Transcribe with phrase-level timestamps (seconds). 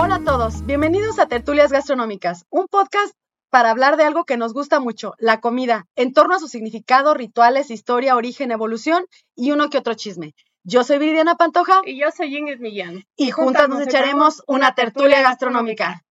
[0.00, 3.12] Hola a todos, bienvenidos a Tertulias Gastronómicas, un podcast
[3.50, 7.14] para hablar de algo que nos gusta mucho, la comida, en torno a su significado,
[7.14, 10.36] rituales, historia, origen, evolución y uno que otro chisme.
[10.62, 11.80] Yo soy Viridiana Pantoja.
[11.84, 13.06] Y yo soy Ingrid Millán.
[13.16, 16.04] Y, juntas, nos echaremos una tertulia gastronómica.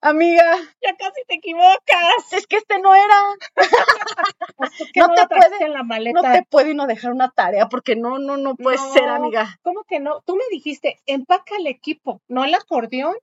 [0.00, 0.58] Amiga.
[0.80, 2.32] Ya casi te equivocas.
[2.32, 3.22] Es que este no era.
[4.96, 6.22] no, te puede, en la maleta?
[6.22, 9.58] no te puede uno dejar una tarea porque no, no, no puede ser, amiga.
[9.62, 10.20] ¿Cómo que no?
[10.24, 13.16] Tú me dijiste, empaca el equipo, no el acordeón.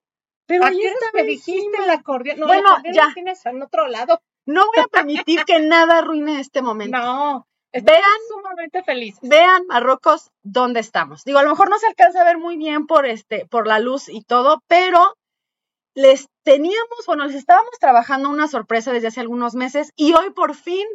[0.50, 0.82] Pero Aquí
[1.14, 2.40] me dijiste acordeón.
[2.40, 3.12] No, bueno, ya.
[3.14, 4.20] Tienes en otro lado.
[4.48, 6.98] No voy a permitir que nada arruine este momento.
[6.98, 7.48] No.
[7.72, 9.30] Vean, sumamente felices.
[9.30, 11.24] Vean, Marrocos, dónde estamos.
[11.24, 13.78] Digo, a lo mejor no se alcanza a ver muy bien por este, por la
[13.78, 15.16] luz y todo, pero
[15.94, 20.56] les teníamos, bueno, les estábamos trabajando una sorpresa desde hace algunos meses y hoy por
[20.56, 20.88] fin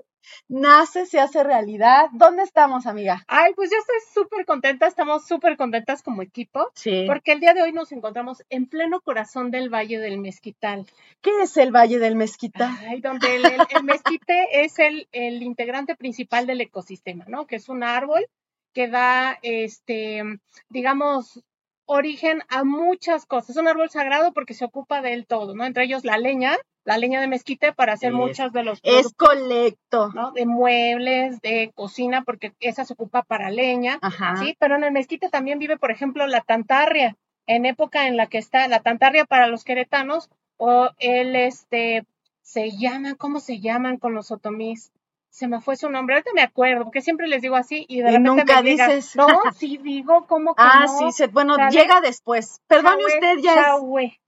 [0.48, 2.06] nace, se hace realidad.
[2.12, 3.25] ¿Dónde estamos, amiga?
[3.28, 7.05] Ay, pues yo estoy súper contenta, estamos súper contentas como equipo, Sí.
[7.06, 10.86] porque el día de hoy nos encontramos en pleno corazón del Valle del Mezquital.
[11.20, 12.77] ¿Qué es el Valle del Mezquita?
[12.89, 17.47] Ay, donde el, el- el mezquite es el, el integrante principal del ecosistema, ¿no?
[17.47, 18.27] Que es un árbol
[18.72, 20.22] que da, este,
[20.69, 21.41] digamos,
[21.86, 23.50] origen a muchas cosas.
[23.50, 25.64] Es un árbol sagrado porque se ocupa del todo, ¿no?
[25.64, 29.12] Entre ellos la leña, la leña de mezquite para hacer Es- muchas de los Es
[29.14, 30.10] colecto.
[30.14, 30.32] ¿no?
[30.32, 33.98] De muebles, de cocina, porque esa se ocupa para leña.
[34.02, 34.36] Ajá.
[34.36, 38.27] Sí, pero en el mezquite también vive, por ejemplo, la tantarria, en época en la
[38.27, 42.05] que está la tantarria para los queretanos, o el, este,
[42.42, 44.92] se llaman, ¿cómo se llaman con los otomís?
[45.34, 48.11] Se me fue su nombre, ahorita me acuerdo, porque siempre les digo así y de
[48.11, 49.17] Y repente nunca me llega, dices.
[49.17, 49.27] no,
[49.58, 50.98] sí digo, ¿cómo que Ah, no?
[50.98, 51.72] sí, se- bueno, ¿Sale?
[51.72, 52.61] llega después.
[52.68, 53.67] Perdone Chahue, usted, ya es,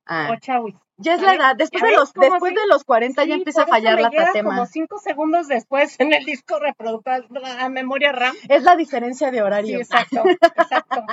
[0.06, 0.75] ah, o chahuis.
[0.97, 1.55] ya es la edad.
[1.55, 2.61] Después ¿Ya de los, después sí?
[2.61, 4.50] de los 40 ya empieza a fallar me la llega tatema.
[4.50, 8.34] como cinco segundos después en el disco reproductor, a memoria RAM.
[8.49, 9.78] Es la diferencia de Sí, horario.
[9.78, 10.25] exacto,
[10.56, 11.05] exacto.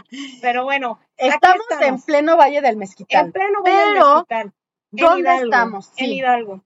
[0.42, 3.28] Pero bueno, estamos, en pleno Valle del Mezquital.
[3.28, 5.92] En pleno Valle del Pero, Mezquital, en ¿dónde Hidalgo, estamos?
[5.98, 6.10] En.
[6.10, 6.62] Hidalgo.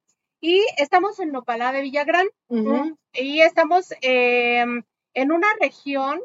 [0.47, 2.25] Y estamos en Nopalá de Villagrán.
[2.47, 2.97] Ujú.
[3.11, 4.63] Y estamos eh,
[5.13, 6.21] en una región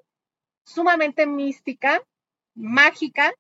[0.64, 2.00] sumamente mística,
[2.54, 3.34] mágica,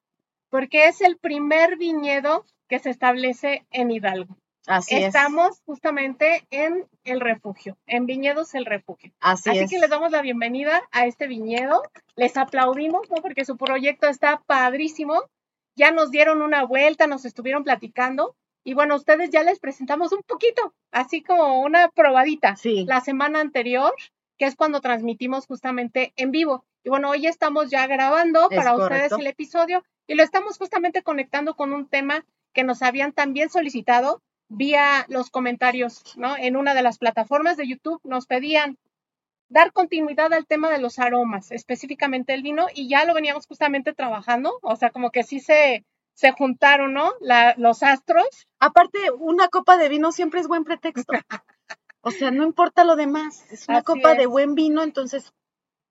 [0.50, 4.36] porque es el primer viñedo que se establece en Hidalgo.
[4.66, 5.04] Así es.
[5.04, 9.12] Estamos justamente en el refugio, en Viñedos el Refugio.
[9.20, 9.70] Así, Así es.
[9.70, 11.84] que les damos la bienvenida a este viñedo.
[12.16, 13.22] Les aplaudimos, ¿no?
[13.22, 15.30] Porque su proyecto está padrísimo.
[15.76, 18.34] Ya nos dieron una vuelta, nos estuvieron platicando.
[18.64, 22.84] Y bueno, ustedes ya les presentamos un poquito, así como una probadita, Sí.
[22.86, 23.92] la semana anterior,
[24.38, 26.64] que es cuando transmitimos justamente en vivo.
[26.84, 29.04] Y bueno, hoy estamos ya grabando Es para correcto.
[29.16, 33.50] ustedes el episodio y lo estamos justamente conectando con un tema que nos habían también
[33.50, 36.36] solicitado vía los comentarios, ¿no?
[36.36, 38.76] En una de las plataformas de YouTube nos pedían
[39.48, 43.92] dar continuidad al tema de los aromas, específicamente el vino, y ya lo veníamos justamente
[43.92, 45.84] trabajando, o sea, como que sí se,
[46.14, 47.12] se juntaron, ¿no?
[47.20, 48.26] La- los astros.
[48.58, 51.12] Aparte, una copa de vino siempre es buen pretexto.
[52.04, 53.44] O sea, no importa lo demás.
[53.52, 55.32] Es una Así copa de buen vino, entonces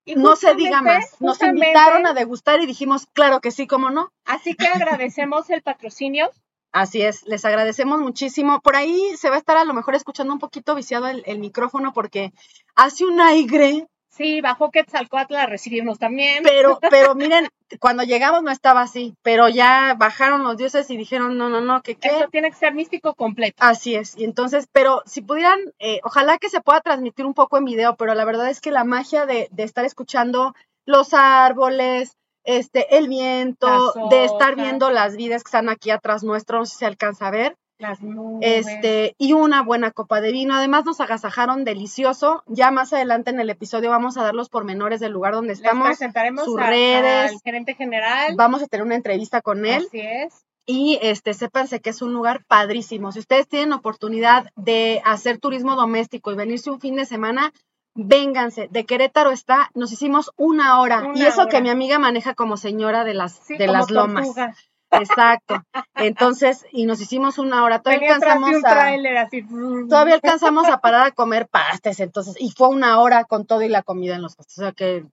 [0.03, 1.15] Y no se diga más.
[1.21, 4.11] Nos invitaron a degustar y dijimos, claro que sí, cómo no.
[4.25, 6.29] Así que agradecemos el patrocinio.
[6.73, 8.61] Así es, les agradecemos muchísimo.
[8.61, 11.39] Por ahí se va a estar a lo mejor escuchando un poquito viciado el, el
[11.39, 12.33] micrófono porque
[12.75, 16.43] hace un aire, Sí, bajó Quetzalcoatl a recibirnos también.
[16.43, 17.47] pero, pero miren,
[17.79, 21.81] cuando llegamos no estaba así, pero ya bajaron los dioses y dijeron, no, no, no,
[21.81, 22.09] que qué.
[22.09, 23.55] Esto tiene que ser místico completo.
[23.59, 27.57] Así es, y entonces, pero si pudieran, eh, ojalá que se pueda transmitir un poco
[27.57, 30.53] en video, pero la verdad es que la magia de, de estar escuchando
[30.85, 36.23] los árboles, este, el viento, Las de estar viendo las vidas que están aquí atrás
[36.23, 38.67] nuestro, no sé si se alcanza a ver, Las nubes.
[38.67, 40.53] este, y una buena copa de vino.
[40.55, 42.43] Además nos agasajaron delicioso.
[42.47, 45.59] Ya más adelante en el episodio vamos a dar los pormenores del lugar donde Les
[45.59, 45.87] estamos.
[45.87, 47.31] presentaremos sus a- redes.
[47.31, 48.35] al gerente general.
[48.37, 49.83] Vamos a tener una entrevista con él.
[49.87, 50.45] Así es.
[50.65, 53.11] Y este, sépanse que es un lugar padrísimo.
[53.11, 57.51] Si ustedes tienen oportunidad de hacer turismo doméstico y venirse un fin de semana,
[57.95, 58.67] vénganse.
[58.71, 61.11] De Querétaro está, nos hicimos una hora.
[61.15, 64.23] y eso que mi amiga maneja como señora de las, Sí, de las lomas.
[64.27, 64.55] tortuga.
[64.91, 65.63] Exacto.
[65.95, 67.81] Entonces, y nos hicimos una hora.
[67.81, 69.45] Todavía alcanzamos un a, así.
[69.89, 73.69] todavía alcanzamos a parar a comer pastes, entonces, y fue una hora con todo y
[73.69, 74.57] la comida en los pastes.
[74.59, 75.05] O sea que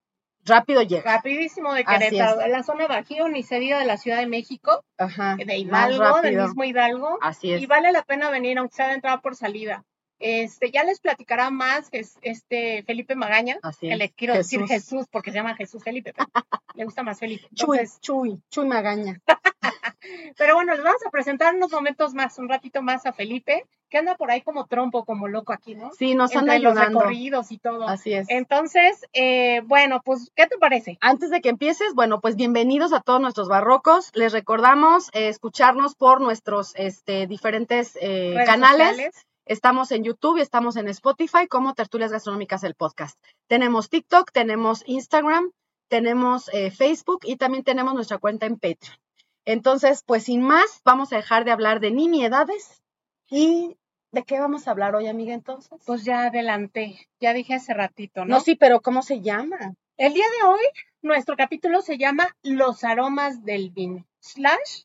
[0.45, 1.17] rápido llega.
[1.17, 4.85] Rapidísimo de Querétaro, en la zona Bajío, ni se diga de la Ciudad de México,
[4.97, 5.37] Ajá.
[5.37, 7.19] de Hidalgo, del mismo Hidalgo.
[7.23, 7.63] Así es.
[7.63, 9.85] Y vale la pena venir, aunque sea de entrada por salida.
[10.19, 15.07] Este, ya les platicará más este Felipe Magaña, Así que le quiero decir Jesús.
[15.11, 16.29] Porque se llama Jesús Felipe, pero
[16.75, 17.47] le gusta más Felipe.
[17.55, 19.21] Chuy, Entonces, Chuy, Chuy Magaña.
[20.37, 23.99] pero bueno, les vamos a presentar unos momentos más, un ratito más a Felipe, que
[23.99, 25.91] anda por ahí como trompo, como loco aquí, ¿no?
[25.93, 27.01] Sí, nos anda Entre los ayudando.
[27.01, 27.89] recorridos y todo.
[27.89, 28.27] Así es.
[28.29, 30.99] Entonces, eh, bueno, pues, ¿qué te parece?
[31.01, 34.11] Antes de que empieces, bueno, pues bienvenidos a todos nuestros barrocos.
[34.15, 38.89] Les recordamos eh, escucharnos por nuestros este, diferentes eh, canales.
[38.91, 39.28] sociales.
[39.49, 43.19] Estamos en YouTube y estamos en Spotify como Tertulias Gastronómicas el podcast.
[43.47, 45.53] Tenemos TikTok, tenemos Instagram,
[45.89, 48.99] tenemos eh, Facebook y también tenemos nuestra cuenta en Patreon.
[49.47, 52.83] Entonces, pues sin más, vamos a dejar de hablar de nimiedades
[53.31, 53.79] y
[54.13, 55.33] ¿de qué vamos a hablar hoy, amiga?
[55.33, 58.35] Entonces, Pues ya adelanté, ya dije hace ratito, ¿no?
[58.35, 59.57] no, sí, pero ¿cómo se llama?
[59.97, 60.65] El día de hoy,
[61.01, 64.83] nuestro capítulo se llama Los aromas del vino, slash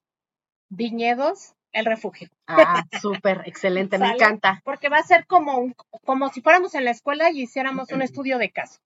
[0.69, 2.29] viñedos, el refugio.
[2.47, 4.61] Ah, súper, excelente, me encanta.
[4.63, 5.75] Porque va a ser como, un-
[6.05, 8.79] como si fuéramos en la escuela y hiciéramos un estudio de caso.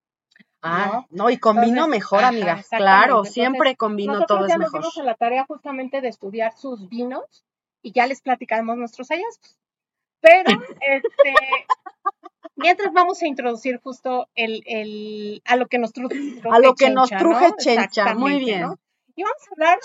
[0.62, 1.38] Ah, no, y
[1.86, 2.64] Entonces, mejor, ajá, amiga.
[2.70, 3.76] Claro, Entonces, siempre
[4.14, 4.82] Nosotros todo ya es nos mejor.
[4.82, 7.46] dimos a la tarea justamente de estudiar sus vinos
[7.84, 9.60] y ya les platicamos nuestros hallazgos.
[10.20, 10.50] Pero,
[10.82, 11.34] este,
[12.56, 16.16] mientras vamos a introducir justo el, el, a lo que nos truje
[16.52, 18.62] A lo que nos truje Chencha, muy bien.
[18.62, 18.80] ¿no?
[19.16, 19.80] Y vamos a hablar,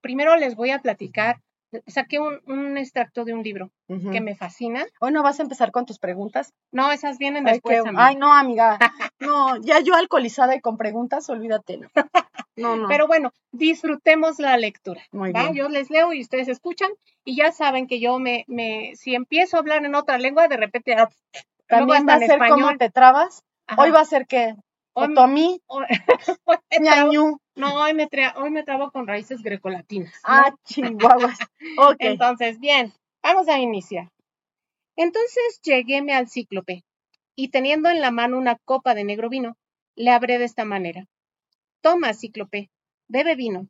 [0.00, 1.40] primero les voy a platicar,
[1.86, 4.84] saqué un, un extracto de un libro que me fascina.
[5.00, 6.52] Hoy no vas a empezar con tus preguntas.
[6.72, 7.82] No, esas vienen Ay, después.
[7.96, 8.78] Ay, no, amiga.
[9.20, 11.78] No, ya yo alcoholizada y con preguntas, olvídate.
[12.56, 12.76] No, no.
[12.76, 12.88] no.
[12.88, 15.00] Pero bueno, disfrutemos la lectura.
[15.12, 15.42] Muy ¿va?
[15.44, 15.54] bien.
[15.54, 16.90] Yo les leo y ustedes escuchan
[17.24, 20.56] y ya saben que yo me, me si empiezo a hablar en otra lengua, de
[20.56, 21.08] repente ah,
[21.66, 23.42] También va a ser como te trabas.
[23.66, 23.80] Ajá.
[23.82, 24.54] Hoy va a ser que
[24.92, 27.38] Otomí, me trabo- ñañú.
[27.56, 30.12] No, hoy me, tra- hoy me trabo con raíces grecolatinas.
[30.14, 30.20] ¿no?
[30.24, 31.38] Ah, chihuahuas.
[31.78, 31.96] Ok.
[32.00, 32.92] Entonces, bien,
[33.22, 34.10] vamos a iniciar.
[34.96, 36.84] Entonces lleguéme al cíclope
[37.34, 39.56] y teniendo en la mano una copa de negro vino,
[39.96, 41.06] le hablé de esta manera.
[41.80, 42.70] Toma, cíclope,
[43.08, 43.68] bebe vino,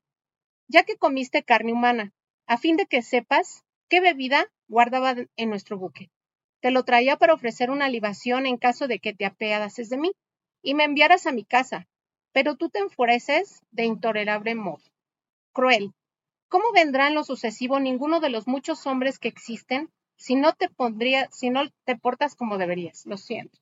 [0.68, 2.12] ya que comiste carne humana,
[2.46, 6.10] a fin de que sepas qué bebida guardaba en nuestro buque.
[6.60, 10.12] Te lo traía para ofrecer una libación en caso de que te apiadases de mí
[10.62, 11.86] y me enviaras a mi casa,
[12.34, 14.82] pero tú te enfureces de intolerable modo.
[15.54, 15.94] Cruel,
[16.54, 20.68] ¿Cómo vendrá en lo sucesivo ninguno de los muchos hombres que existen si no te
[20.68, 23.06] pondría, si no te portas como deberías?
[23.06, 23.58] Lo siento.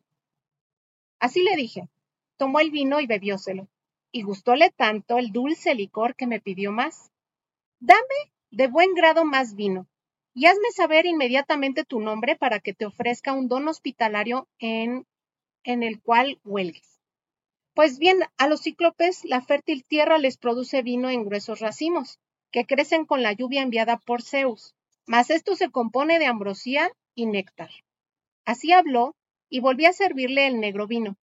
[1.19, 1.88] Así le dije.
[2.36, 3.66] Tomó el vino y bebióselo,
[4.10, 7.10] y gustóle tanto el dulce licor que me pidió más.
[7.80, 9.86] Dame de buen grado más vino,
[10.34, 15.06] y hazme saber inmediatamente tu nombre para que te ofrezca un don hospitalario en,
[15.64, 16.92] en el cual huelgues.
[17.74, 22.19] Pues bien, a los cíclopes la fértil tierra les produce vino en gruesos racimos,
[22.50, 24.74] que crecen con la lluvia enviada por Zeus,
[25.06, 27.70] mas esto se compone de ambrosía y néctar.
[28.44, 29.16] Así habló
[29.48, 31.16] y volví a servirle el negro vino.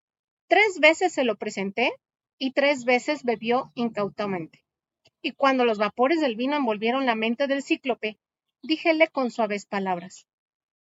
[0.48, 1.94] Tres veces se lo presenté
[2.40, 4.64] y tres veces bebió incautamente.
[5.22, 8.18] Y cuando los vapores del vino envolvieron la mente del cíclope,
[8.64, 10.26] díjele con suaves palabras,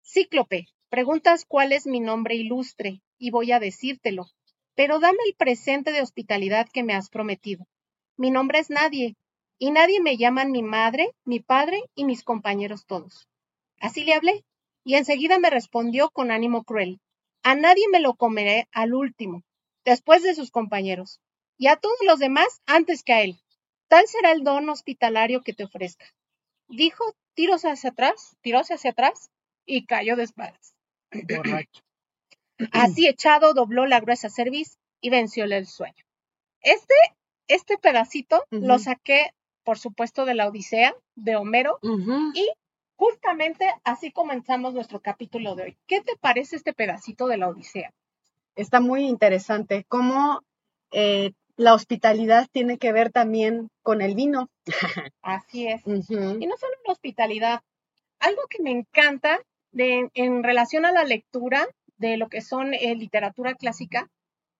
[0.03, 4.27] Cíclope, preguntas cuál es mi nombre ilustre, y voy a decírtelo,
[4.75, 7.65] pero dame el presente de hospitalidad que me has prometido.
[8.17, 9.15] Mi nombre es nadie,
[9.57, 13.27] y nadie me llaman mi madre, mi padre y mis compañeros todos.
[13.79, 14.43] Así le hablé,
[14.83, 16.99] y enseguida me respondió con ánimo cruel.
[17.43, 19.43] A nadie me lo comeré al último,
[19.85, 21.19] después de sus compañeros,
[21.57, 23.39] y a todos los demás antes que a él.
[23.87, 26.05] Tal será el don hospitalario que te ofrezca.
[26.67, 29.29] Dijo, tiros hacia atrás, tiróse hacia atrás,
[29.65, 30.73] y cayó de espaldas.
[32.71, 36.03] Así echado, dobló la gruesa cerviz y vencióle el sueño.
[36.61, 36.95] Este,
[37.47, 39.31] este pedacito lo saqué,
[39.63, 41.79] por supuesto, de la Odisea de Homero.
[41.83, 42.33] Ujú.
[42.97, 45.77] Justamente así comenzamos nuestro capítulo de hoy.
[45.85, 47.93] ¿Qué te parece este pedacito de la Odisea?
[48.55, 50.41] Está muy interesante cómo
[50.91, 54.49] eh, la hospitalidad tiene que ver también con el vino.
[55.21, 55.85] Así es.
[55.85, 55.91] Y
[56.47, 57.61] no solo la hospitalidad.
[58.19, 59.39] Algo que me encanta
[59.71, 61.67] de, en relación a la lectura
[61.97, 64.09] de lo que son eh, literatura clásica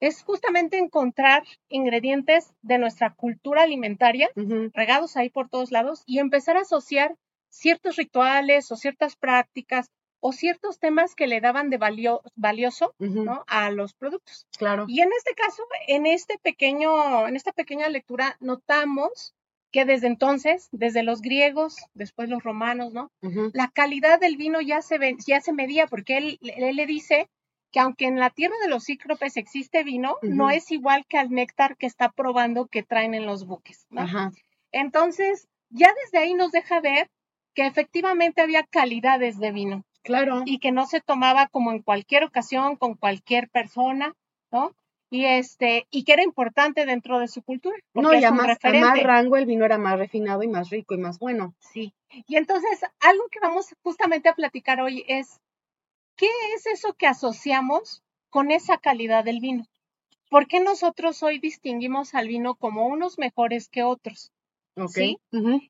[0.01, 4.30] es justamente encontrar ingredientes de nuestra cultura alimentaria
[4.74, 7.15] regados ahí por todos lados y empezar a asociar
[7.50, 9.88] ciertos rituales o ciertas prácticas
[10.20, 12.94] o ciertos temas que le daban de valio- valioso
[13.48, 14.48] a los productos.
[14.58, 14.86] Claro.
[14.88, 19.34] Y en este caso, en este pequeño, en esta pequeña lectura, notamos
[19.75, 23.12] que desde entonces, desde los griegos, después los romanos, ¿no?
[23.53, 27.27] La calidad del vino ya se ve- ya se medía, porque él, él le dice
[27.74, 31.29] que aunque en la tierra de los cíclopes existe vino, no es igual que al
[31.29, 33.86] néctar que está probando que traen en los buques.
[33.89, 34.03] ¿no?
[34.03, 34.32] Ajá.
[34.72, 37.10] Entonces, ya desde ahí nos deja ver
[37.53, 40.44] que efectivamente había calidades de vino Claro.
[40.46, 44.13] y que no se tomaba como en cualquier ocasión con cualquier persona,
[44.53, 44.72] ¿no?
[45.09, 47.77] Y este, y que era importante dentro de su cultura.
[47.93, 50.95] No, y a más, a más rango el vino era más refinado y más rico
[50.95, 51.53] y más bueno.
[51.59, 51.93] Sí.
[52.27, 55.39] Y entonces, algo que vamos justamente a platicar hoy es,
[56.15, 59.65] ¿qué es eso que asociamos con esa calidad del vino?
[60.29, 64.31] ¿Por qué nosotros hoy distinguimos al vino como unos mejores que otros?
[64.77, 64.89] Ok.
[64.91, 65.17] Sí.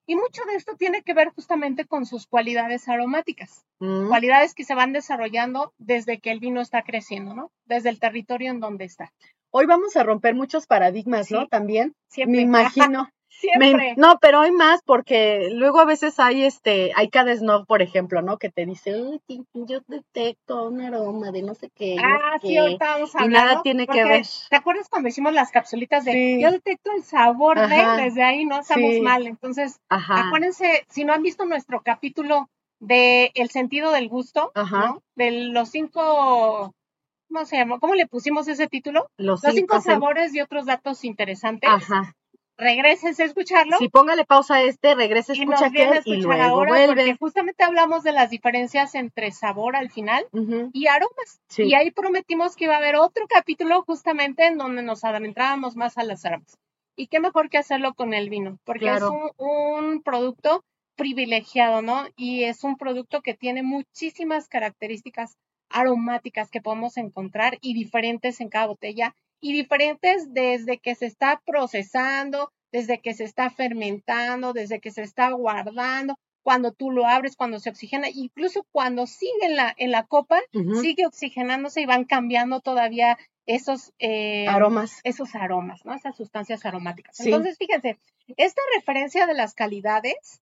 [0.08, 4.08] Y mucho de esto tiene que ver justamente con sus cualidades aromáticas, Mm.
[4.08, 7.52] cualidades que se van desarrollando desde que el vino está creciendo, ¿no?
[7.66, 9.12] Desde el territorio en donde está.
[9.52, 11.48] Hoy vamos a romper muchos paradigmas, ¿no?
[11.48, 11.94] También.
[12.10, 12.38] Siempre.
[12.38, 13.10] Me imagino.
[13.58, 13.94] Me- Siempre.
[13.98, 18.22] no, pero hay más porque luego a veces hay este, hay cada snob, por ejemplo,
[18.22, 18.38] ¿no?
[18.38, 21.96] Que te dice, "Uy, sí, yo detecto un aroma de no sé qué.
[21.96, 22.60] no Ah, sé sí, qué".
[22.60, 23.44] ahorita vamos a y hablar.
[23.44, 23.62] nada ¿no?
[23.62, 24.26] tiene que ver.
[24.50, 26.42] ¿Te acuerdas cuando hicimos las capsulitas de Sí.
[26.42, 27.98] yo detecto el sabor Ajá.
[27.98, 29.02] de desde ahí no estamos Sí.
[29.02, 29.28] mal?
[29.28, 30.28] Entonces, Ajá.
[30.28, 32.50] acuérdense, si no han visto nuestro capítulo
[32.80, 34.80] de el sentido del gusto, Ajá.
[34.88, 35.02] ¿no?
[35.16, 36.74] De los cinco,
[37.30, 37.80] ¿cómo se llama?
[37.80, 39.08] ¿Cómo le pusimos ese título?
[39.18, 41.70] Los Los cinco cinco sabores y otros datos interesantes.
[41.70, 42.14] Ajá.
[42.58, 43.78] Regreses a escucharlo.
[43.78, 46.88] Si póngale pausa a este, regrese, y escucha aquel y escuchar luego ahora vuelve.
[46.96, 50.26] porque justamente hablamos de las diferencias entre sabor al final
[50.74, 51.42] y aromas.
[51.50, 51.64] Sí.
[51.64, 55.98] Y ahí prometimos que iba a haber otro capítulo justamente en donde nos adentrábamos más
[55.98, 56.58] a las aromas.
[56.96, 59.08] Y qué mejor que hacerlo con el vino, porque Claro.
[59.08, 59.48] es un,
[59.86, 60.64] un producto
[60.96, 62.06] privilegiado, ¿no?
[62.16, 65.36] Y es un producto que tiene muchísimas características
[65.70, 69.14] aromáticas que podemos encontrar y diferentes en cada botella
[69.46, 75.04] y diferentes desde que se está procesando, desde que se está fermentando, desde que se
[75.04, 79.92] está guardando, cuando tú lo abres, cuando se oxigena, incluso cuando sigue en la, en
[79.92, 80.40] la copa,
[80.82, 85.00] sigue oxigenándose y van cambiando todavía esos eh, Aromas.
[85.04, 85.94] esos aromas, ¿no?
[85.94, 87.16] Esas sustancias aromáticas.
[87.16, 87.26] Sí.
[87.26, 88.00] Entonces, fíjense,
[88.38, 90.42] esta referencia de las calidades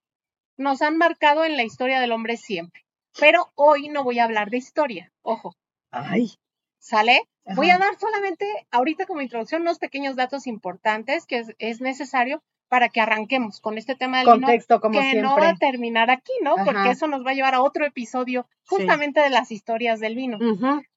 [0.56, 2.86] nos han marcado en la historia del hombre siempre.
[3.20, 5.58] Pero hoy no voy a hablar de historia, ojo,
[5.92, 6.36] Ay.
[6.84, 7.22] ¿Sale?
[7.56, 12.44] Voy a dar solamente ahorita como introducción unos pequeños datos importantes que es, es necesario
[12.68, 16.10] para que arranquemos con este tema del vino Contexto, como que no va a terminar
[16.10, 16.56] aquí, ¿no?
[16.66, 18.76] Porque eso nos va a llevar a otro episodio Sí.
[18.76, 20.40] justamente de las historias del vino.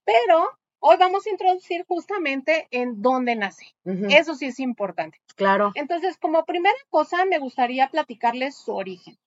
[0.03, 3.67] Pero hoy vamos a introducir justamente en dónde nace.
[4.09, 5.19] Eso sí es importante.
[5.35, 5.71] Claro.
[5.75, 9.17] Entonces, como primera cosa, me gustaría platicarles su origen.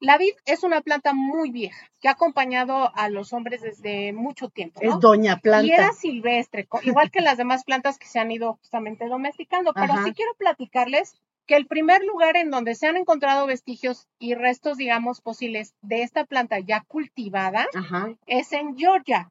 [0.00, 4.48] La vid es una planta muy vieja que ha acompañado a los hombres desde mucho
[4.48, 4.94] tiempo, ¿no?
[4.94, 5.66] Es doña planta.
[5.66, 9.74] Y era silvestre, igual que las demás plantas que se han ido justamente domesticando.
[9.74, 10.04] Pero Ajá.
[10.04, 14.78] sí quiero platicarles que el primer lugar en donde se han encontrado vestigios y restos,
[14.78, 18.14] digamos, fósiles de esta planta ya cultivada Ajá.
[18.26, 19.30] es en Georgia.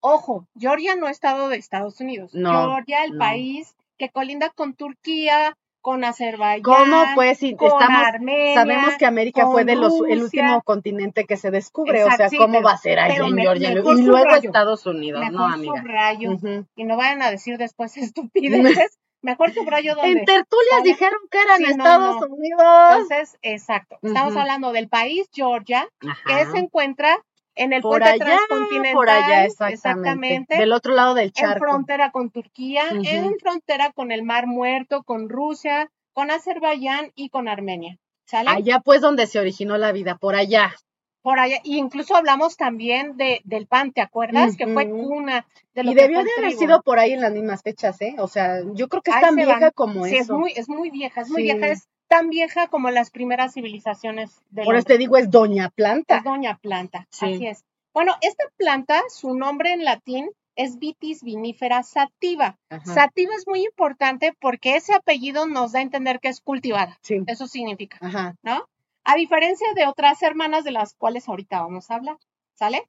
[0.00, 2.34] Ojo, Georgia no estado de Estados Unidos.
[2.34, 3.18] No, Georgia, el no.
[3.18, 8.54] país que colinda con Turquía, con Azerbaiyán, ¿Cómo pues si con estamos Armenia.
[8.54, 12.62] sabemos que América fue de los el último continente que se descubre, o sea, ¿cómo
[12.62, 13.70] va a ser allá en Georgia?
[13.70, 14.48] y luego subrayo.
[14.48, 15.80] Estados Unidos, Mejor no, amiga.
[15.80, 16.30] subrayo.
[16.76, 18.98] Y no vayan a decir después estupideces.
[19.20, 20.12] Mejor subrayo donde.
[20.12, 22.26] En tertulias dijeron que eran Sí, Estados no.
[22.28, 22.92] Unidos.
[22.92, 23.98] Entonces, exacto.
[24.00, 27.18] Estamos hablando del país Georgia, que se encuentra
[27.58, 28.92] en el por puente allá, transcontinental.
[28.94, 29.74] por allá, exactamente.
[29.74, 30.56] exactamente.
[30.56, 31.64] Del otro lado del en charco.
[31.66, 33.02] frontera con Turquía, Ujú.
[33.04, 37.98] en frontera con el Mar Muerto, con Rusia, con Azerbaiyán y con Armenia.
[38.24, 38.50] ¿Sale?
[38.50, 40.74] Allá pues donde se originó la vida, por allá.
[41.22, 41.56] Por allá.
[41.64, 44.56] Y incluso hablamos también de, del pan, ¿te acuerdas?
[44.56, 47.32] Que fue cuna de lo Y que debió de haber sido por ahí en las
[47.32, 48.14] mismas fechas, ¿eh?
[48.18, 49.70] O sea, yo creo que es Ahí tan vieja van.
[49.74, 50.38] como Sí, es eso.
[50.38, 51.52] muy, es muy vieja, es muy Sí.
[51.52, 55.68] vieja, es tan vieja como las primeras civilizaciones del Por eso te digo, es Doña
[55.70, 56.18] Planta.
[56.18, 57.34] Es doña planta, Sí.
[57.34, 57.64] así es.
[57.92, 62.56] Bueno, esta planta, su nombre en latín es Vitis vinifera sativa.
[62.70, 62.94] Ajá.
[62.94, 66.98] Sativa es muy importante porque ese apellido nos da a entender que es cultivada.
[67.02, 67.22] Sí.
[67.26, 68.34] Eso significa, Ajá.
[68.42, 68.64] ¿no?
[69.04, 72.16] A diferencia de otras hermanas de las cuales ahorita vamos a hablar,
[72.54, 72.82] ¿sale?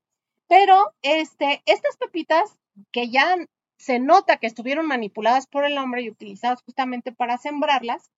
[0.47, 2.57] Pero este, estas pepitas
[2.91, 3.35] que ya
[3.77, 8.09] se nota que estuvieron manipuladas por el hombre y utilizadas justamente para sembrarlas,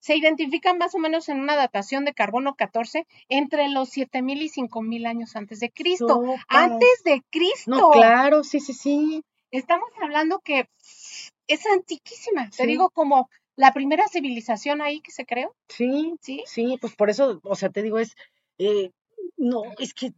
[0.00, 4.48] se identifican más o menos en una datación de carbono 14 entre los 7000 y
[4.48, 6.22] 5000 años antes de Cristo.
[6.48, 7.70] Antes de Cristo.
[7.70, 9.22] No, claro, sí, sí, sí.
[9.50, 10.68] Estamos hablando que
[11.46, 12.50] es antiquísima.
[12.50, 16.44] Te digo, como la primera civilización ahí que se creó, Sí, ¿sí?
[16.46, 18.14] sí, pues por eso, o sea, te digo, es,
[18.58, 18.92] eh,
[19.36, 20.12] no, es que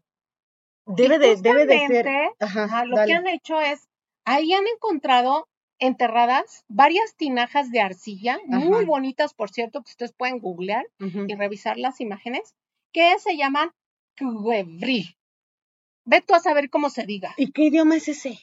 [0.84, 2.04] debe de, debe de ser.
[2.06, 3.12] justamente, Ajá, ajá, lo dale.
[3.12, 3.88] que han hecho es,
[4.24, 5.48] ahí han encontrado
[5.80, 10.86] enterradas varias tinajas de arcilla, muy bonitas, por cierto, que ustedes pueden googlear
[11.28, 12.54] y revisar las imágenes,
[12.92, 13.70] que se llaman
[14.18, 15.16] Cuevri.
[16.04, 17.34] Ve tú a saber cómo se diga.
[17.36, 18.38] ¿Y qué idioma es ese?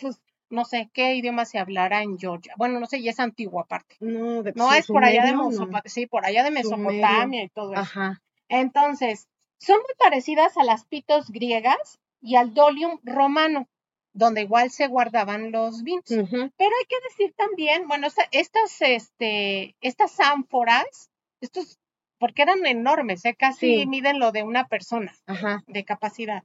[0.00, 2.54] Pues no sé qué idioma se hablará en Georgia.
[2.56, 3.96] Bueno, no sé, y es antiguo aparte.
[4.00, 5.66] No, de- No es por allá de sumerio, no.
[5.66, 6.50] Mesopo- sí, por allá de.
[6.50, 7.80] Mesopotamia y todo eso.
[7.82, 8.22] Ajá.
[8.48, 9.28] Entonces,
[9.58, 13.68] son muy parecidas a las pitos griegas y al dolium romano,
[14.18, 16.04] donde igual se guardaban los vinos.
[16.08, 21.10] Pero hay que decir también, bueno, esta- estas, este, estas ánforas,
[21.40, 21.78] estos,
[22.18, 23.34] porque eran enormes, ¿eh?
[23.38, 23.86] casi Sí.
[23.86, 25.62] miden lo de una persona Ajá.
[25.66, 26.42] de capacidad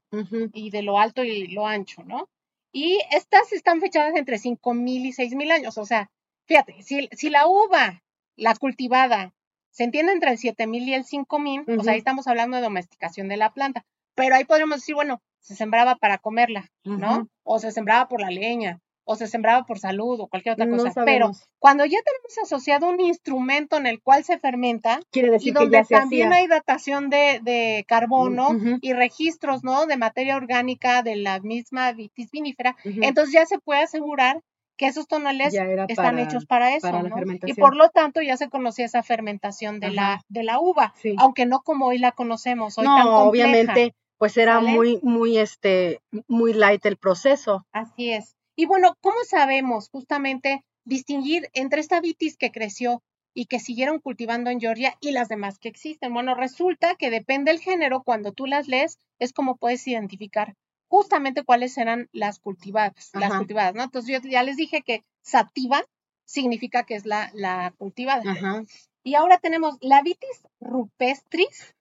[0.53, 2.29] y de lo alto y lo ancho, ¿no?
[2.71, 6.09] Y estas están fechadas entre 5.000 y 6.000 años, o sea,
[6.47, 8.03] fíjate, si, si la uva,
[8.35, 9.33] la cultivada,
[9.71, 11.97] se entiende entre el 7.000 y el 5.000, pues ahí Ujú.
[11.97, 13.83] estamos hablando de domesticación de la planta.
[14.15, 17.27] Pero ahí podríamos decir, bueno, se sembraba para comerla, ¿no?
[17.43, 20.77] O se sembraba por la leña, o se sembraba por salud, o cualquier otra No
[20.77, 21.03] cosa.
[21.05, 25.53] Pero cuando ya tenemos asociado un instrumento en el cual se fermenta, Quiere y decir
[25.53, 28.49] que donde ya también hay datación de, de carbono
[28.81, 29.85] y registros, ¿no?
[29.85, 34.41] De materia orgánica de la misma vitis vinífera, entonces ya se puede asegurar
[34.77, 37.15] que esos tonales están para- hechos para eso, para ¿no?
[37.45, 41.15] Y por lo tanto ya se conocía esa fermentación de la, de la uva, Sí.
[41.19, 43.49] aunque no como hoy la conocemos, hoy tan No, compleja.
[43.49, 47.65] obviamente, pues era muy, muy, este, muy light el proceso.
[47.71, 48.35] Así es.
[48.55, 53.01] Y bueno, ¿cómo sabemos justamente distinguir entre esta vitis que creció
[53.33, 56.13] y que siguieron cultivando en Georgia y las demás que existen?
[56.13, 60.55] Bueno, resulta que depende del género, cuando tú las lees, es como puedes identificar
[60.87, 63.81] justamente cuáles eran las cultivadas, las cultivadas, ¿no?
[63.81, 65.83] Entonces yo ya les dije que sativa
[66.23, 68.21] significa que es la, la cultivada.
[68.31, 68.63] Ajá.
[69.03, 71.75] Y ahora tenemos la vitis rupestris.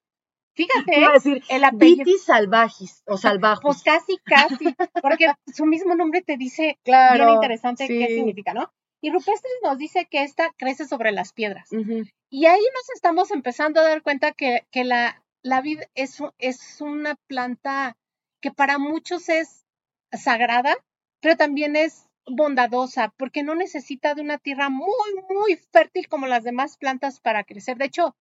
[0.55, 2.05] Fíjate, Iba a decir, el apellido.
[2.05, 3.63] vitis salvajis o salvajos.
[3.63, 7.25] Pues casi, casi, porque su mismo nombre te dice claro.
[7.25, 8.15] bien interesante qué sí.
[8.15, 8.71] significa, ¿no?
[9.01, 11.71] Y rupestre nos dice que esta crece sobre las piedras.
[11.71, 12.03] Ujú.
[12.29, 16.79] Y ahí nos estamos empezando a dar cuenta que, que la, la vid es, es
[16.79, 17.97] una planta
[18.41, 19.65] que para muchos es
[20.11, 20.77] sagrada,
[21.19, 24.87] pero también es bondadosa, porque no necesita de una tierra muy,
[25.29, 27.77] muy fértil como las demás plantas para crecer.
[27.77, 28.15] De hecho,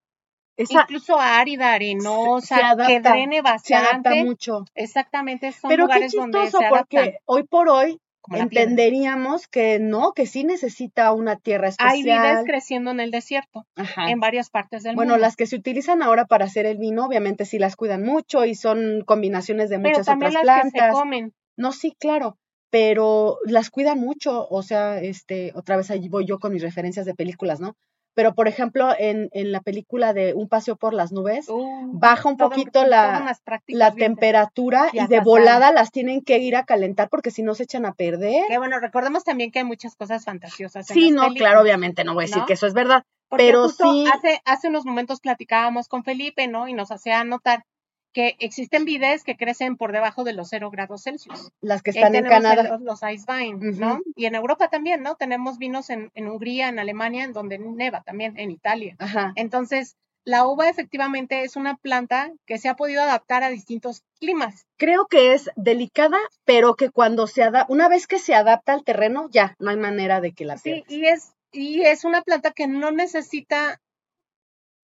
[0.57, 4.25] Esa incluso árida, arenosa, que adapta, drene se adapta bastante.
[4.25, 4.65] mucho.
[4.75, 7.99] Exactamente, son Pero qué donde chistoso, adaptan, porque hoy por hoy
[8.31, 12.45] entenderíamos que no, que sí necesita una tierra Hay vides especial.
[12.45, 14.11] creciendo en el desierto, Ajá.
[14.11, 15.23] en varias partes del Bueno, mundo.
[15.23, 18.55] las que se utilizan ahora para hacer el vino, obviamente sí las cuidan mucho y
[18.55, 20.95] son combinaciones de pero muchas también otras las que se plantas.
[20.95, 21.33] comen.
[21.57, 22.37] No, sí, claro,
[22.71, 27.07] pero las cuidan mucho, o sea, este, otra vez ahí voy yo con mis referencias
[27.07, 27.75] de películas, ¿no?
[28.15, 32.29] Pero, por ejemplo, en, en la película de Un paseo por las nubes, Uh, baja
[32.29, 33.35] un todo- poquito la,
[33.69, 37.63] la temperatura Y de volada las tienen que ir a calentar porque si no se
[37.65, 38.45] echan a perder.
[38.49, 40.89] Que bueno, recordemos también que hay muchas cosas fantasiosas.
[40.91, 42.47] en Sí, no, películas, claro, obviamente, no voy a decir ¿no?
[42.47, 43.05] que eso es verdad.
[43.29, 46.69] Porque pero justo sí- hace, hace unos momentos platicábamos con Felipe, ¿no?
[46.69, 47.65] Y nos hacía notar
[48.13, 51.51] que existen vides que crecen por debajo de los cero grados Celsius.
[51.61, 52.79] Las que están en Canadá.
[52.79, 54.01] Los, los ice vine, ¿no?
[54.17, 55.17] Y en Europa también, ¿no?
[55.17, 58.97] Tenemos vinos en, en Hungría, en Alemania, en donde neva también, en Italia.
[58.99, 59.33] Ajá.
[59.37, 64.67] Entonces, la uva efectivamente es una planta que se ha podido adaptar a distintos climas.
[64.77, 68.85] Creo que es delicada, pero que cuando se adapta, una vez que se adapta al
[68.85, 70.93] terreno, ya, no hay manera de que la Sí, pierdas.
[70.93, 73.81] y es, y es una planta que no necesita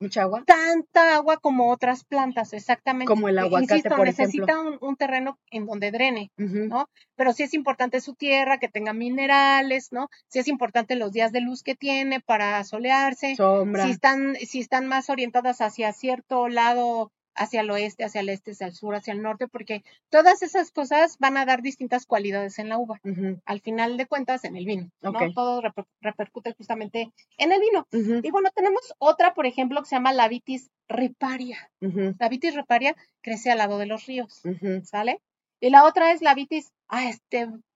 [0.00, 0.44] Mucha agua.
[0.46, 3.06] tanta agua como otras plantas, exactamente.
[3.06, 6.30] Como el E- aguacate, Insisto, por necesita un, un terreno en donde drene.
[6.36, 6.88] ¿no?
[7.16, 10.08] Pero sí es importante su tierra, que tenga minerales, ¿no?
[10.28, 13.34] Sí es importante los días de luz que tiene para solearse.
[13.36, 13.84] Sombra.
[13.84, 18.50] Si están, si están más orientadas hacia cierto lado, hacia el oeste, hacia el este,
[18.52, 22.58] hacia el sur, hacia el norte, porque todas esas cosas van a dar distintas cualidades
[22.58, 23.00] en la uva.
[23.46, 25.18] Al final de cuentas, en el vino, ¿no?
[25.34, 27.86] Todo reper- repercute justamente en el vino.
[28.24, 31.70] Y bueno, tenemos otra, por ejemplo, que se llama la vitis riparia.
[31.80, 34.42] ujú, La vitis riparia crece al lado de los ríos.
[34.84, 35.20] ¿sale?
[35.60, 36.72] Y la otra es la vitis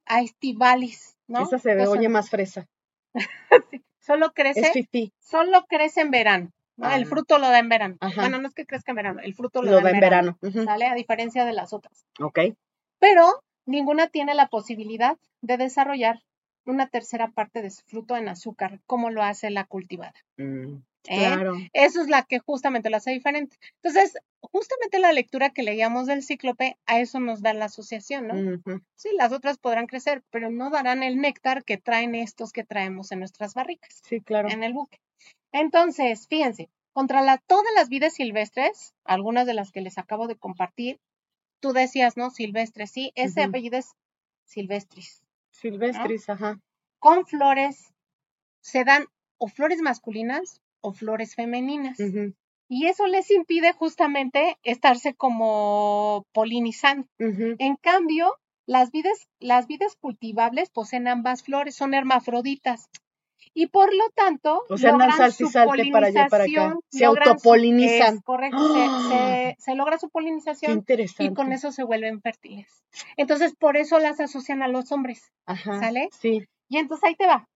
[0.07, 1.43] aestivalis, ¿no?
[1.43, 2.67] Esa se ve, Entonces, oye más fresa.
[4.01, 4.61] Solo crece,
[5.21, 6.91] solo crece en verano, ¿no?
[6.91, 7.97] El fruto lo da en verano.
[8.01, 8.23] Ajá.
[8.23, 10.39] Bueno, no es que crezca en verano, el fruto lo, Lo da en verano.
[10.43, 10.87] ujú, ¿sale?
[10.87, 12.05] A diferencia de las otras.
[12.21, 12.39] Ok.
[12.99, 16.23] Pero ninguna tiene la posibilidad de desarrollar
[16.65, 20.15] una tercera parte de su fruto en azúcar, como lo hace la cultivada.
[20.37, 20.77] Mm,
[21.09, 21.17] ¿eh?
[21.17, 21.57] Claro.
[21.73, 23.57] Eso es la que justamente lo hace diferente.
[23.83, 28.83] Entonces, justamente la lectura que leíamos del cíclope, a eso nos da la asociación, ¿no?
[28.95, 33.11] Sí, las otras podrán crecer, pero no darán el néctar que traen estos que traemos
[33.13, 34.49] en nuestras barricas, Sí, claro.
[34.49, 35.01] en el buque.
[35.53, 40.37] Entonces, fíjense, contra la, todas las vides silvestres, algunas de las que les acabo de
[40.37, 41.01] compartir,
[41.61, 42.31] tú decías, ¿no?
[42.31, 43.51] Silvestres, sí, ese Ujú.
[43.51, 43.91] apellido es
[44.45, 45.23] silvestris.
[45.51, 46.61] Silvestris, ajá.
[46.99, 47.93] Con flores,
[48.61, 49.07] se dan
[49.39, 51.99] o flores masculinas o flores femeninas.
[52.69, 57.07] Y eso les impide justamente estarse como polinizando.
[57.19, 58.35] En cambio,
[58.67, 62.89] las vides, las vides cultivables poseen ambas flores, son hermafroditas.
[63.55, 66.53] Y por lo tanto, O sea, logran su salte para allá y para acá.
[66.53, 68.15] polinización, Se autopolinizan.
[68.17, 69.55] es correcto, se- ¡Ah!
[69.59, 70.85] se, se logra su polinización
[71.19, 72.69] y con eso se vuelven fértiles.
[73.17, 75.33] Entonces, por eso las asocian a los hombres.
[75.45, 76.09] Ajá, ¿sale?
[76.13, 76.47] Sí.
[76.69, 77.47] Y entonces ahí te va.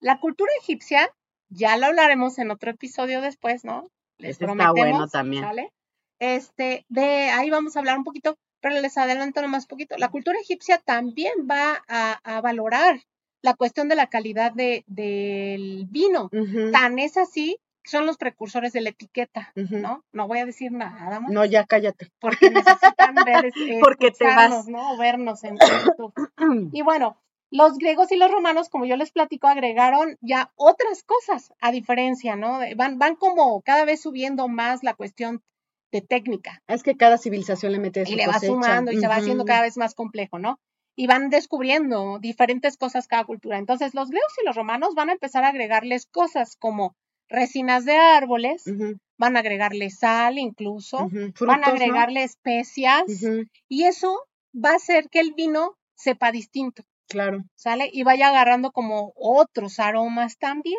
[0.00, 1.10] La cultura egipcia,
[1.52, 3.88] ya lo hablaremos en otro episodio después, ¿no?
[4.18, 5.42] Les Ese está bueno también.
[5.44, 5.72] ¿sale?
[6.18, 9.96] Este, de ahí vamos a hablar un poquito, pero les adelanto nomás poquito.
[9.98, 13.00] La cultura egipcia también va a, a valorar
[13.42, 16.30] la cuestión de la calidad de, del vino.
[16.32, 19.52] Ujú, Tan es así, son los precursores de la etiqueta.
[19.56, 20.04] ¿no?
[20.12, 22.08] No voy a decir nada más, No, ya cállate.
[22.20, 24.68] porque necesitan ver, eh, Porque te vas.
[24.68, 24.92] ¿no?
[24.92, 25.56] O vernos en
[25.98, 26.14] YouTube.
[26.72, 27.16] Y bueno,
[27.52, 32.34] los griegos y los romanos, como yo les platico, agregaron ya otras cosas a diferencia,
[32.34, 32.60] ¿no?
[32.76, 35.42] Van, van como cada vez subiendo más la cuestión
[35.92, 38.52] de técnica Es que cada civilización le mete su y le va cosecha.
[38.52, 40.58] sumando y se va haciendo cada vez más complejo, ¿no?
[40.96, 43.58] Y van descubriendo diferentes cosas cada cultura.
[43.58, 46.96] Entonces, los griegos y los romanos van a empezar a agregarles cosas como
[47.28, 48.64] resinas de árboles,
[49.18, 51.66] van a agregarle sal incluso, van Frutos, a ¿no?
[51.66, 53.04] agregarle especias
[53.68, 54.18] y eso
[54.54, 56.84] va a hacer que el vino sepa distinto.
[57.12, 57.44] Claro.
[57.54, 57.90] ¿sale?
[57.92, 60.78] Y vaya agarrando como otros aromas también.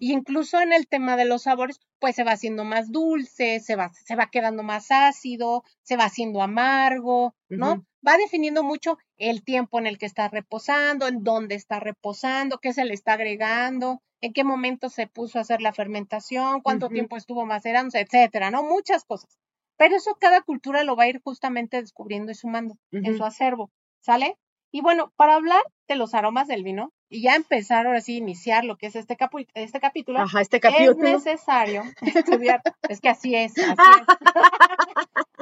[0.00, 3.76] Y incluso en el tema de los sabores, pues se va haciendo más dulce, se
[3.76, 7.84] va, se va quedando más ácido, se va haciendo amargo, ¿no?
[8.06, 12.72] Va definiendo mucho el tiempo en el que está reposando, en dónde está reposando, qué
[12.72, 17.16] se le está agregando, en qué momento se puso a hacer la fermentación, cuánto tiempo
[17.16, 18.62] estuvo macerándose, etcétera, ¿no?
[18.62, 19.36] Muchas cosas.
[19.76, 23.70] Pero eso cada cultura lo va a ir justamente descubriendo y sumando en su acervo,
[24.00, 24.36] ¿sale?
[24.72, 28.18] Y bueno, para hablar de los aromas del vino y ya empezar ahora sí a
[28.18, 30.62] iniciar lo que es este, capu- este capítulo, Ajá, este es
[30.96, 34.06] necesario estudiar, es que así es, así es.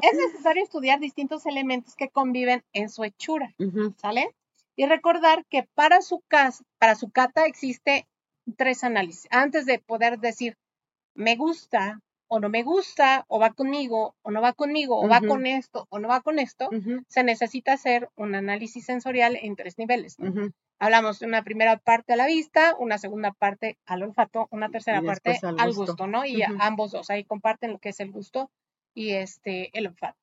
[0.12, 3.54] es necesario estudiar distintos elementos que conviven en su hechura,
[3.98, 4.34] ¿sale?
[4.76, 8.06] Y recordar que para su, cas para su cata existe
[8.56, 9.28] tres análisis.
[9.30, 10.56] Antes de poder decir,
[11.14, 12.00] me gusta
[12.32, 15.86] o no me gusta, o va conmigo o no va conmigo, o va con esto
[15.90, 16.70] o no va con esto,
[17.08, 20.16] se necesita hacer un análisis sensorial en tres niveles.
[20.78, 25.02] Hablamos de una primera parte a la vista, una segunda parte al olfato, una tercera
[25.02, 25.92] parte al al gusto.
[25.92, 26.24] gusto, ¿no?
[26.24, 28.50] Y ambos dos ahí comparten lo que es el gusto
[28.94, 30.18] y este el olfato.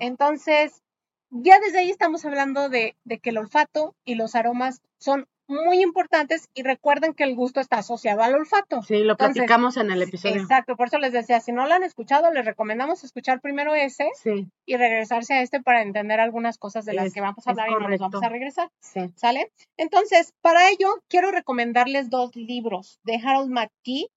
[0.00, 0.82] Entonces,
[1.30, 5.82] ya desde ahí estamos hablando de, de que el olfato y los aromas son muy
[5.82, 8.82] importantes y recuerden que el gusto está asociado al olfato.
[8.82, 10.40] Sí, lo Entonces, platicamos en el episodio.
[10.40, 14.08] Exacto, por eso les decía, si no lo han escuchado, les recomendamos escuchar primero ese
[14.22, 17.50] Sí, y regresarse a este para entender algunas cosas de las Es- que vamos a
[17.50, 18.70] hablar y no nos vamos a regresar.
[18.80, 19.12] sí.
[19.16, 19.52] ¿Sale?
[19.76, 24.08] Entonces, para ello, quiero recomendarles dos libros de Harold McKee.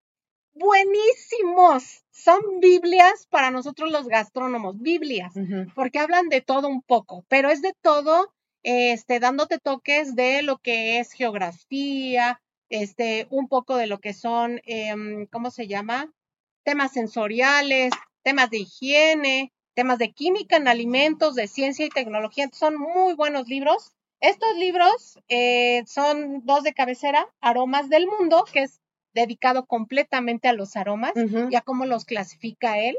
[0.54, 2.04] Buenísimos.
[2.12, 5.34] Son Biblias para nosotros los gastrónomos, Biblias,
[5.76, 8.32] porque hablan de todo un poco, pero es de todo,
[8.66, 14.60] este, dándote toques de lo que es geografía, este, un poco de lo que son,
[14.66, 16.12] em, ¿cómo se llama?
[16.64, 22.50] Temas sensoriales, temas de higiene, temas de química en alimentos, de ciencia y tecnología.
[22.54, 23.92] Son muy buenos libros.
[24.20, 28.82] Estos libros eh, son dos de cabecera, Aromas del Mundo, que es
[29.16, 32.98] dedicado completamente a los aromas ujú, y a cómo los clasifica él.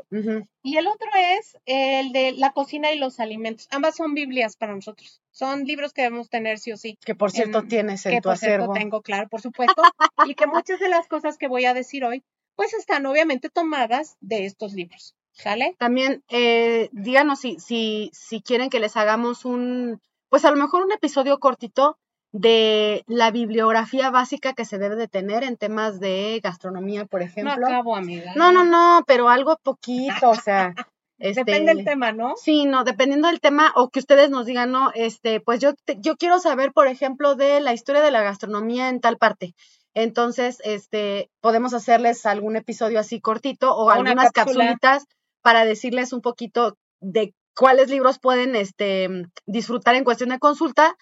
[0.62, 3.68] Y el otro es el de la cocina y los alimentos.
[3.70, 5.20] Ambas son Biblias para nosotros.
[5.30, 6.98] Son libros que debemos tener sí o sí.
[7.04, 9.80] Que por cierto En- tienes en que tu por cierto tengo, claro, por supuesto.
[10.26, 12.24] y que muchas de las cosas que voy a decir hoy,
[12.56, 15.14] pues están obviamente tomadas de estos libros.
[15.32, 15.76] ¿Sale?
[15.78, 20.00] También eh, díganos si, si, si quieren que les hagamos un,
[20.30, 21.98] pues a lo mejor un episodio cortito
[22.40, 27.26] de la bibliografía básica que se debe de tener en temas de gastronomía, por No
[27.26, 27.66] ejemplo.
[27.66, 28.32] acabo, amiga.
[28.36, 30.74] No, no, no, pero algo poquito, o sea,
[31.18, 32.34] este, Depende del tema, ¿no?
[32.36, 35.96] Sí, no, dependiendo del tema o que ustedes nos digan, no, este, pues yo, te-
[36.00, 39.54] yo quiero saber, por ejemplo, de la historia de la gastronomía en tal parte.
[39.94, 44.64] Entonces, este, podemos hacerles algún episodio así cortito o Una algunas cápsula.
[44.66, 45.06] capsulitas
[45.40, 49.08] para decirles un poquito de cuáles libros pueden, este,
[49.46, 50.94] disfrutar en cuestión de consulta,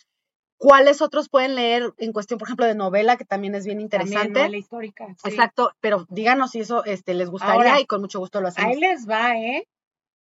[0.58, 4.02] cuáles otros pueden leer en cuestión, por ejemplo, de novela, que también es bien También
[4.02, 4.40] interesante.
[4.40, 5.06] novela histórica.
[5.22, 5.30] sí.
[5.30, 8.70] Exacto, pero díganos si eso, este, les gustaría Ahora, y con mucho gusto lo hacemos.
[8.70, 9.66] Ahí les va, ¿eh?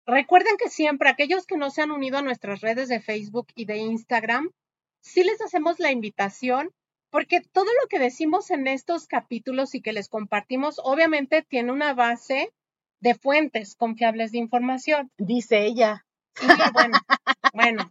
[0.07, 3.65] Recuerden que siempre aquellos que no se han unido a nuestras redes de Facebook y
[3.67, 4.51] de Instagram,
[5.01, 6.71] sí les hacemos la invitación,
[7.11, 11.95] porque todo lo que decimos en estos capítulos y que les compartimos, obviamente tiene una
[11.95, 12.53] base
[13.01, 15.11] de fuentes confiables de información.
[15.19, 16.07] Dice ella.
[16.41, 16.99] Y bueno,
[17.55, 17.91] bueno,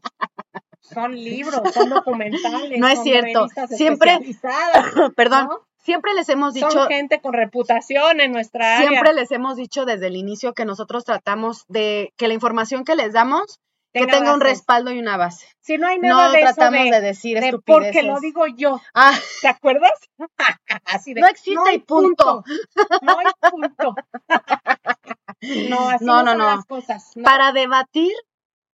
[0.93, 2.79] son libros, son documentales.
[2.79, 3.47] No es son cierto.
[3.69, 4.19] Siempre-
[5.15, 5.59] Perdón, ¿no?
[5.77, 8.89] siempre les hemos dicho, Son gente con reputación en nuestra área.
[8.89, 12.95] siempre les hemos dicho desde el inicio que nosotros tratamos de que la información que
[12.95, 13.59] les damos
[13.91, 15.47] que tenga un respaldo y una base.
[15.61, 17.87] Si no hay nada No de eso tratamos de, de, decir de estupideces.
[17.95, 19.89] porque lo digo yo, Ah, ¿te acuerdas?
[20.85, 22.43] Así de, no existe hay y punto.
[23.01, 23.95] No hay punto.
[25.69, 26.45] No, así No, no, no, son no.
[26.55, 27.11] las cosas.
[27.15, 27.23] ¿no?
[27.23, 28.11] Para debatir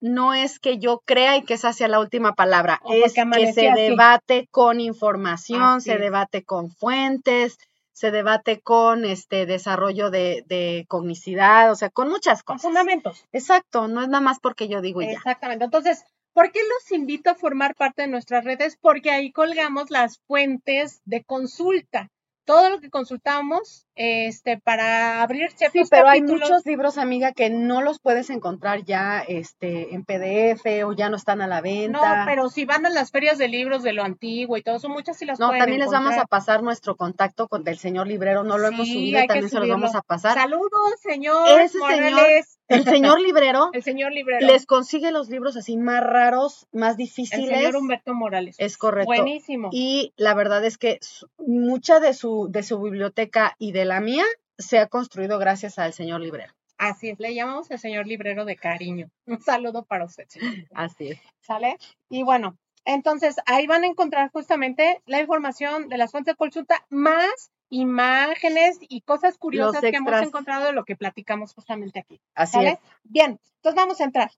[0.06, 3.54] no es que yo crea y que esa sea la última palabra, O es que
[3.54, 3.82] se así.
[3.82, 6.00] debate con información, Así se es.
[6.02, 7.58] debate con fuentes,
[7.92, 12.68] se debate con este desarrollo de, de cognicidad, o sea, con muchas Con cosas.
[12.70, 13.26] fundamentos.
[13.32, 15.12] Exacto, no es nada más porque yo digo ya.
[15.12, 15.66] Exactamente.
[15.66, 18.78] Entonces, ¿por qué los invito a formar parte de nuestras redes?
[18.80, 22.10] Porque ahí colgamos las fuentes de consulta.
[22.46, 27.50] Todo lo que consultamos este, para abrir Sí, ciertos pero hay muchos libros, amiga, que
[27.50, 31.64] no los puedes encontrar ya este, en PDF o ya no están a la No,
[31.64, 32.24] venta.
[32.28, 35.18] pero si van a las ferias de libros de lo antiguo y todo eso, muchas
[35.18, 38.44] sí las No, pueden también les vamos a pasar nuestro contacto con el señor librero,
[38.44, 40.36] no lo hemos Sí, subido también se los vamos a pasar.
[40.36, 40.70] Saludos,
[41.02, 45.78] señor Ese señor- Morales, El señor librero el señor librero, les consigue los libros así
[45.78, 47.50] más raros, más el difíciles.
[47.50, 48.56] señor Humberto Morales.
[48.58, 49.08] Es correcto.
[49.08, 49.70] Buenísimo.
[49.72, 51.00] Y la verdad es que
[51.38, 54.26] mucha de su, de su biblioteca y de la mía
[54.58, 56.54] se ha construido gracias al señor librero.
[56.78, 59.10] Así es, le llamamos el señor librero de cariño.
[59.28, 60.54] Un saludo para usted, señor.
[60.74, 61.20] Así es.
[61.42, 61.78] ¿Sale?
[62.10, 66.86] Y bueno, entonces ahí van a encontrar justamente la información de las fuentes de consulta,
[66.90, 72.22] más imágenes y cosas curiosas que hemos encontrado de lo que platicamos justamente aquí.
[72.34, 72.70] Así ¿Sale?
[72.70, 72.80] es.
[73.04, 74.32] Bien, entonces vamos a entrar.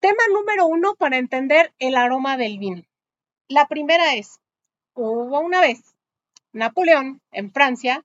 [0.00, 2.82] Tema número uno para entender el aroma del vino.
[3.48, 4.40] La primera es,
[4.94, 5.94] hubo una vez
[6.52, 8.02] Napoleón en Francia.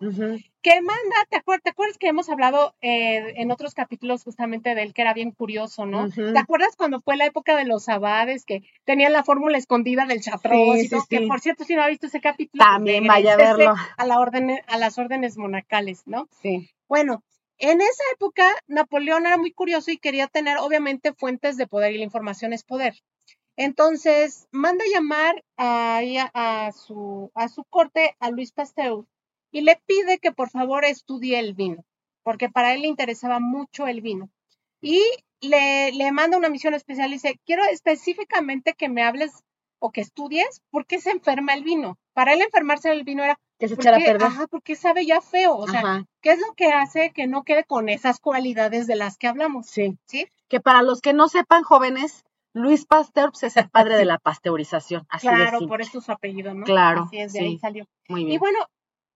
[0.62, 4.84] Que manda, ¿te acuerdas, ¿te acuerdas que hemos hablado eh, en otros capítulos justamente de
[4.84, 6.10] él que era bien curioso, ¿no?
[6.10, 10.21] ¿Te acuerdas cuando fue la época de los abades que tenían la fórmula escondida del
[10.21, 10.97] chatrón Sí, sí?
[11.10, 13.74] Que por cierto, si no ha visto ese capítulo, También vaya a verlo.
[13.97, 16.28] A, la orden, a las órdenes monacales, ¿no?
[16.41, 16.69] Sí.
[16.88, 17.24] Bueno,
[17.58, 21.97] en esa época Napoleón era muy curioso y quería tener obviamente fuentes de poder y
[21.97, 22.95] la información es poder.
[23.56, 29.06] Entonces manda llamar ahí a, a su, a su corte a Luis Pasteur
[29.51, 31.83] y le pide que por favor estudie el vino,
[32.23, 34.29] porque para él le interesaba mucho el vino.
[34.81, 35.01] Y
[35.41, 39.43] le, le manda una misión especial y dice, quiero específicamente que me hables
[39.79, 41.97] o que estudies por qué se enferma el vino.
[42.13, 44.27] Para él enfermarse el vino era, Que se ¿por echara a perder.
[44.27, 46.05] Ajá, porque sabe ya feo, o sea, Ajá.
[46.21, 49.67] ¿Qué es lo que hace que no quede con esas cualidades de las que hablamos?
[49.67, 49.97] Sí.
[50.05, 50.27] ¿Sí?
[50.47, 54.19] Que para los que no sepan, jóvenes, Luis Pasteur pues, es el padre de la
[54.19, 55.05] pasteurización.
[55.09, 56.65] Así claro, por eso su apellido, ¿no?
[56.65, 57.45] Claro, Así es, de sí.
[57.45, 57.87] ahí salió.
[58.09, 58.39] Muy Y bien.
[58.39, 58.59] bueno,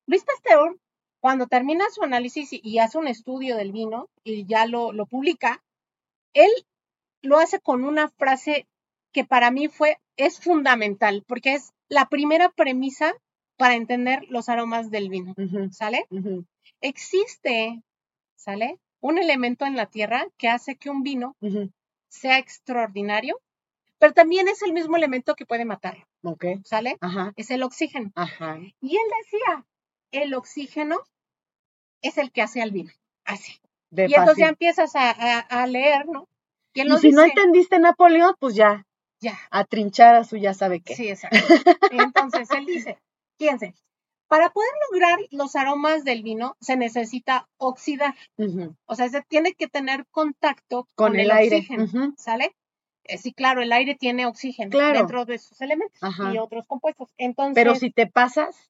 [0.07, 0.77] Luis Pasteur,
[1.19, 5.05] cuando termina su análisis y, y hace un estudio del vino y ya lo, lo
[5.05, 5.63] publica,
[6.33, 6.51] él
[7.21, 8.67] lo hace con una frase
[9.11, 13.13] que para mí fue, es fundamental, porque es la primera premisa
[13.57, 15.33] para entender los aromas del vino,
[15.71, 16.05] ¿sale?
[16.81, 17.81] Existe,
[18.35, 18.77] ¿sale?
[18.99, 21.35] Un elemento en la tierra que hace que un vino
[22.09, 23.39] sea extraordinario,
[23.97, 26.45] pero también es el mismo elemento que puede matarlo, Ok.
[26.65, 26.97] ¿sale?
[26.99, 27.31] Ajá.
[27.37, 28.11] Es el oxígeno.
[28.15, 28.57] Ajá.
[28.81, 29.65] Y él decía,
[30.23, 30.97] el oxígeno
[32.01, 32.91] es el que hace al vino.
[33.23, 33.53] Así.
[33.89, 36.27] De y entonces ya empiezas a, a- a leer, ¿no?
[36.73, 38.85] Y si no entendiste Napoleón, pues ya,
[39.21, 40.95] ya, a trinchar a su ya sabe qué.
[40.95, 41.37] sí, exacto.
[41.89, 42.97] Entonces él dice,
[43.37, 43.73] fíjense,
[44.27, 48.13] para poder lograr los aromas del vino se necesita oxidar,
[48.85, 51.57] o sea, se tiene que tener contacto Con, el, aire.
[51.57, 52.53] oxígeno, ¿sale?
[53.05, 54.97] Eh, sí, claro, el aire tiene oxígeno Claro.
[54.99, 56.33] dentro de sus elementos Ajá.
[56.33, 57.13] y otros compuestos.
[57.17, 58.69] Entonces, Pero si te pasas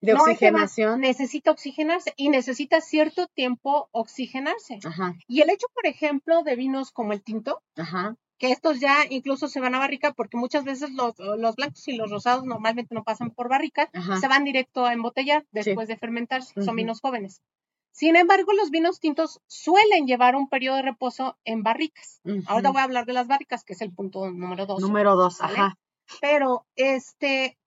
[0.00, 1.00] de no, oxigenación.
[1.00, 4.78] necesita oxigenarse y necesita cierto tiempo oxigenarse.
[4.84, 8.16] Ajá, Y el hecho, por ejemplo, de vinos como el tinto, ajá.
[8.38, 11.96] que estos ya incluso se van a barrica, porque muchas veces los, los blancos y
[11.96, 14.18] los rosados normalmente no pasan por barrica, Ajá.
[14.18, 17.40] se van directo a embotellar después de fermentarse, son vinos jóvenes.
[17.90, 22.20] Sin embargo, los vinos tintos suelen llevar un periodo de reposo en barricas.
[22.46, 24.80] Ahora voy a hablar de las barricas, que es el punto número dos.
[24.80, 25.54] Número dos, ¿vale?
[25.58, 25.78] ajá.
[26.20, 27.58] Pero este,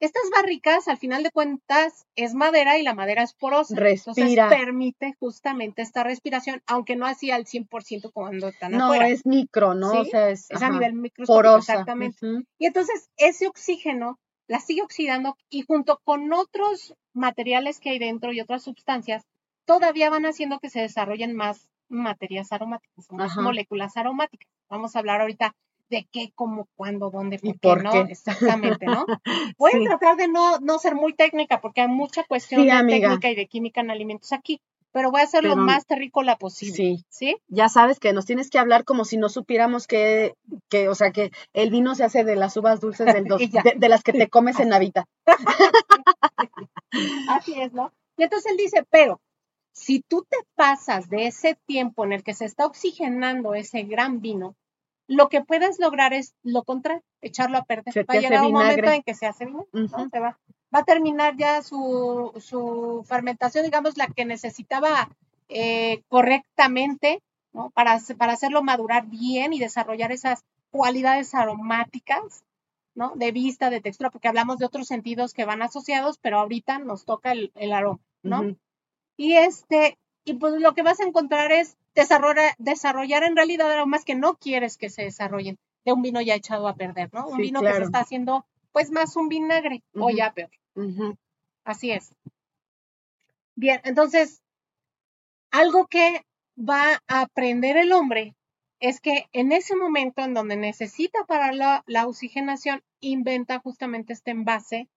[0.00, 3.74] estas barricas, al final de cuentas, es madera y la madera es porosa.
[3.76, 4.12] Respira.
[4.44, 9.08] Entonces permite justamente esta respiración, aunque no así al 100% cuando están No, afuera.
[9.08, 9.90] es micro, ¿no?
[9.92, 12.18] O Sí, sea, es, Es a nivel microscópico, exactamente.
[12.58, 18.32] Y entonces ese oxígeno la sigue oxidando y junto con otros materiales que hay dentro
[18.32, 19.24] y otras sustancias,
[19.66, 24.48] todavía van haciendo que se desarrollen más materias aromáticas, más moléculas aromáticas.
[24.70, 25.54] Vamos a hablar ahorita
[25.90, 27.90] de qué, cómo, cuándo, dónde, ¿Y por qué, ¿no?
[27.92, 28.00] qué?
[28.12, 29.06] Exactamente, ¿no?
[29.58, 29.84] Voy Sí.
[29.86, 33.08] a tratar de no, no ser muy técnica porque hay mucha cuestión Sí, de amiga.
[33.08, 34.60] técnica y de química en alimentos aquí,
[34.92, 36.74] pero voy a ser lo más terrícola posible.
[36.74, 37.04] Sí.
[37.08, 37.36] ¿Sí?
[37.48, 40.34] Ya sabes que nos tienes que hablar como si no supiéramos que,
[40.70, 43.74] que o sea, que el vino se hace de las uvas dulces del dos- de,
[43.76, 45.04] de las que te comes en Navidad.
[47.28, 47.92] Así es, ¿no?
[48.16, 49.20] Y entonces él dice, pero
[49.72, 54.20] Si tú te pasas de ese tiempo en el que se está oxigenando ese gran
[54.20, 54.56] vino,
[55.08, 57.94] lo que puedes lograr es lo contrario, echarlo a perder.
[57.94, 60.08] Se va a llegar un momento en que se hace vinagre, ¿no?
[60.10, 60.38] Se va,
[60.72, 65.08] va a terminar ya su, su fermentación, digamos, la que necesitaba
[65.48, 67.70] eh, correctamente, ¿no?
[67.70, 72.44] Para, para hacerlo madurar bien y desarrollar esas cualidades aromáticas,
[72.94, 73.14] ¿no?
[73.16, 77.06] De vista, de textura, porque hablamos de otros sentidos que van asociados, pero ahorita nos
[77.06, 78.54] toca el, el aroma, ¿no?
[79.16, 84.04] Y este, y pues lo que vas a encontrar es desarrollar, desarrollar en realidad aromas
[84.04, 87.26] que no quieres que se desarrollen de un vino ya echado a perder, ¿no?
[87.26, 90.50] Un Sí, vino que se está haciendo pues más un vinagre o ya peor.
[91.64, 92.14] Así es.
[93.56, 94.42] Bien, entonces,
[95.50, 96.24] algo que
[96.56, 98.36] va a aprender el hombre
[98.78, 104.30] es que en ese momento en donde necesita para la, la oxigenación, inventa justamente este
[104.30, 104.88] envase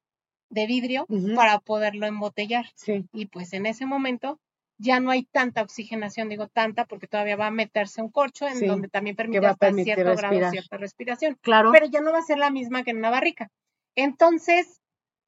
[0.49, 4.39] de vidrio para poderlo embotellar Sí, y pues en ese momento
[4.81, 8.55] ya no hay tanta oxigenación, digo tanta porque todavía va a meterse un corcho en
[8.57, 11.71] Sí, donde también permite hasta permitir cierto grado cierta respiración, claro.
[11.71, 13.49] pero ya no va a ser la misma que en una barrica.
[13.95, 14.79] Entonces,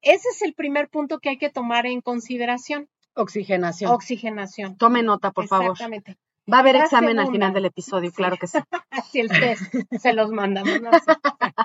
[0.02, 3.92] ese es el primer punto que hay que tomar en consideración, Oxigenación.
[3.92, 4.76] oxigenación.
[4.76, 5.70] Tome nota, por favor.
[5.72, 6.16] Exactamente.
[6.52, 8.16] Va a haber La examen al final del episodio, Sí.
[8.16, 8.58] claro que sí.
[8.90, 9.62] Así el test,
[9.98, 10.90] se los mandamos, ¿no?
[10.92, 11.12] Sí.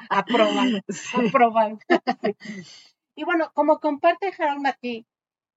[0.10, 1.80] aprobado.
[3.16, 5.06] Y bueno, como comparte Harold McGee,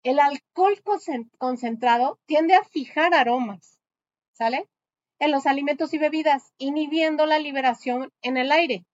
[0.03, 3.79] el alcohol concen- concentrado tiende a fijar aromas,
[4.33, 4.69] ¿sale?
[5.19, 8.85] En los alimentos y bebidas, inhibiendo la liberación en el aire.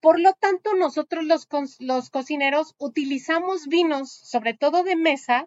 [0.00, 1.48] Por lo tanto, nosotros los,
[1.80, 5.46] los cocineros utilizamos vinos, sobre todo de mesa,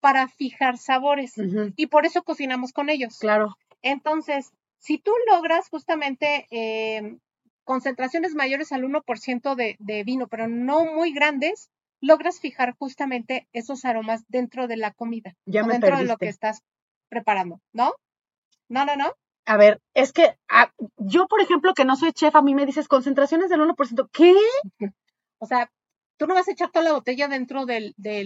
[0.00, 1.32] para fijar sabores
[1.76, 3.18] y por eso cocinamos con ellos.
[3.18, 3.56] Claro.
[3.80, 7.16] Entonces, si tú logras justamente eh,
[7.64, 11.70] concentraciones mayores al 1% de, de vino, pero no muy grandes,
[12.04, 16.16] logras fijar justamente esos aromas dentro de la comida, Ya o me dentro de lo
[16.16, 16.60] que estás
[17.08, 17.94] preparando, ¿no?
[18.68, 19.12] No, no, no.
[19.46, 22.66] A ver, es que ah, yo, por ejemplo, que no soy chef, a mí me
[22.66, 24.08] dices concentraciones del 1%.
[24.12, 24.34] ¿Qué?
[25.38, 25.70] O sea,
[26.16, 28.22] tú no vas a echar toda la botella dentro del- de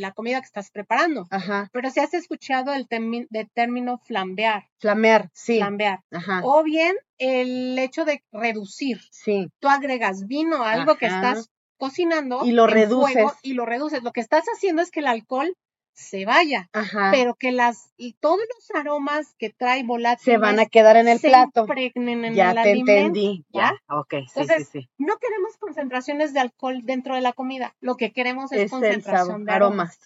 [0.00, 1.68] la comida que estás preparando, Ajá.
[1.72, 5.56] pero si has escuchado el termi- término flambear, Flamear, sí.
[5.58, 6.40] flambear, Ajá.
[6.44, 9.00] o bien el hecho de reducir.
[9.10, 9.48] Sí.
[9.58, 11.48] tú agregas vino a algo que estás
[11.80, 13.14] cocinando Y lo en reduces.
[13.14, 14.04] fuego y lo reduces.
[14.04, 15.56] Lo que estás haciendo es que el alcohol
[15.92, 17.10] se vaya, Ajá.
[17.12, 21.08] pero que las y todos los aromas que trae volátiles Se van a quedar en
[21.08, 21.62] el se plato.
[21.62, 23.44] impregnen en Ya el te alimento, entendí.
[23.52, 23.72] ¿ya?
[23.88, 23.96] Ya.
[23.98, 24.90] Ok, sí, Entonces, sí, sí.
[24.96, 27.74] No queremos concentraciones de alcohol dentro de la comida.
[27.80, 29.98] Lo que queremos es, Es concentración sabor, de aromas.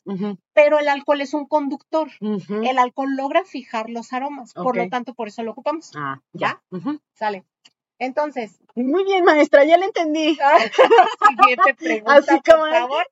[0.52, 2.08] Pero el alcohol es un conductor.
[2.20, 4.52] El alcohol logra fijar los aromas.
[4.54, 5.92] Por lo tanto, por eso lo ocupamos.
[5.94, 6.60] Ah, ya.
[6.70, 6.98] Ujú.
[7.12, 7.44] Sale.
[8.04, 10.36] Entonces, Muy bien, maestra, ya le entendí.
[11.28, 12.78] siguiente pregunta, Así como por es.
[12.80, 13.06] favor.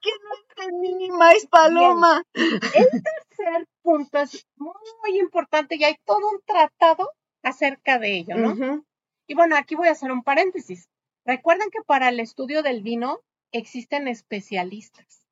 [0.00, 2.22] que no entendí ni más paloma.
[2.32, 7.10] tercer punto es muy importante y hay todo un tratado
[7.42, 8.84] acerca de ello, ¿no?
[9.28, 10.88] Y bueno, aquí voy a hacer un paréntesis.
[11.24, 13.20] Recuerden que para el estudio del vino
[13.52, 15.26] existen especialistas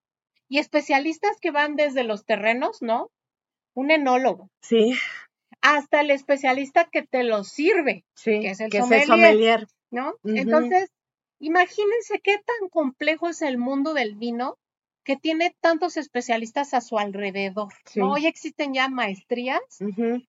[0.48, 3.10] y especialistas que van desde los terrenos, ¿no?
[3.74, 4.94] Un enólogo, Sí,
[5.66, 8.38] hasta el especialista que te lo sirve, sí.
[8.40, 9.00] Que es el que es sommelier.
[9.02, 9.66] el sommelier.
[9.90, 10.14] ¿no?
[10.24, 10.90] Entonces,
[11.38, 14.58] imagínense qué tan complejo es el mundo del vino
[15.04, 17.72] que tiene tantos especialistas a su alrededor.
[17.86, 18.00] Sí.
[18.00, 18.12] ¿no?
[18.12, 19.60] Hoy existen ya maestrías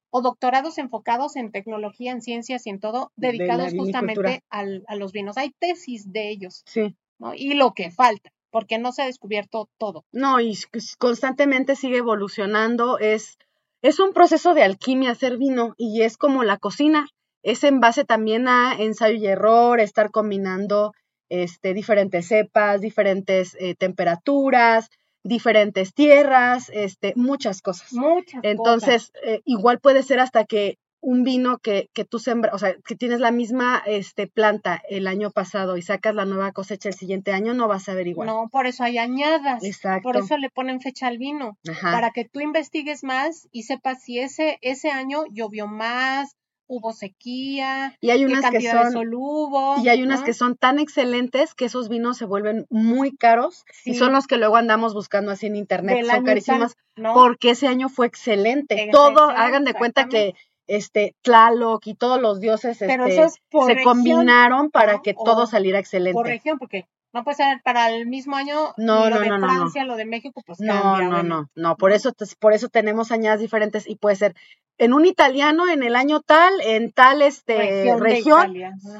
[0.09, 5.11] o doctorados enfocados en tecnología, en ciencias y en todo, dedicados justamente al- a los
[5.13, 5.37] vinos.
[5.37, 6.95] Hay tesis de ellos, Sí.
[7.19, 7.33] ¿no?
[7.33, 10.03] Y lo que falta, porque no se ha descubierto todo.
[10.11, 10.57] No, y
[10.97, 12.99] constantemente sigue evolucionando.
[12.99, 13.37] Es,
[13.81, 17.07] es un proceso de alquimia hacer vino y es como la cocina.
[17.43, 20.93] Es en base también a ensayo y error, estar combinando
[21.29, 24.89] este, diferentes cepas, diferentes eh, temperaturas,
[25.23, 27.93] diferentes tierras, este, muchas cosas.
[27.93, 28.43] Muchas cosas.
[28.43, 32.75] Entonces, eh, igual puede ser hasta que un vino que, que tú sembras, o sea,
[32.83, 36.95] que tienes la misma este, planta el año pasado y sacas la nueva cosecha el
[36.95, 38.27] siguiente año, no vas a ver igual.
[38.27, 39.63] No, por eso hay añadas.
[39.63, 40.01] Exacto.
[40.01, 41.59] Por eso le ponen fecha al vino.
[41.69, 41.91] Ajá.
[41.91, 46.35] para que tú investigues más y sepas si ese, ese año llovió más,
[46.67, 49.75] hubo sequía, Y hay qué unas que cantidad de son sol hubo.
[49.83, 50.25] y hay unas ¿no?
[50.25, 54.37] que son tan excelentes que esos vinos se vuelven muy caros y son los que
[54.37, 57.13] luego andamos buscando así en internet, del son tal, ¿no?
[57.13, 58.89] porque ese año fue excelente.
[58.91, 60.33] Todo, hagan de cuenta que.
[60.67, 65.01] Este Tlaloc y todos los dioses Pero este, es se región, combinaron para ¿no?
[65.01, 66.13] que O todo saliera excelente.
[66.13, 69.37] por región, porque no puede ser para el mismo año No, lo no, de no,
[69.37, 69.53] no, no.
[69.53, 73.11] Francia, lo de México, pues No, cambia, no, no, no, por eso, por eso tenemos
[73.11, 74.35] añadas diferentes y puede ser
[74.77, 78.53] en un italiano en el año tal, en tal este Región,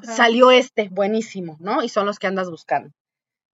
[0.03, 1.83] salió este, buenísimo, ¿no?
[1.83, 2.91] Y son los que andas buscando.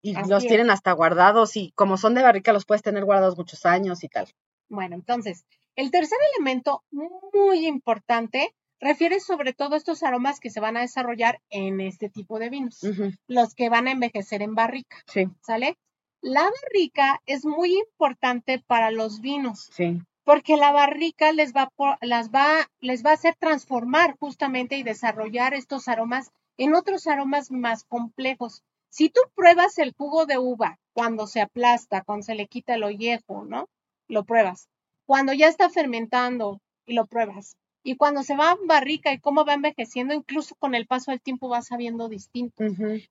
[0.03, 0.49] Y Así los es.
[0.49, 4.09] tienen hasta guardados y como son de barrica los puedes tener guardados muchos años y
[4.09, 4.27] tal.
[4.69, 5.45] Bueno, entonces,
[5.77, 10.81] El tercer elemento, muy importante, refiere sobre todo a estos aromas que se van a
[10.81, 12.81] desarrollar en este tipo de vinos,
[13.27, 15.77] los que van a envejecer en barrica, Sí, ¿sale?
[16.23, 20.03] La barrica es muy importante para los vinos sí.
[20.25, 21.71] porque la barrica les va,
[22.03, 27.51] las va, les va a hacer transformar justamente y desarrollar estos aromas en otros aromas
[27.51, 28.63] más complejos.
[28.91, 32.83] Si tú pruebas el jugo de uva cuando se aplasta, cuando se le quita el
[32.83, 33.69] ollejo, ¿no?
[34.09, 34.69] Lo pruebas.
[35.11, 37.57] Cuando ya está fermentando y lo pruebas.
[37.83, 41.21] Y cuando se va en barrica y cómo va envejeciendo, incluso con el paso del
[41.21, 42.63] tiempo va sabiendo distinto.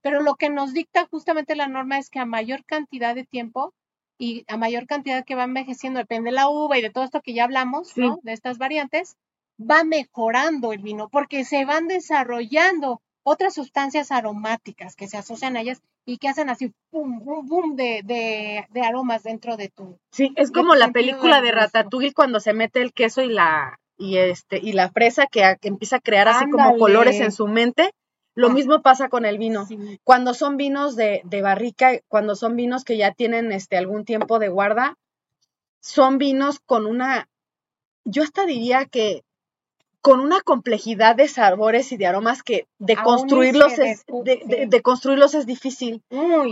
[0.01, 3.73] Pero lo que nos dicta justamente la norma es que a mayor cantidad de tiempo
[4.17, 7.19] y a mayor cantidad que va envejeciendo, depende de la uva y de todo esto
[7.19, 7.99] que ya hablamos, Sí.
[7.99, 8.19] ¿no?
[8.23, 9.17] De estas variantes,
[9.59, 15.61] va mejorando el vino porque se van desarrollando otras sustancias aromáticas que se asocian a
[15.61, 19.97] ellas y que hacen así, boom, boom, boom, de, de, de aromas dentro de tu.
[20.11, 21.51] Sí, es como la película de.
[21.51, 25.55] Ratatouille cuando se mete el queso y la y este y la fresa que, a-
[25.57, 27.91] que empieza a crear así como colores en su mente.
[28.35, 28.53] Lo Ah.
[28.53, 29.65] mismo pasa con el vino.
[29.65, 34.05] Sí, Cuando son vinos de, de barrica, cuando son vinos que ya tienen este algún
[34.05, 34.95] tiempo de guarda,
[35.81, 37.27] son vinos con una,
[38.05, 39.23] yo hasta diría que
[40.01, 44.57] con una complejidad de sabores y de aromas que de Aún construirlos es, de, de-
[44.57, 44.65] sí.
[44.67, 46.01] de construirlos es difícil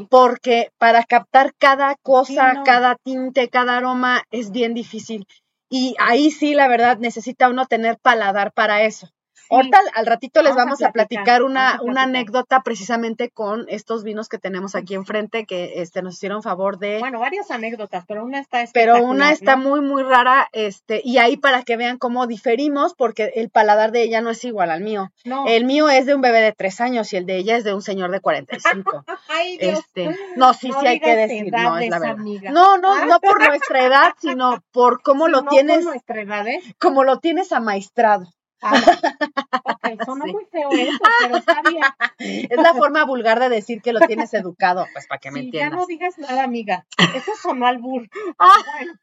[0.09, 2.63] porque para captar cada cosa, no.
[2.63, 5.25] cada tinte, cada aroma es bien difícil.
[5.69, 9.09] Y ahí sí, la verdad, necesita uno tener paladar para eso.
[9.49, 14.03] Ahorita al- ratito les Vamos a vamos a platicar, platicar una, anécdota precisamente con estos
[14.03, 16.99] vinos que tenemos aquí enfrente que este, nos hicieron favor de...
[16.99, 19.69] Bueno, varias anécdotas, pero una está pero una está ¿no?
[19.69, 24.03] muy, muy rara, este, y ahí para que vean cómo diferimos, porque el paladar de
[24.03, 25.11] ella no es igual al mío.
[25.25, 25.45] No.
[25.47, 27.73] El mío es de un bebé de tres años y el de ella es de
[27.73, 29.05] un señor de 45.
[29.29, 29.79] Ay, Dios.
[29.79, 32.15] Este, no, sí, No sí hay que decir, no es la verdad.
[32.15, 32.51] amiga.
[32.51, 36.21] No, no, no por nuestra edad, sino por cómo Sí, lo no tienes, por nuestra
[36.21, 36.61] edad, ¿eh?
[36.79, 38.27] como lo tienes amaestrado.
[39.63, 40.31] Ok, sonó Sí.
[40.31, 41.83] muy feo eso, pero está bien.
[42.51, 45.45] Es la forma vulgar de decir que lo tienes educado, pues para que me Sí,
[45.51, 45.79] ya entiendas.
[45.79, 46.85] no digas nada, amiga.
[47.15, 48.07] Eso sonó al bur.
[48.39, 48.53] Ah.
[48.73, 48.93] Bueno,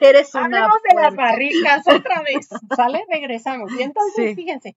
[0.00, 3.04] Eres una hablemos de las barricas otra vez, ¿sale?
[3.10, 3.72] Regresamos.
[3.72, 4.34] Y entonces, Sí.
[4.36, 4.76] fíjense,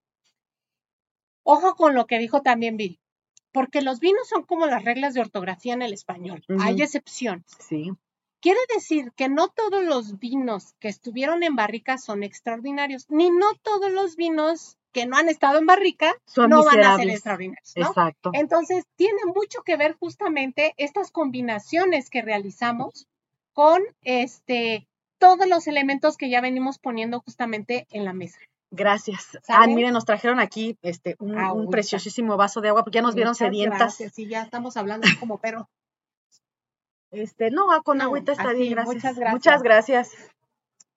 [1.43, 2.99] ojo con lo que dijo también Bill,
[3.51, 6.43] porque los vinos son como las reglas de ortografía en el español.
[6.61, 7.45] Hay excepciones.
[7.59, 7.91] Sí,
[8.39, 13.53] Quiere decir que no todos los vinos que estuvieron en barrica son extraordinarios, ni no
[13.63, 17.73] todos los vinos que no han estado en barrica son no van a ser extraordinarios,
[17.75, 17.87] ¿no?
[17.87, 18.31] Exacto.
[18.33, 23.07] Entonces, tiene mucho que ver justamente estas combinaciones que realizamos
[23.53, 24.87] con este
[25.19, 28.39] todos los elementos que ya venimos poniendo justamente en la mesa.
[28.69, 29.39] Gracias.
[29.47, 33.31] Ah, miren, nos trajeron aquí este un, preciosísimo vaso de agua porque ya nos vieron
[33.31, 33.79] Muchas sedientas.
[33.79, 35.69] gracias, Sí, ya estamos hablando como pero
[37.11, 38.95] Este, no, ah, con No, agüita está así, bien, gracias.
[38.95, 39.33] muchas gracias.
[39.33, 40.11] Muchas gracias.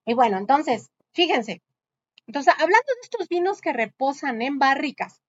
[0.05, 1.61] Y bueno, entonces, fíjense.
[2.27, 5.21] Entonces, hablando de estos vinos que reposan en barricas,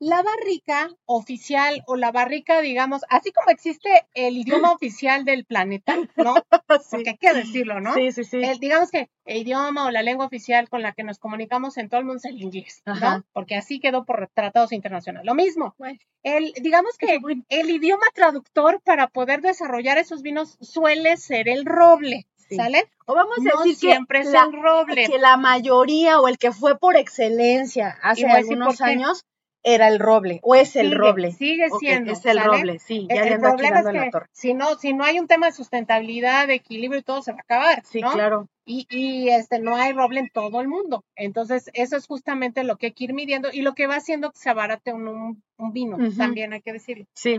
[0.00, 5.96] la barrica oficial o la barrica, digamos, así como existe el idioma oficial del planeta,
[6.16, 6.34] ¿no?
[6.90, 7.92] Porque hay que decirlo, ¿no?
[7.94, 8.42] Sí, sí, sí.
[8.42, 11.88] El- digamos que el idioma o la lengua oficial con la que nos comunicamos en
[11.90, 13.24] todo el mundo es el inglés, ¿no?
[13.32, 15.26] Porque así quedó por tratados internacionales.
[15.26, 15.74] Lo mismo.
[15.78, 15.98] Bueno.
[16.22, 17.18] El, digamos que
[17.50, 22.56] el idioma traductor para poder desarrollar esos vinos suele ser el roble, Sí.
[22.56, 22.90] ¿sale?
[23.06, 25.06] O vamos a No decir siempre que es la, el roble.
[25.06, 29.24] que la mayoría o el que fue por excelencia hace algunos años
[29.62, 31.32] era el roble o es el Sigue, roble.
[31.32, 32.12] Sigue siendo.
[32.12, 32.44] es el ¿sale?
[32.44, 34.26] roble, sí, ya El- le el problema es la torre.
[34.32, 37.38] si no, si no hay un tema de sustentabilidad, de equilibrio y todo, se va
[37.38, 37.82] a acabar.
[37.84, 38.10] Sí, ¿no?
[38.12, 38.48] claro.
[38.64, 41.04] Y, y este no hay roble en todo el mundo.
[41.16, 44.30] Entonces, eso es justamente lo que hay que ir midiendo y lo que va haciendo
[44.30, 47.04] que se abarate un, un, un vino, también hay que decirlo.
[47.14, 47.38] Sí.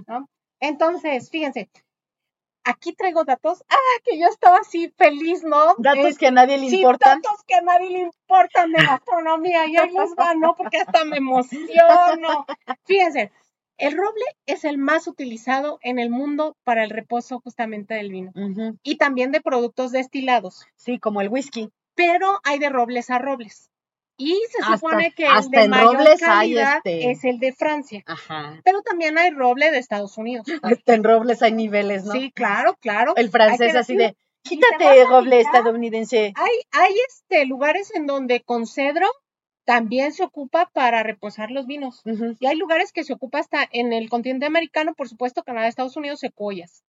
[0.59, 1.69] Entonces, fíjense,
[2.63, 3.63] aquí traigo datos.
[3.69, 5.75] Ah, que yo estaba así feliz, ¿no?
[5.77, 7.21] Datos Es- que a nadie le sí, importan.
[7.21, 10.55] datos que a nadie le importan de gastronomía y ahí les va, ¿no?
[10.55, 12.45] Porque hasta me emociono.
[12.85, 13.31] Fíjense,
[13.77, 18.31] el roble es el más utilizado en el mundo para el reposo justamente del vino
[18.83, 21.69] y también de productos destilados, Sí, como el whisky.
[21.95, 23.70] pero hay de robles a robles.
[24.17, 27.53] Y se Hasta- supone que hasta el de mayor robles calidad este- es el de
[27.53, 28.59] Francia, Ajá.
[28.63, 30.45] pero también hay roble de Estados Unidos.
[30.85, 32.13] Hasta en robles hay niveles, ¿no?
[32.13, 33.15] Sí, claro, claro.
[33.15, 36.33] El francés así de, quítate roble estadounidense.
[36.35, 39.07] Hay, hay este, lugares en donde con cedro
[39.63, 42.01] también se ocupa para reposar los vinos.
[42.39, 45.95] Y hay lugares que se ocupa hasta en el continente americano, por supuesto, Canadá, Estados
[45.97, 46.83] Unidos, secuoyas.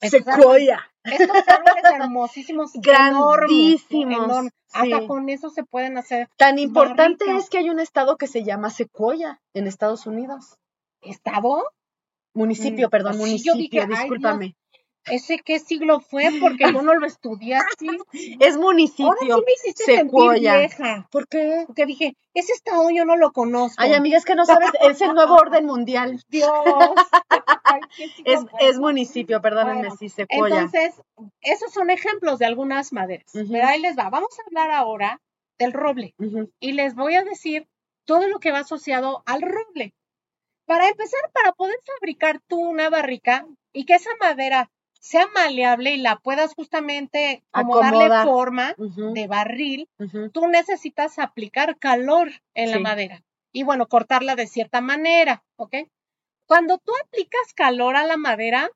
[0.00, 0.80] Secuoya.
[1.04, 4.52] Estos árboles hermosísimos, Grandísimos, enormes.
[4.72, 5.06] Hasta sí.
[5.06, 6.28] con eso se pueden hacer.
[6.36, 7.44] Tan importante barricas.
[7.44, 10.58] es que hay un estado que se llama Sequoia en Estados Unidos.
[11.00, 11.64] ¿Estado?
[12.34, 14.54] Municipio, Mm, perdón, municipio, dije, discúlpame.
[15.06, 16.30] ¿Ese qué siglo fue?
[16.40, 17.88] Porque yo no lo estudié así.
[18.40, 19.14] Es Ahora municipio.
[19.20, 20.52] sí me hiciste Secuoya.
[20.52, 21.08] sentir vieja.
[21.10, 21.64] ¿Por qué?
[21.66, 23.82] Porque dije, ese estado yo no lo conozco.
[23.82, 26.22] Ay, amiga, es que no sabes, es el nuevo orden mundial.
[26.28, 26.50] Dios.
[27.64, 28.40] Ay, ¿qué siglo Es,
[28.70, 30.60] es municipio, perdónenme, Bueno, sí, Secuoya.
[30.60, 31.00] Entonces,
[31.40, 33.30] esos son ejemplos de algunas maderas.
[33.32, 34.10] Pero ahí les va.
[34.10, 35.20] Vamos a hablar ahora
[35.58, 36.14] del roble.
[36.60, 37.66] Y les voy a decir
[38.04, 39.94] todo lo que va asociado al roble.
[40.66, 45.98] Para empezar, para poder fabricar tú una barrica y que esa madera sea maleable y
[45.98, 49.88] la puedas justamente como darle forma de barril,
[50.32, 53.22] tú necesitas aplicar calor en la madera
[53.52, 55.76] y bueno, cortarla de cierta manera, ¿ok?
[56.46, 58.70] Cuando tú aplicas calor a la madera,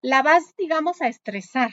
[0.00, 1.72] la vas, digamos, a estresar.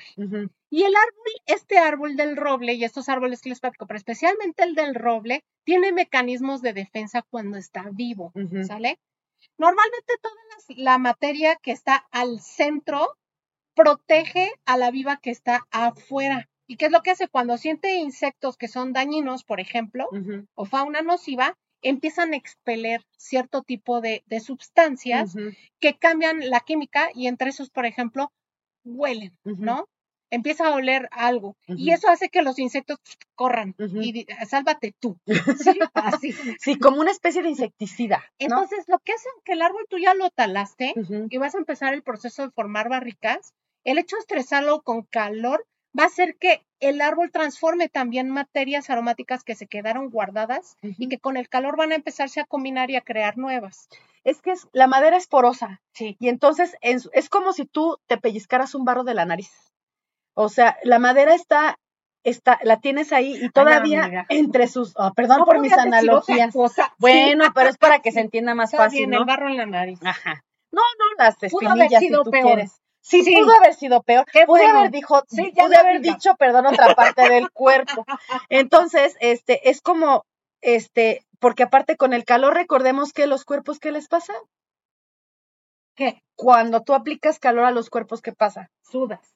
[0.69, 4.63] Y el árbol, este árbol del roble y estos árboles que les platico, pero especialmente
[4.63, 8.31] el del roble, tiene mecanismos de defensa cuando está vivo.
[8.65, 8.99] ¿sale?
[9.57, 10.35] Normalmente toda
[10.77, 13.17] la materia que está al centro
[13.84, 16.47] protege a la viva que está afuera.
[16.67, 17.27] ¿Y qué es lo que hace?
[17.27, 20.07] Cuando siente insectos que son dañinos, por ejemplo,
[20.55, 25.36] o fauna nociva, empiezan a expeler cierto tipo de, de sustancias
[25.79, 28.32] que cambian la química y entre esos, por ejemplo,
[28.86, 29.36] huelen.
[29.43, 29.88] ¿no?
[30.29, 32.99] Empieza a oler algo y eso hace que los insectos
[33.36, 34.01] corran Ujú.
[34.01, 35.17] y di- sálvate tú.
[35.75, 36.34] Sí, así.
[36.57, 38.45] Sí, como una especie de insecticida, ¿no?
[38.45, 40.93] Entonces, lo que hace que el árbol tú ya lo talaste
[41.29, 43.53] y vas a empezar el proceso de formar barricas,
[43.84, 45.65] el hecho de estresarlo con calor
[45.97, 51.07] va a hacer que el árbol transforme también materias aromáticas que se quedaron guardadas y
[51.09, 53.88] que con el calor van a empezarse a combinar y a crear nuevas.
[54.23, 56.15] Es que es- la madera es porosa Sí.
[56.19, 59.51] y entonces en su- es como si tú te pellizcaras un barro de la nariz.
[60.34, 61.75] O sea, la madera está,
[62.23, 66.53] está, la tienes ahí y todavía entre sus, oh, perdón No por mis analogías.
[66.99, 69.17] Bueno, pero es para que se entienda más Está fácil, bien, ¿no?
[69.19, 69.99] el barro en la nariz.
[70.03, 70.41] Ajá.
[70.71, 72.45] No, no, las espinillas si tú peor.
[72.45, 72.77] quieres.
[73.02, 73.36] Sí, Sí.
[73.36, 74.26] pudo haber sido peor.
[74.32, 74.80] Qué pude bueno.
[74.80, 78.06] haber dicho, Sí, ya pude no haber dicho, perdón, otra parte del cuerpo.
[78.49, 80.24] Entonces, este, es como,
[80.62, 84.34] este, porque aparte con el calor, recordemos que los cuerpos, ¿qué les pasa?
[85.95, 86.22] ¿Qué?
[86.36, 88.70] Cuando tú aplicas calor a los cuerpos, ¿qué pasa?
[88.84, 89.36] Sudas.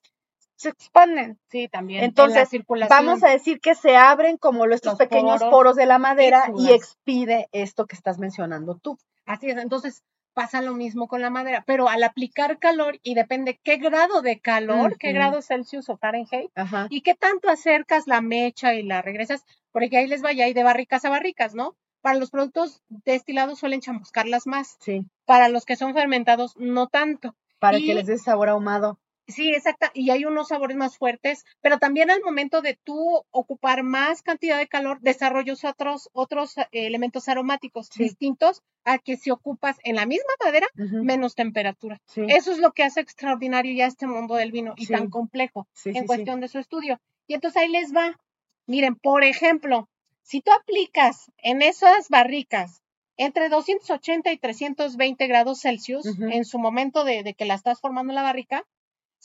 [0.56, 1.38] Se expanden.
[1.50, 2.00] Sí, también.
[2.00, 2.90] en la Entonces.
[2.90, 6.50] Vamos a decir que se abren como estos Los pequeños poros poros de la madera
[6.58, 8.98] y expide esto que estás mencionando tú.
[9.26, 10.04] Así es, entonces
[10.36, 14.40] pasa lo mismo con la madera, pero al aplicar calor y depende qué grado de
[14.40, 16.86] calor, qué grado Celsius o Fahrenheit, Ajá.
[16.92, 20.64] y qué tanto acercas la mecha y la regresas, porque ahí les vaya, y de
[20.64, 21.76] barricas a barricas, ¿no?
[22.02, 27.36] Para los productos destilados suelen chamuscarlas más, Sí, para los que son fermentados no tanto.
[27.58, 29.00] para Y- que les dé sabor ahumado.
[29.28, 33.82] Sí, exacta, y hay unos sabores más fuertes, pero también al momento de tú ocupar
[33.84, 38.04] más cantidad de calor, desarrollas otros, otros eh, elementos aromáticos Sí.
[38.04, 42.00] distintos a que si ocupas en la misma madera menos temperatura.
[42.06, 44.94] Sí, Eso es lo que hace extraordinario ya este mundo del vino y Sí.
[44.94, 47.00] tan complejo en cuestión de su estudio.
[47.28, 48.20] Y entonces ahí les va.
[48.68, 49.90] Miren, por ejemplo,
[50.22, 52.84] si tú aplicas en esas barricas
[53.18, 58.12] entre 280 y 320 grados Celsius en su momento de, de que la estás formando
[58.12, 58.64] en la barrica,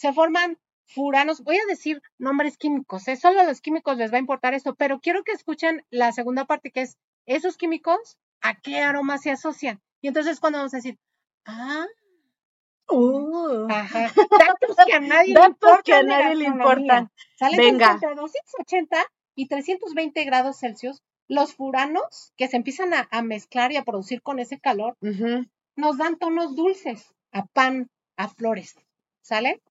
[0.00, 3.16] se forman furanos, voy a decir nombres químicos, ¿eh?
[3.16, 6.46] solo a los químicos les va a importar esto, pero quiero que escuchen la segunda
[6.46, 6.96] parte que es
[7.26, 9.78] esos químicos, ¿a qué aroma se asocian?
[10.00, 10.98] Y entonces cuando vamos a decir,
[11.44, 11.86] ah,
[12.92, 14.10] Uh, Ajá.
[14.16, 15.82] Datos que a nadie le importan.
[15.84, 17.10] que a nadie le importan.
[17.38, 17.92] Sale Venga.
[17.92, 19.04] entre 280
[19.36, 21.00] y 320 grados Celsius.
[21.28, 24.96] Los furanos que se empiezan a, a mezclar y a producir con ese calor
[25.76, 28.74] nos dan tonos dulces a pan, a flores.
[29.22, 29.62] ¿Sale?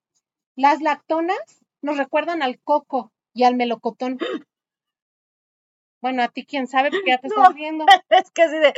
[0.56, 1.38] Las lactonas
[1.82, 4.18] nos recuerdan al coco y al melocotón.
[6.02, 7.42] Bueno, a ti quién sabe porque ya te No.
[7.42, 7.86] estás viendo.
[8.10, 8.74] Es que así de,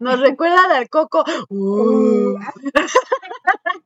[0.00, 1.24] nos recuerda al coco.
[1.50, 2.38] Uh,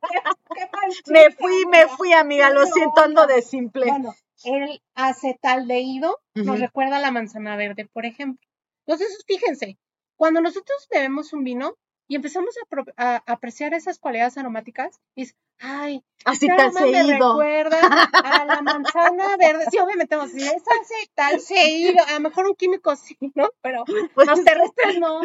[0.09, 3.87] Qué me fui, me fui, amiga, lo siento, ando de simple.
[3.87, 6.57] Bueno, el acetaldehído nos Ujú.
[6.57, 8.45] recuerda a la manzana verde, por ejemplo.
[8.85, 9.77] Entonces, fíjense,
[10.15, 11.75] cuando nosotros bebemos un vino
[12.07, 12.55] y empezamos
[12.95, 17.29] a, apreciar esas cualidades aromáticas, es, ay, Así tan aroma me seguido.
[17.31, 17.79] recuerda
[18.13, 19.65] a la manzana verde.
[19.69, 23.49] Sí, obviamente vamos a decir, es acetaldehído, a lo mejor un químico sí, ¿no?
[23.61, 23.83] Pero
[24.13, 25.21] Pues los terrestres no.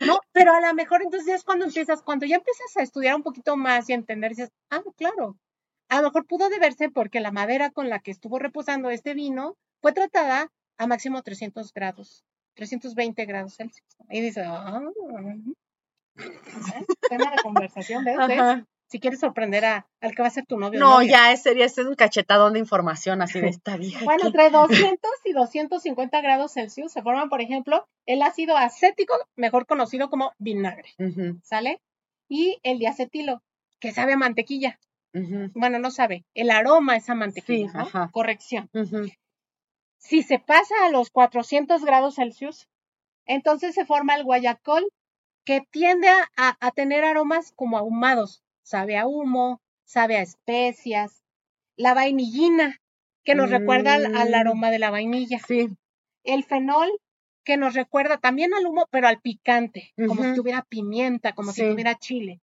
[0.00, 3.14] No, pero a lo mejor entonces ya es cuando empiezas, cuando ya empiezas a estudiar
[3.14, 5.36] un poquito más y entender, dices, ah, claro,
[5.88, 9.56] a lo mejor pudo deberse porque la madera con la que estuvo reposando este vino
[9.80, 13.86] fue tratada a máximo 300 grados, 320 grados Celsius.
[14.10, 15.52] Y dices, ah, ¿eh?
[17.08, 18.16] tema de conversación, ¿ves?
[18.28, 18.64] ¿Ves?
[18.88, 20.78] Si quieres sorprender a, al que va a ser tu novio.
[20.78, 21.10] No, novia.
[21.10, 24.04] ya ese sería es un cachetadón de información así de esta vieja.
[24.04, 29.66] Bueno, entre 200 y 250 grados Celsius se forman, por ejemplo, el ácido acético, mejor
[29.66, 30.90] conocido como vinagre.
[31.42, 31.80] ¿sale?
[32.28, 33.42] Y el diacetilo,
[33.80, 34.78] que sabe a mantequilla.
[35.54, 37.82] Bueno, no sabe, el aroma es a mantequilla, Sí, ¿no?
[37.84, 38.10] ajá.
[38.12, 38.68] Corrección.
[39.96, 42.68] Si se pasa a los 400 grados Celsius,
[43.24, 44.84] entonces se forma el guayacol
[45.44, 48.42] que tiende a, tener aromas como ahumados.
[48.62, 51.22] Sabe a humo, sabe a especias.
[51.76, 52.80] La vainillina,
[53.24, 54.34] que nos recuerda al, al Mm.
[54.34, 55.38] aroma de la vainilla.
[55.46, 55.68] Sí,
[56.24, 56.90] El fenol,
[57.44, 61.62] que nos recuerda también al humo, pero al picante, como si tuviera pimienta, como si
[61.68, 62.40] tuviera chile.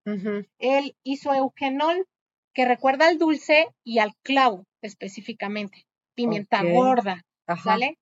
[0.58, 2.06] El isoeugenol,
[2.54, 5.86] que recuerda al dulce y al clavo específicamente.
[6.16, 7.64] Pimienta gorda, ajá.
[7.64, 7.98] ¿sale?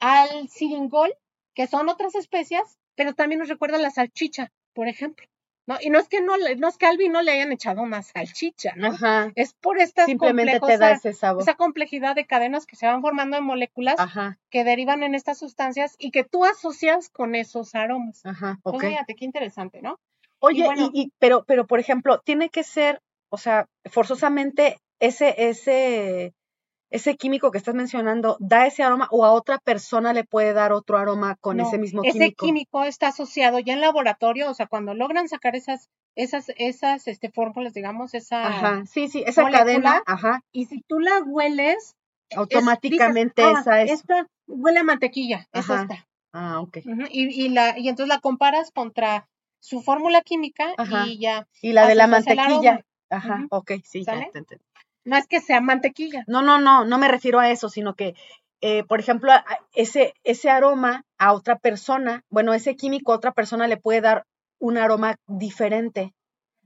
[0.00, 1.12] Al siringol,
[1.54, 5.26] que son otras especias, pero también nos recuerda a la salchicha, por ejemplo.
[5.64, 5.76] ¿no?
[5.80, 8.72] Y no es que no, no es que al vino le hayan echado una salchicha,
[8.76, 8.88] ¿no?
[8.88, 9.30] Ajá.
[9.36, 11.42] Es por esta Simplemente te da ese sabor.
[11.42, 15.38] esa complejidad de cadenas que se van formando en moléculas Ajá, que derivan en estas
[15.38, 18.26] sustancias y que tú asocias con esos aromas.
[18.26, 18.84] ajá, Pues ok.
[18.88, 20.00] fíjate, qué interesante, ¿no?
[20.40, 25.48] Oye, y, bueno- y- pero, pero por ejemplo, tiene que ser, o sea, forzosamente ese,
[25.48, 26.34] ese,
[26.92, 30.72] ese químico que estás mencionando da ese aroma o a otra persona le puede dar
[30.72, 32.46] otro aroma con No, ese mismo ese químico.
[32.46, 37.30] químico está asociado ya en laboratorio, o sea, cuando logran sacar esas, esas, esas, este,
[37.30, 41.94] fórmulas, digamos, esa, Ajá, sí, sí, esa molécula, cadena, ajá, y si tú la hueles,
[42.30, 43.90] es- automáticamente esa "Ah, es.
[43.92, 46.06] Esta huele a mantequilla, es esta.
[46.32, 46.78] Ah, ok.
[47.10, 49.28] Y, y la, y entonces la comparas contra
[49.60, 51.04] su fórmula química Ajá.
[51.06, 52.84] y ya, Y la de la mantequilla.
[53.10, 53.46] Ajá, Ujú.
[53.50, 54.64] ok, sí, ya te entendí.
[55.04, 56.24] No es que sea mantequilla.
[56.26, 58.14] No, no, no, no me refiero a eso, sino que,
[58.60, 59.32] eh, por ejemplo,
[59.74, 64.24] ese, ese aroma a otra persona, bueno, ese químico a otra persona le puede dar
[64.58, 66.12] un aroma diferente.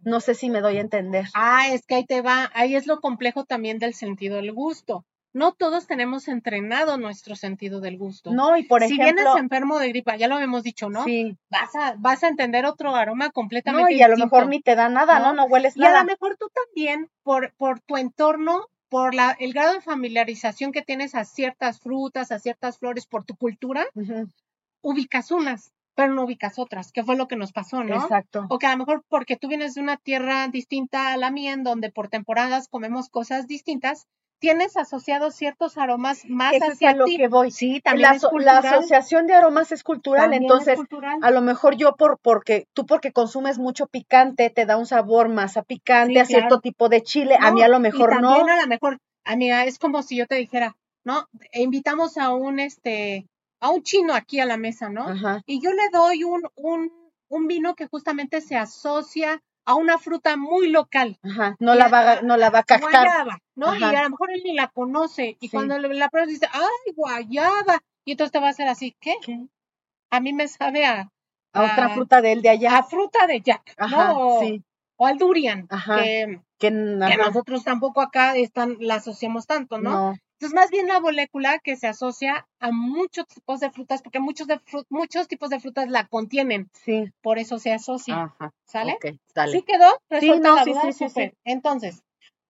[0.03, 1.27] No sé si me doy a entender.
[1.35, 5.05] Ah, es que ahí te va, ahí es lo complejo también del sentido del gusto.
[5.37, 8.33] No todos tenemos entrenado nuestro sentido del gusto.
[8.33, 11.05] No, y por si ejemplo, vienes enfermo de gripa, ya lo habíamos dicho, ¿no?
[11.05, 14.63] sí, Vas a, vas a entender otro aroma no, completamente y a lo mejor ni
[14.63, 15.35] te da nada, ¿no?
[15.35, 15.43] ¿no?
[15.43, 16.01] No hueles Y a nada.
[16.01, 20.81] lo mejor tú también, por, por tu entorno, por la, el grado de familiarización que
[20.81, 23.85] tienes a ciertas frutas, a ciertas flores, por tu cultura,
[24.81, 27.97] ubicas unas, pero no ubicas otras, que fue lo que nos pasó, ¿no?
[27.97, 28.47] Exacto.
[28.49, 31.53] O que a lo mejor porque tú vienes de una tierra distinta a la mía,
[31.53, 34.07] en donde por temporadas comemos cosas distintas,
[34.39, 37.17] tienes asociados ciertos aromas más Eso es hacia a lo ti.
[37.17, 37.51] que voy.
[37.51, 41.19] Sí, también La, es asociación de aromas es cultural, también es entonces cultural.
[41.23, 45.29] a lo mejor yo por porque tú porque consumes mucho picante te da un sabor
[45.29, 46.61] más a picante, Sí, a cierto claro.
[46.61, 48.29] tipo de chile, a No, mí a lo y mejor no.
[48.31, 51.27] también a lo mejor, amiga, es como si yo te dijera, ¿no?
[51.53, 53.27] Invitamos a un este,
[53.61, 55.09] a un chino aquí a la mesa, ¿no?
[55.09, 56.91] Ajá, Y yo le doy un, un,
[57.29, 61.19] un vino que justamente se asocia a una fruta muy local.
[61.23, 62.91] ajá, no la va a, no la va a captar.
[63.05, 63.67] Guayaba, ¿no?
[63.67, 63.93] Ajá.
[63.93, 65.37] Y a lo mejor él ni la conoce.
[65.41, 65.51] Y Sí.
[65.57, 67.83] cuando la pruebas dice, ¡ay, guayaba!
[68.05, 69.15] Y entonces te va a hacer así, ¿qué?
[70.11, 71.11] A mí me sabe a,
[71.53, 72.79] A otra fruta de él de allá.
[72.79, 74.19] a fruta de Jack, Ajá, ¿no?
[74.37, 74.63] O, sí.
[74.97, 75.97] o al durian, Ajá.
[76.03, 79.91] que, Que, nosotros tampoco acá están, la asociamos tanto, ¿no?
[79.91, 80.17] no.
[80.39, 84.47] Entonces, más bien la molécula que se asocia a muchos tipos de frutas, porque muchos,
[84.47, 87.11] de fru- muchos tipos de frutas la contienen, Sí.
[87.23, 88.53] por eso se asocia, Ajá.
[88.67, 88.93] ¿sale?
[88.95, 89.53] Ok, dale.
[89.53, 89.87] ¿Sí quedó?
[90.11, 90.83] ¿Resuelta no, la sí, duda?
[90.83, 91.09] sí, sí, sí.
[91.09, 91.35] Súper.
[91.45, 92.03] Entonces,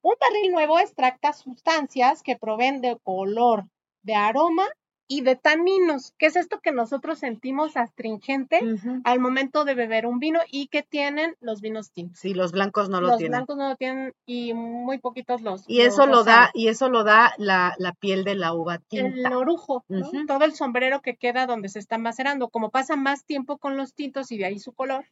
[0.03, 3.67] un barril nuevo extracta sustancias que proveen de color,
[4.03, 4.67] de aroma
[5.09, 8.61] y de taninos, que es esto que nosotros sentimos astringente
[9.05, 12.19] al momento de beber un vino y que tienen los vinos tintos.
[12.19, 13.39] Sí, los blancos no lo los tienen.
[13.39, 15.65] blancos no lo tienen y muy poquitos los.
[15.69, 18.79] Y los eso lo da, y eso lo da la, la piel de la uva
[18.79, 19.29] tinta.
[19.29, 19.85] El orujo,
[20.27, 22.49] todo el sombrero que queda donde se está macerando.
[22.49, 25.07] Como pasa más tiempo con los tintos y de ahí su color,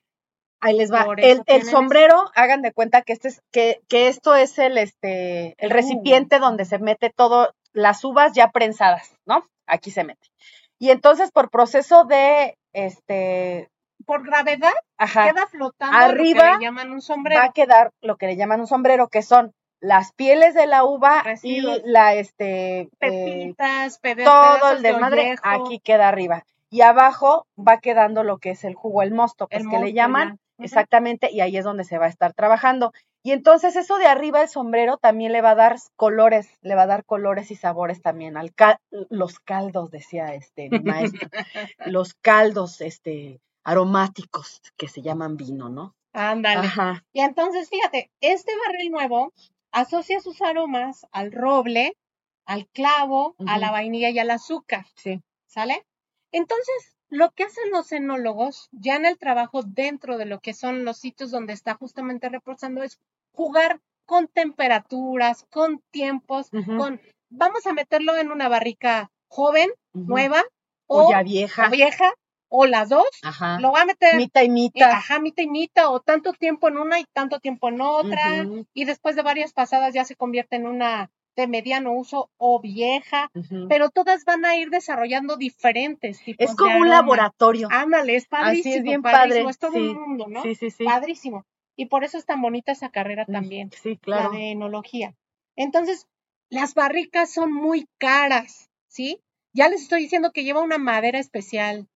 [0.60, 1.06] Ahí les va.
[1.18, 1.70] El, el eso.
[1.72, 5.70] sombrero, hagan de cuenta que este es, que, que esto es el este, el El
[5.70, 9.44] recipiente donde se mete todo, las uvas ya prensadas, ¿no?
[9.66, 10.28] Aquí se mete.
[10.78, 13.70] Y entonces, por proceso de este,
[14.04, 17.40] por gravedad, ajá, queda flotando Arriba lo que le llaman un sombrero.
[17.40, 20.84] va a quedar lo que le llaman un sombrero, que son las pieles de la
[20.84, 21.82] uva Residuos.
[21.84, 26.44] y la este eh, pepitas, todo pedazos el de desmadre aquí queda arriba.
[26.70, 29.92] Y abajo va quedando lo que es el jugo, el mosto, pues el que le
[29.92, 30.64] llaman, ya.
[30.64, 32.92] Exactamente, y ahí es donde se va a estar trabajando.
[33.26, 36.82] Y entonces eso de arriba el sombrero también le va a dar colores, le va
[36.82, 41.28] a dar colores y sabores también al cal- los caldos, decía este mi maestro,
[41.86, 45.94] los caldos este aromáticos que se llaman vino, ¿no?
[46.12, 46.66] Ándale.
[46.66, 47.04] Ajá.
[47.12, 49.32] Y entonces, fíjate, este barril nuevo
[49.72, 51.96] asocia sus aromas al roble,
[52.46, 55.22] al clavo, a la vainilla y al azúcar, Sí.
[55.46, 55.84] ¿sale?
[56.30, 60.84] Entonces, lo que hacen los enólogos ya en el trabajo dentro de lo que son
[60.84, 62.98] los sitios donde está justamente reposando es
[63.32, 67.00] jugar con temperaturas, con tiempos, con
[67.30, 70.42] vamos a meterlo en una barrica joven, nueva
[70.86, 71.68] O o, ya vieja.
[71.68, 72.12] o vieja
[72.48, 73.58] o las dos, Ajá.
[73.60, 74.90] lo voy a meter Mita y eh, mita.
[74.90, 78.84] ajá, mitad y mitad, o tanto tiempo en una y tanto tiempo en otra, y
[78.84, 83.30] después de varias pasadas ya se convierte en una de mediano uso o vieja,
[83.68, 86.96] pero todas van a ir desarrollando diferentes tipos Es de como un aroma.
[86.96, 87.68] laboratorio.
[87.70, 90.42] Ándale, es Así es, padrísimo, bien padrísimo, padre, es todo sí, un mundo, ¿no?
[90.42, 90.84] Sí, sí, sí.
[90.84, 91.44] Padrísimo.
[91.76, 94.30] Y por eso es tan bonita esa carrera también, Sí, la claro.
[94.32, 95.14] de enología.
[95.56, 96.06] Entonces,
[96.50, 99.20] las barricas son muy caras, ¿sí?
[99.52, 101.88] Ya les estoy diciendo que lleva una madera especial.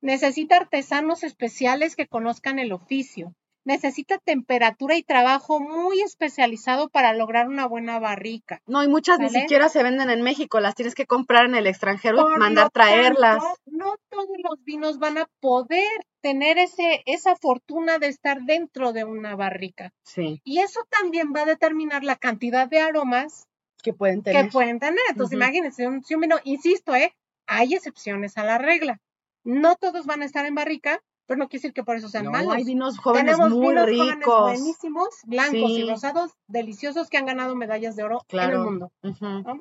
[0.00, 3.34] Necesita artesanos especiales que conozcan el oficio.
[3.70, 8.60] Necesita temperatura y trabajo muy especializado para lograr una buena barrica.
[8.66, 11.68] No, y muchas ni siquiera se venden en México, las tienes que comprar en el
[11.68, 13.38] extranjero Por y mandar traerlas.
[13.38, 15.86] tanto, no todos los vinos van a poder
[16.20, 19.92] tener ese, esa fortuna de estar dentro de una barrica.
[20.02, 23.46] Sí, Y eso también va a determinar la cantidad de aromas
[23.84, 24.46] que pueden tener.
[24.46, 24.98] que pueden tener.
[25.10, 27.14] Entonces, imagínense, un, si un vino, insisto, ¿eh?
[27.46, 28.98] hay excepciones a la regla.
[29.44, 31.00] No todos van a estar en barrica,
[31.30, 32.52] pero no quiere decir que por eso sean No, malos.
[32.54, 34.42] hay vinos jóvenes Tenemos muy vinos jóvenes ricos.
[34.42, 38.90] buenísimos, blancos y rosados, deliciosos, que han ganado medallas de oro en el mundo.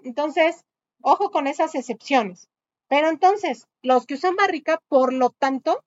[0.04, 0.66] Entonces,
[1.04, 2.50] ojo con esas excepciones.
[2.88, 5.84] Pero entonces, los que usan barrica, por lo tanto,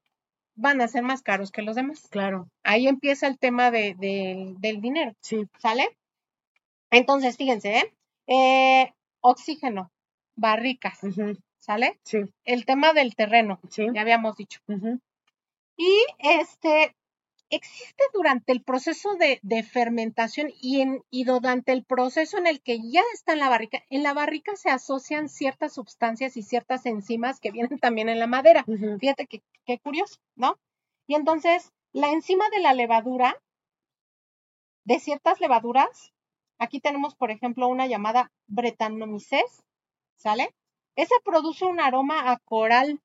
[0.54, 2.06] van a ser más caros que los demás.
[2.10, 5.48] Claro, Ahí empieza el tema de- de- del dinero, sí.
[5.58, 5.96] ¿sale?
[6.92, 7.92] Entonces, fíjense, ¿eh?
[8.28, 9.90] Eh, oxígeno,
[10.36, 11.00] barricas,
[11.58, 11.98] ¿sale?
[12.04, 13.86] Sí, El tema del terreno, sí.
[13.92, 14.60] ya habíamos dicho.
[15.84, 16.94] Y este,
[17.50, 22.62] existe durante el proceso de, de fermentación y, en, y durante el proceso en el
[22.62, 26.86] que ya está en la barrica, en la barrica se asocian ciertas sustancias y ciertas
[26.86, 28.64] enzimas que vienen también en la madera.
[29.00, 30.56] Fíjate qué, curioso, ¿no?
[31.08, 33.42] Y entonces, la enzima de la levadura,
[34.84, 36.12] de ciertas levaduras,
[36.60, 39.64] aquí tenemos, por ejemplo, una llamada Brettanomyces,
[40.16, 40.54] ¿sale?
[40.94, 43.00] Esa produce un aroma a coral,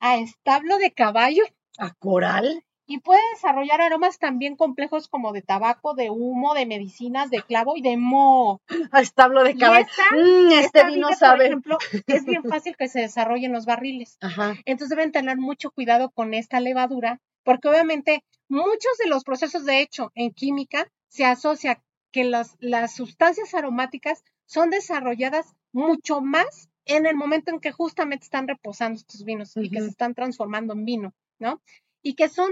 [0.00, 1.44] a establo de caballo
[1.78, 2.64] ¿A coral?
[2.86, 7.76] y puede desarrollar aromas también complejos como de tabaco, de humo, de medicinas, de clavo
[7.76, 8.60] y de moho.
[8.90, 9.86] A establo de caballo.
[10.12, 11.36] Mm, este vino sabe.
[11.36, 14.18] Por ejemplo, es bien fácil que se desarrolle en los barriles.
[14.20, 14.54] Ajá.
[14.64, 19.80] Entonces deben tener mucho cuidado con esta levadura, porque obviamente muchos de los procesos de
[19.80, 27.06] hecho en química se asocia que las, las sustancias aromáticas son desarrolladas mucho más en
[27.06, 30.84] el momento en que justamente están reposando estos vinos y que se están transformando en
[30.84, 31.60] vino, ¿no?
[32.02, 32.50] Y que son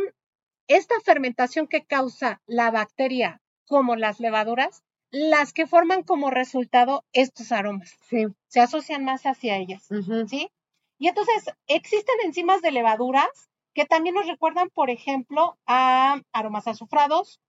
[0.68, 7.52] esta fermentación que causa la bacteria como las levaduras, las que forman como resultado estos
[7.52, 7.96] aromas.
[8.08, 8.26] Sí.
[8.48, 9.86] Se asocian más hacia ellas.
[10.28, 10.50] ¿sí?
[10.98, 17.40] Y entonces existen enzimas de levaduras que también nos recuerdan, por ejemplo, a aromas azufrados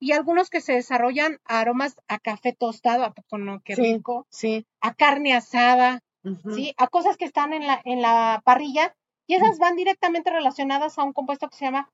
[0.00, 4.26] y algunos que se desarrollan a aromas a café tostado, a poco no, qué rico,
[4.30, 4.66] Sí.
[4.80, 6.00] a carne asada.
[6.54, 6.72] ¿sí?
[6.76, 8.96] A cosas que están en la, en la parrilla
[9.32, 11.88] y esas van directamente relacionadas a un compuesto que se llama.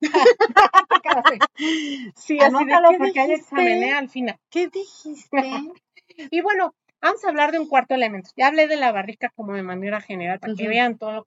[0.00, 1.38] ¿Qué hace?
[2.14, 3.92] Sí, así de, Anótalo ¿qué porque hay examen ¿eh?
[3.92, 4.36] al final.
[4.50, 5.40] ¿Qué dijiste?
[6.30, 8.28] Y bueno, vamos a hablar de un cuarto elemento.
[8.36, 11.24] Ya hablé de la barrica como de manera general para que vean todo lo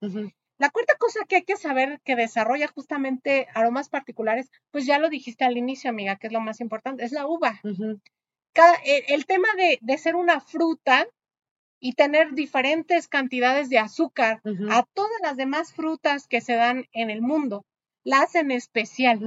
[0.00, 5.00] Ujú, La cuarta cosa que hay que saber que desarrolla justamente aromas particulares, pues ya
[5.00, 7.60] lo dijiste al inicio, amiga, que es lo más importante, es la uva.
[7.64, 7.98] ujú,
[8.52, 11.06] Cada, el, el tema de, de ser una fruta
[11.80, 14.40] y tener diferentes cantidades de azúcar
[14.70, 17.64] a todas las demás frutas que se dan en el mundo,
[18.04, 19.20] la hacen especial.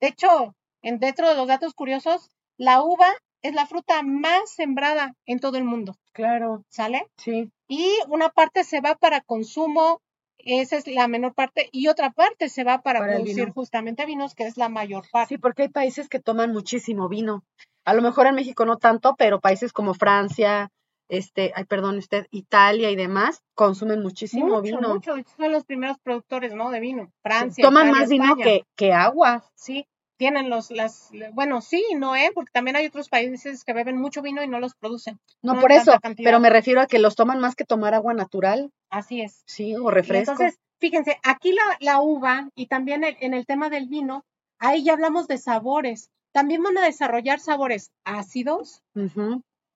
[0.00, 3.08] De hecho, en, dentro de los datos curiosos, la uva
[3.42, 7.06] es la fruta más sembrada en todo el mundo, Claro, ¿sale?
[7.16, 7.50] sí.
[7.66, 10.00] y una parte se va para consumo,
[10.38, 13.52] esa es la menor parte, y otra parte se va para, producir vino.
[13.52, 15.34] justamente vinos, que es la mayor parte.
[15.34, 17.42] Sí, porque hay países que toman muchísimo vino.
[17.84, 20.70] A lo mejor en México no tanto, pero países como Francia,
[21.08, 24.88] este, ay, perdón usted, Italia y demás consumen muchísimo mucho, vino.
[24.94, 26.70] mucho, son los primeros productores, ¿no?
[26.70, 27.10] De vino.
[27.22, 27.62] Francia.
[27.64, 29.44] Toman Italia, más vino que, que agua.
[29.54, 32.30] Sí, tienen los, las, bueno, sí, no, ¿eh?
[32.34, 35.18] Porque también hay otros países que beben mucho vino y no los producen.
[35.42, 36.28] No, No por eso, cantidad.
[36.28, 39.42] pero me refiero a que los toman más que tomar agua natural, Así es.
[39.46, 40.32] sí, o Y refresco.
[40.32, 44.24] entonces, fíjense, aquí la, la uva y también el- en el tema del vino,
[44.58, 46.10] ahí ya hablamos de sabores.
[46.32, 48.82] También van a desarrollar sabores ácidos,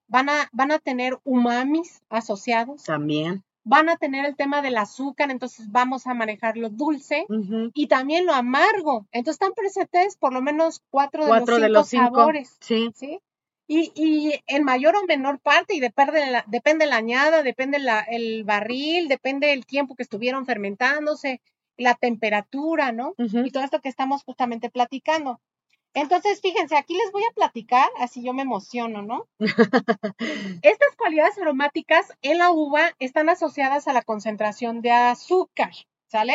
[0.09, 3.43] van a, van a tener umamis asociados, También.
[3.65, 7.27] van a tener el tema del azúcar, entonces vamos a manejar lo dulce
[7.75, 9.07] y también lo amargo.
[9.11, 12.05] Entonces están presentes por lo menos cuatro de Cuatro los de cinco los cinco.
[12.17, 12.91] sabores, Sí.
[12.95, 13.19] ¿sí?
[13.67, 17.79] Y, y en mayor o menor parte, y depende de la, depende la añada, depende
[17.79, 21.41] la, el barril, depende el tiempo que estuvieron fermentándose,
[21.79, 23.15] la temperatura, ¿no?
[23.17, 25.41] Y todo esto que estamos justamente platicando.
[25.95, 29.27] Entonces, fíjense, aquí les voy a platicar, así yo me emociono, ¿no?
[30.63, 35.71] Estas cualidades aromáticas en la uva están asociadas a la concentración de azúcar,
[36.09, 36.35] ¿sale?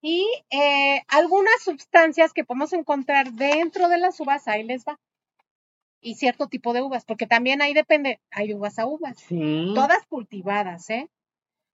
[0.00, 4.98] Y eh, algunas sustancias que podemos encontrar dentro de las uvas, ahí les va.
[6.00, 9.72] Y cierto tipo de uvas, porque también ahí depende, hay uvas a uvas, Sí.
[9.74, 11.08] todas cultivadas, ¿eh?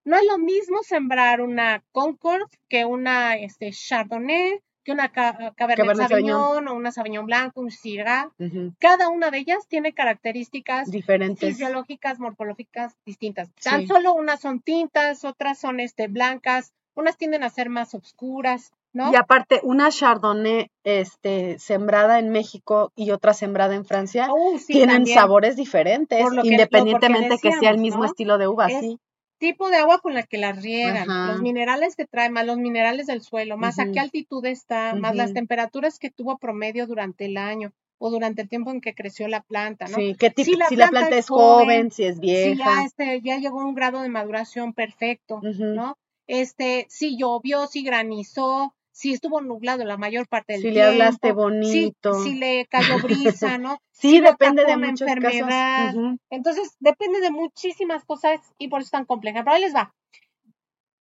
[0.04, 5.86] No es lo mismo sembrar una Concord que una este, Chardonnay, que una ca- Cabernet,
[5.86, 6.68] Cabernet Sauvignon.
[6.68, 8.30] O una Sauvignon Blanc, un Syrah.
[8.78, 11.48] Cada una de ellas tiene características Diferentes.
[11.50, 13.48] fisiológicas, morfológicas distintas.
[13.56, 13.68] Sí.
[13.70, 18.72] Tan solo unas son tintas, otras son este, blancas, unas tienden a ser más oscuras,
[18.92, 19.12] ¿no?
[19.12, 24.72] Y aparte, una Chardonnay este, sembrada en México y otra sembrada en Francia Uh, sí,
[24.72, 25.14] tienen también.
[25.16, 28.06] sabores diferentes, independientemente que sea el mismo ¿no?
[28.06, 28.98] estilo de uva, Es sí.
[29.40, 31.32] Tipo de agua con la que las riegan, Ajá.
[31.32, 35.16] los minerales que trae, más los minerales del suelo, más a qué altitud está, más
[35.16, 39.28] las temperaturas que tuvo promedio durante el año o durante el tiempo en que creció
[39.28, 39.96] la planta, ¿no?
[39.96, 42.20] Sí, qué tipo, Si la si la planta planta es joven, joven, si es Si
[42.20, 42.54] vieja.
[42.64, 45.40] ya, este, ya llegó a un grado de maduración perfecto.
[45.42, 45.96] ¿no?
[46.26, 50.90] Este, si llovió, si granizó, si estuvo nublado la mayor parte del Si le tiempo.
[50.92, 52.22] hablaste si- bonito.
[52.22, 53.78] Si, le cayó brisa, ¿no?
[53.92, 55.86] Sí, si depende de una muchos enfermedad.
[55.86, 56.16] casos.
[56.28, 59.42] Entonces, depende de muchísimas cosas y por eso es tan compleja.
[59.42, 59.94] Pero ahí les va.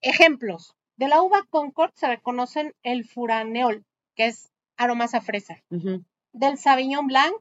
[0.01, 0.75] Ejemplos.
[0.97, 3.85] De la uva Concord se reconocen el furaneol,
[4.17, 5.63] que es aromas a fresa.
[6.33, 7.35] Del Sauvignon Blanc,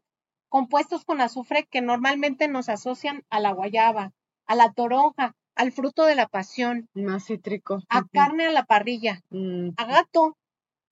[0.49, 4.11] compuestos con azufre que normalmente nos asocian a la guayaba,
[4.47, 7.81] a la toronja, al fruto de la pasión, Más cítrico.
[7.89, 9.69] a carne a la parrilla, Mm.
[9.75, 10.37] a gato.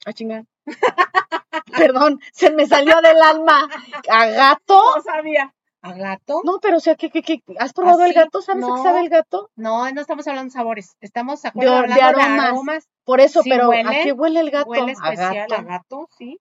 [0.06, 0.46] Ah, chinga.
[1.78, 3.68] Perdón, se me salió del alma.
[4.10, 4.82] ¿A gato?
[4.98, 5.54] No sabía.
[5.82, 6.42] ¿A gato?
[6.44, 7.42] No, pero o sea, ¿qué, qué, qué?
[7.60, 8.42] ¿Has probado el Así, gato?
[8.42, 8.84] ¿Sabes a qué no.
[8.84, 9.52] sabe el gato?
[9.56, 10.96] No, no estamos hablando de sabores.
[11.00, 12.46] Estamos de De, acuerdo de hablando de aromas.
[12.46, 12.90] aromas.
[13.04, 14.70] Por eso, Sí pero ¿a qué huele el gato?
[14.70, 15.56] Huele a especial gato.
[15.56, 16.40] a gato, sí.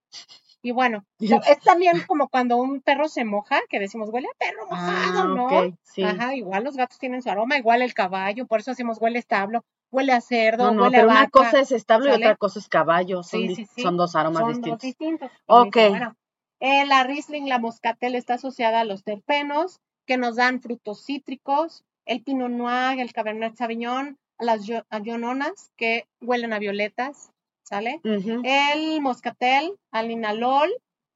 [0.63, 4.67] Y bueno, es también como cuando un perro se moja, que decimos huele a perro
[4.67, 5.77] mojado, Ah, ¿no?
[5.83, 6.03] sí.
[6.03, 9.21] Ajá, igual los gatos tienen su aroma, igual el caballo, por eso decimos huele a
[9.21, 9.63] establo,
[9.95, 12.59] huele a cerdo, No, no, huele pero a una cosa es establo y otra cosa
[12.59, 13.23] es caballo.
[13.23, 13.83] Son, Sí, sí, sí.
[13.83, 14.71] son dos aromas Son distintos.
[14.73, 15.31] dos distintos.
[15.47, 15.77] Ok.
[15.91, 16.17] Bueno,
[16.61, 21.85] eh, la Riesling, la Moscatel está asociada a los terpenos, que nos dan frutos cítricos,
[22.07, 27.31] el Pinot Noir, el Cabernet Sauvignon, a las yononas, que huelen a violetas,
[27.63, 28.01] ¿sale?
[28.05, 30.71] El Moscatel, al Linalol,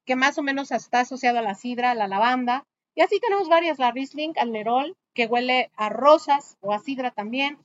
[0.07, 2.65] que más o menos está asociado a la sidra, a la lavanda.
[2.95, 7.11] Y así tenemos varias, la Riesling, al Nerol, que huele a rosas o a sidra
[7.11, 7.59] también.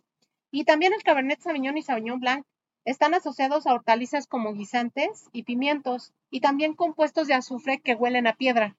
[0.55, 2.45] Y también el Cabernet Sauvignon y Sauvignon Blanc
[2.85, 8.27] están asociados a hortalizas como guisantes y pimientos y también compuestos de azufre que huelen
[8.27, 8.75] a piedra,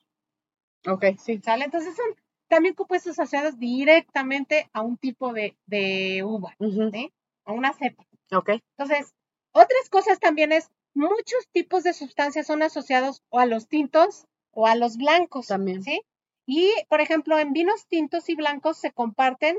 [0.86, 1.40] Ok, sí.
[1.42, 1.64] ¿sale?
[1.64, 2.06] Entonces son
[2.46, 6.54] también compuestos asociados directamente a un tipo de, de uva.
[6.60, 7.12] ¿sí?
[7.44, 8.06] A una cepa.
[8.30, 8.50] Ok.
[8.78, 9.12] Entonces,
[9.50, 14.68] otras cosas también es, muchos tipos de sustancias son asociados o a los tintos o
[14.68, 15.82] a los blancos, También.
[15.82, 16.02] ¿sí?
[16.46, 19.58] Y, por ejemplo, en vinos tintos y blancos se comparten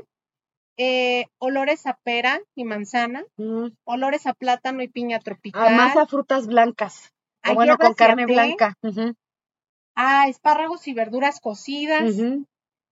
[0.76, 3.68] eh, olores a pera y manzana, Mm.
[3.84, 7.12] olores a plátano y piña tropical, Además a frutas blancas.
[7.48, 8.76] O bueno, con carne blanca.
[8.82, 9.14] Ujú,
[9.94, 12.12] a espárragos y verduras cocidas,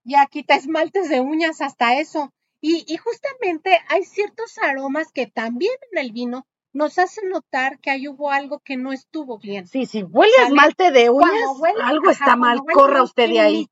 [0.05, 2.33] y a quita esmaltes de uñas, hasta eso.
[2.61, 7.91] Y, y justamente hay ciertos aromas que también en el vino nos hacen notar que
[7.91, 9.67] ahí hubo algo que no estuvo bien.
[9.67, 13.41] Sí, sí, huele a esmalte de uñas, huele- algo está mal, huele corra usted de
[13.41, 13.69] ahí.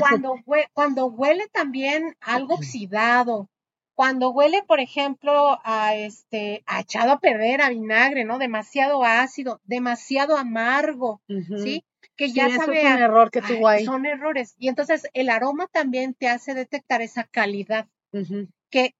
[0.00, 3.48] Cuando, hue- cuando huele también algo oxidado,
[3.94, 8.38] cuando huele, por ejemplo, a este, a echado a perder, a vinagre, ¿no?
[8.38, 11.20] Demasiado ácido, demasiado amargo.
[11.62, 11.84] ¿sí?
[12.16, 13.84] Que Sí, ya eso sabe es un error que tuvo ahí.
[13.84, 14.54] son errores.
[14.58, 17.86] Y entonces el aroma también te hace detectar esa calidad,
[18.70, 18.94] que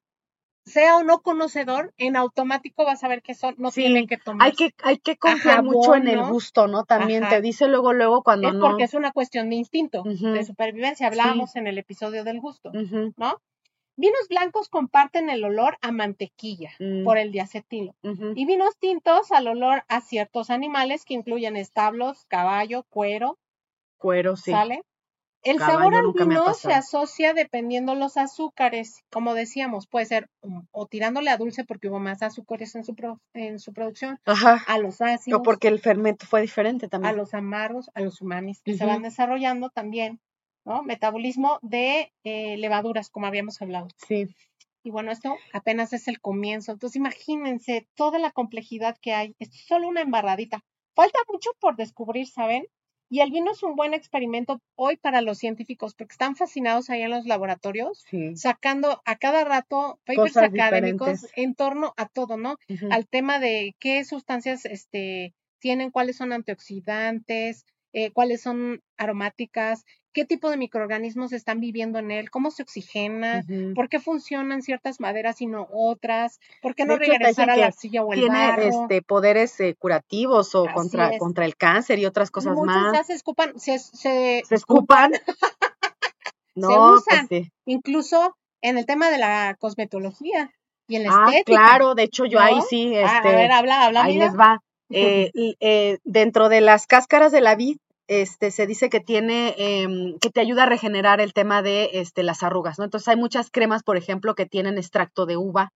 [0.66, 4.16] sea o no conocedor, en automático vas a ver que son, no Sí, tienen que
[4.16, 4.46] tomar.
[4.46, 6.84] Hay que, hay que confiar mucho en el gusto, ¿no?
[6.84, 7.36] También Ajá.
[7.36, 8.60] te dice luego, luego cuando es no.
[8.60, 11.06] porque es una cuestión de instinto, de supervivencia.
[11.06, 12.72] Hablábamos en el episodio del gusto,
[13.16, 13.40] ¿no?
[13.96, 17.04] Vinos blancos comparten el olor a mantequilla Mm.
[17.04, 17.94] por el diacetilo.
[18.34, 23.38] Y vinos tintos al olor a ciertos animales que incluyen establos, caballo, cuero,
[23.98, 24.50] Cuero, sí.
[24.50, 24.82] ¿sale?
[25.45, 29.03] El Caballo sabor al vino se asocia dependiendo los azúcares.
[29.11, 30.28] Como decíamos, puede ser
[30.72, 34.64] o tirándole a dulce porque hubo más azúcares en su, pro- en su producción, Ajá.
[34.66, 37.16] a los ácidos, O porque el fermento fue diferente a también.
[37.16, 40.20] los amargos, a los umamis que se van desarrollando también,
[40.64, 40.82] ¿no?
[40.82, 43.88] Metabolismo de eh, levaduras, como habíamos hablado.
[44.07, 44.34] Sí.
[44.82, 46.72] Y bueno, esto apenas es el comienzo.
[46.72, 49.34] Entonces, imagínense toda la complejidad que hay.
[49.38, 50.61] Esto es solo una embarradita.
[50.95, 52.66] Falta mucho por descubrir, ¿saben?
[53.11, 57.02] Y el vino es un buen experimento hoy para los científicos porque están fascinados ahí
[57.02, 58.34] en los laboratorios, Sí.
[58.36, 61.32] sacando a cada rato papers Cosas académicos diferentes.
[61.36, 62.57] en torno a todo, ¿no?
[62.90, 69.84] Al tema de qué sustancias este, tienen, cuáles son antioxidantes, eh, cuáles son aromáticas,
[70.14, 73.74] qué tipo de microorganismos están viviendo en él, cómo se oxigena, Ujú.
[73.74, 77.66] por qué funcionan ciertas maderas y no otras, por qué no hecho, regresar a la
[77.66, 78.62] arcilla o el Tiene barro.
[78.62, 81.18] este poderes eh, curativos o Así contra, es.
[81.18, 83.06] contra el cáncer y otras cosas ya más.
[83.06, 85.12] se escupan, se, se- Se escupan.
[86.56, 87.26] No, pues usan.
[87.28, 87.50] sí.
[87.66, 90.52] incluso en el tema de la cosmetología
[90.86, 91.44] y en la Ah, estética.
[91.66, 94.60] claro, de hecho yo ahí sí, Ah, este, a ver, habla, habla, ahí les va.
[94.90, 97.78] Eh, eh, dentro de las cáscaras de la vid,
[98.09, 102.22] este, se dice que tiene, em, que te ayuda a regenerar el tema de este,
[102.22, 102.84] las arrugas, ¿no?
[102.84, 105.70] Entonces hay muchas cremas, por ejemplo, que tienen extracto de uva.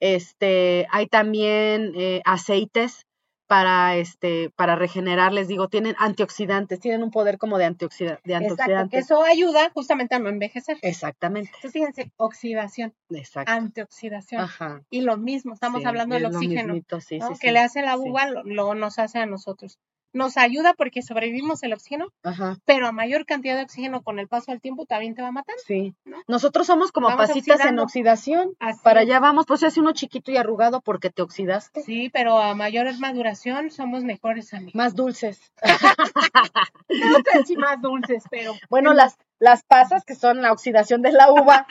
[0.00, 3.02] Este, hay también eh, aceites
[3.48, 8.34] para, este, para regenerar, les digo, tienen antioxidantes, tienen un poder como de, antioxida- de
[8.34, 9.04] Exacto, que antioxidantes.
[9.04, 10.78] eso ayuda justamente a no envejecer.
[10.82, 13.52] Exactamente, Entonces, fíjense, oxidación, exacto.
[13.52, 14.40] antioxidación.
[14.42, 14.82] Ajá.
[14.90, 17.28] Y lo mismo, estamos sí, hablando del oxígeno, mismito, sí, ¿no?
[17.28, 19.78] sí, que le hace la uva, lo, lo nos hace a nosotros.
[20.12, 22.56] Nos ayuda porque sobrevivimos el oxígeno, Ajá.
[22.64, 25.62] pero a mayor cantidad de oxígeno con el paso del tiempo también te va matando.
[25.66, 25.94] Sí.
[26.04, 26.16] ¿no?
[26.26, 28.54] Nosotros somos como Vamos pasitas en oxidación.
[28.58, 31.82] Así Para allá vamos, pues es uno chiquito y arrugado porque te oxidaste.
[31.82, 34.74] Sí, pero a mayor maduración somos mejores amigos.
[34.74, 35.52] Más dulces.
[36.88, 41.12] No sé si más dulces, pero Bueno, las, las pasas, que son la oxidación de
[41.12, 41.66] la uva,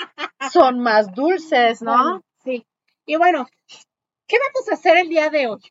[0.52, 1.92] son más dulces, ¿no?
[1.94, 2.66] Bueno, sí.
[3.06, 3.48] Y bueno,
[4.28, 5.62] ¿qué vamos a hacer el día de hoy?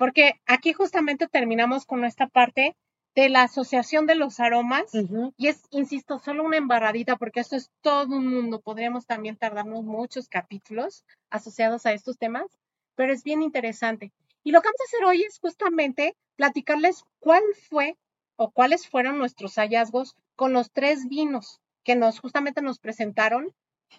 [0.00, 2.74] Porque aquí justamente terminamos con esta parte
[3.14, 4.90] de la asociación de los aromas.
[5.36, 8.62] Y es, insisto, solo una embarradita, porque esto es todo un mundo.
[8.62, 12.46] Podríamos también tardarnos muchos capítulos asociados a estos temas,
[12.94, 14.10] pero es bien interesante.
[14.42, 17.98] Y lo que vamos a hacer hoy es justamente platicarles cuál fue
[18.36, 23.52] o cuáles fueron nuestros hallazgos con los tres vinos que nos justamente nos presentaron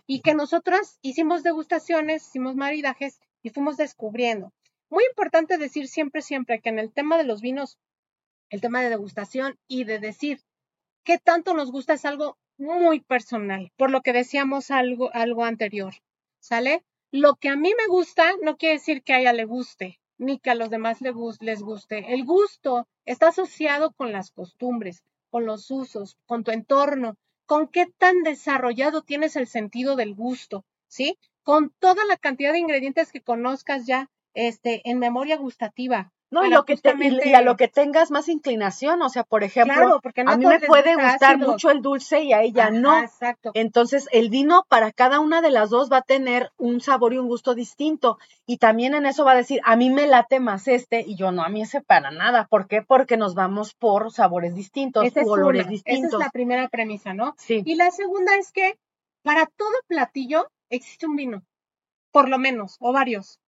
[0.08, 4.52] y que nosotras hicimos degustaciones, hicimos maridajes y fuimos descubriendo.
[4.91, 7.79] Muy importante decir siempre, siempre que en el tema de los vinos,
[8.49, 10.41] el tema de degustación y de decir
[11.05, 15.93] qué tanto nos gusta es algo muy personal, por lo que decíamos algo, algo anterior,
[16.41, 16.83] ¿sale?
[17.09, 20.39] Lo que a mí me gusta no quiere decir que a ella le guste, ni
[20.39, 22.13] que a los demás les guste.
[22.13, 27.15] El gusto está asociado con las costumbres, con los usos, con tu entorno,
[27.45, 31.17] con qué tan desarrollado tienes el sentido del gusto, ¿sí?
[31.43, 36.11] Con toda la cantidad de ingredientes que conozcas ya este, en memoria gustativa.
[36.34, 36.93] No, y, lo que te-
[37.25, 40.38] y- a lo que tengas más inclinación, o sea, por ejemplo, Claro, porque no a
[40.38, 42.99] mí me puede gusta gustar mucho el dulce y a ella Ajá, no.
[43.01, 43.51] Exacto.
[43.53, 47.17] Entonces, el vino para cada una de las dos va a tener un sabor y
[47.17, 48.17] un gusto distinto.
[48.45, 51.34] Y también en eso va a decir, a mí me late más este y yo
[51.34, 52.47] no, a mí ese para nada.
[52.49, 52.82] ¿Por qué?
[52.82, 56.17] Porque nos vamos por sabores distintos, Esa olores una, esa es distintos.
[56.17, 57.36] la primera premisa, ¿no?
[57.39, 58.77] Sí, Y la segunda es que
[59.21, 61.43] para todo platillo existe un vino,
[62.13, 63.40] por lo menos, o varios,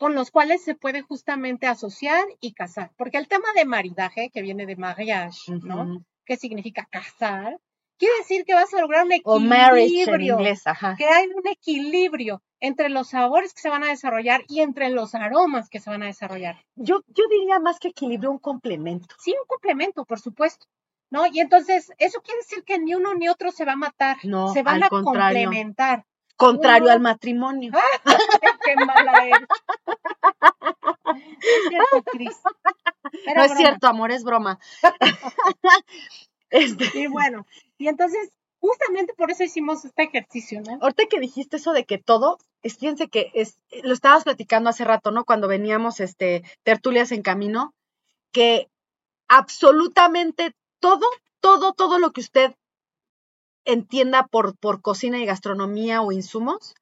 [0.00, 2.90] con los cuales se puede justamente asociar y casar.
[2.96, 6.02] Porque el tema de maridaje, que viene de mariage, ¿no?
[6.24, 7.58] Que significa casar,
[7.98, 10.34] quiere decir que vas a lograr un O marriage en equilibrio.
[10.38, 10.94] inglés, ajá.
[10.96, 15.14] que hay un equilibrio entre los sabores que se van a desarrollar y entre los
[15.14, 16.64] aromas que se van a desarrollar.
[16.76, 19.14] Yo, yo diría más que equilibrio, un complemento.
[19.18, 20.66] Sí, un complemento, por supuesto.
[21.12, 21.26] ¿No?
[21.26, 24.52] Y entonces, eso quiere decir que ni uno ni otro se va a matar, No,
[24.52, 25.42] se van al a contrario.
[25.44, 26.06] complementar.
[26.40, 27.72] Contrario Uno- al matrimonio.
[28.64, 29.48] Qué mala eres.
[31.04, 32.36] No es cierto, Cris.
[33.26, 33.56] Era no es broma.
[33.56, 34.58] cierto, amor, es broma.
[36.50, 37.46] Este, Y bueno,
[37.78, 40.78] y entonces, justamente por eso hicimos este ejercicio, ¿no?
[40.82, 44.84] ahorita que dijiste eso de que todo, es, fíjense que es, lo estabas platicando hace
[44.84, 45.24] rato, ¿no?
[45.24, 47.72] Cuando veníamos este, tertulias en camino,
[48.32, 48.68] que
[49.28, 51.06] absolutamente todo,
[51.40, 52.54] todo, todo lo que usted
[53.72, 56.74] entienda por, por cocina y gastronomía o insumos,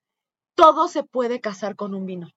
[0.55, 2.31] todo se puede casar con un vino.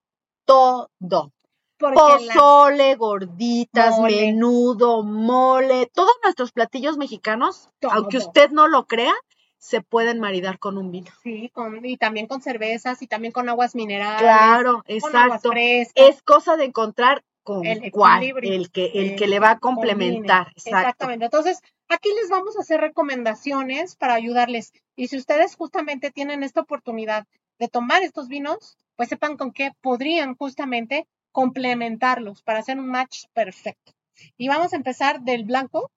[0.45, 1.31] Todo.
[1.77, 1.95] Porque
[2.25, 4.15] la- Pozole, gorditas, Mole.
[4.27, 7.91] menudo, mole, todos nuestros platillos mexicanos, Todo.
[7.93, 9.13] aunque usted no lo crea,
[9.57, 11.11] se pueden maridar con un vino.
[11.23, 14.21] sí, con, y también con cervezas y también con aguas minerales.
[14.21, 15.51] Claro, exacto.
[15.95, 20.49] Es cosa de encontrar con El cuál, el que, el que le va a complementar.
[20.55, 20.77] Exacto.
[20.77, 21.25] Exactamente.
[21.25, 21.61] Entonces,
[21.91, 24.73] aquí les vamos a hacer recomendaciones para ayudarles.
[24.95, 27.27] Y si ustedes justamente tienen esta oportunidad
[27.59, 33.25] de tomar estos vinos, pues sepan con qué podrían justamente complementarlos para hacer un match
[33.33, 33.93] perfecto.
[34.37, 35.91] Y vamos a empezar del blanco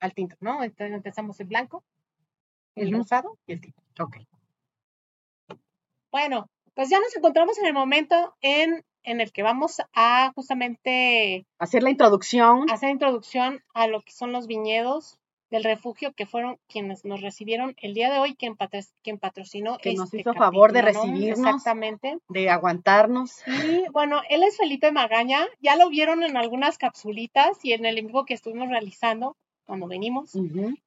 [0.00, 0.62] al tinto, ¿no?
[0.62, 1.82] Entonces empezamos el blanco,
[2.74, 3.82] el rosado y el tinto.
[4.00, 4.18] Ok.
[6.10, 11.46] Bueno, pues ya nos encontramos en el momento en, en el que vamos a justamente
[11.58, 12.70] Hacer la introducción.
[12.70, 15.18] hacer introducción a lo que son los viñedos
[15.54, 19.78] del refugio que fueron quienes nos recibieron el día de hoy, quien, patro- quien patrocinó
[19.78, 21.38] Que nos este hizo favor de recibirnos.
[21.46, 22.18] Exactamente.
[22.28, 23.42] de aguantarnos.
[23.46, 27.98] Y bueno, él es Felipe Magaña, ya lo vieron en algunas capsulitas y en el
[27.98, 29.36] en vivo que estuvimos realizando.
[29.66, 30.34] cuando venimos.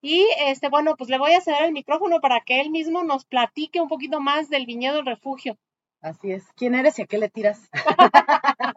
[0.02, 3.26] Y este, bueno, pues le voy a ceder el micrófono para que él mismo nos
[3.26, 5.58] platique un poquito más del viñedo El Refugio.
[6.00, 6.44] Así es.
[6.56, 7.60] ¿Quién eres y a qué le tiras?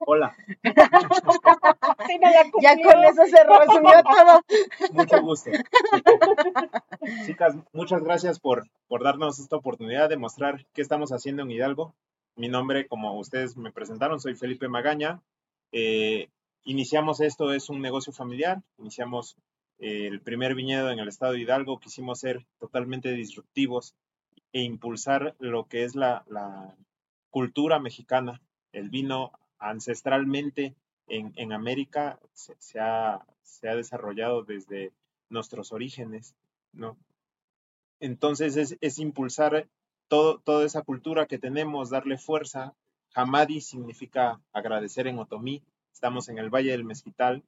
[0.00, 0.34] Hola,
[2.06, 4.42] Sí, me la Ya con eso se resumió todo.
[4.92, 5.50] mucho gusto.
[7.26, 11.94] Chicas, muchas gracias por, por darnos esta oportunidad de mostrar qué estamos haciendo en Hidalgo.
[12.36, 15.20] Mi nombre, como ustedes me presentaron, soy Felipe Magaña.
[15.72, 16.28] Eh,
[16.64, 18.62] iniciamos esto, es un negocio familiar.
[18.78, 19.36] Iniciamos
[19.78, 21.80] eh, el primer viñedo en el estado de Hidalgo.
[21.80, 23.94] Quisimos ser totalmente disruptivos
[24.52, 26.74] e impulsar lo que es la, la
[27.30, 28.40] cultura mexicana.
[28.72, 30.74] El vino ancestralmente
[31.06, 34.92] en, en América se, ha, se ha desarrollado desde
[35.28, 36.34] nuestros orígenes,
[36.72, 36.96] ¿no?
[38.00, 39.68] Entonces es, es impulsar
[40.08, 42.74] todo, toda esa cultura que tenemos, darle fuerza.
[43.14, 45.62] Hamadi significa agradecer en otomí.
[45.92, 47.42] Estamos en el Valle del Mezquital.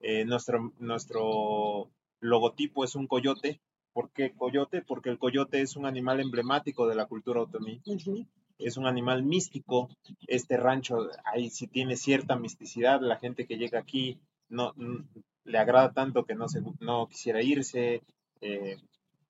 [0.00, 3.60] Eh, nuestro, nuestro logotipo es un coyote.
[3.92, 4.82] ¿Por qué coyote?
[4.82, 7.80] Porque el coyote es un animal emblemático de la cultura otomí.
[8.58, 9.88] Es un animal místico.
[10.26, 13.00] Este rancho ahí sí tiene cierta misticidad.
[13.00, 15.04] La gente que llega aquí no n-
[15.44, 18.02] le agrada tanto que no, se, no quisiera irse.
[18.40, 18.76] eh,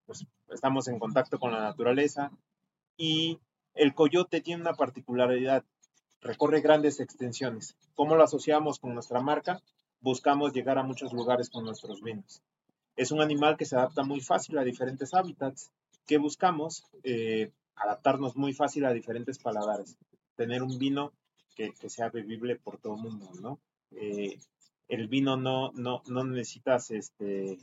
[0.07, 2.31] pues estamos en contacto con la naturaleza.
[2.97, 3.39] Y
[3.75, 5.65] el coyote tiene una particularidad.
[6.21, 7.77] Recorre grandes extensiones.
[7.95, 9.63] ¿Cómo lo asociamos con nuestra marca?
[10.01, 12.43] Buscamos llegar a muchos lugares con nuestros vinos.
[12.97, 15.71] Es un animal que se adapta muy fácil a diferentes hábitats.
[16.07, 16.85] ¿Qué buscamos?
[17.03, 19.97] Eh, adaptarnos muy fácil a diferentes paladares,
[20.37, 21.13] tener un vino
[21.55, 23.59] que, sea bebible por todo el mundo, ¿no?
[23.93, 24.39] Eh,
[24.89, 27.59] el vino no, no, no necesitas este,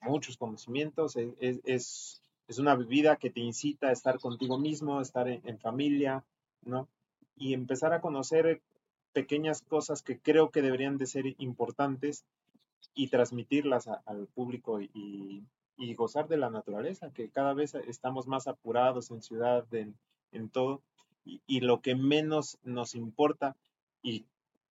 [0.00, 5.00] muchos conocimientos, es, es- es, es una bebida que te incita a estar contigo mismo,
[5.00, 6.24] estar en, en familia,
[6.62, 6.88] ¿no?
[7.36, 8.62] Y empezar a conocer
[9.12, 12.24] pequeñas cosas que creo que deberían de ser importantes
[12.94, 15.44] y transmitirlas a- al público y,
[15.76, 19.94] y gozar de la naturaleza, que cada vez estamos más apurados en ciudad, en,
[20.32, 20.82] en todo,
[21.24, 23.56] y, y lo que menos nos importa,
[24.02, 24.26] y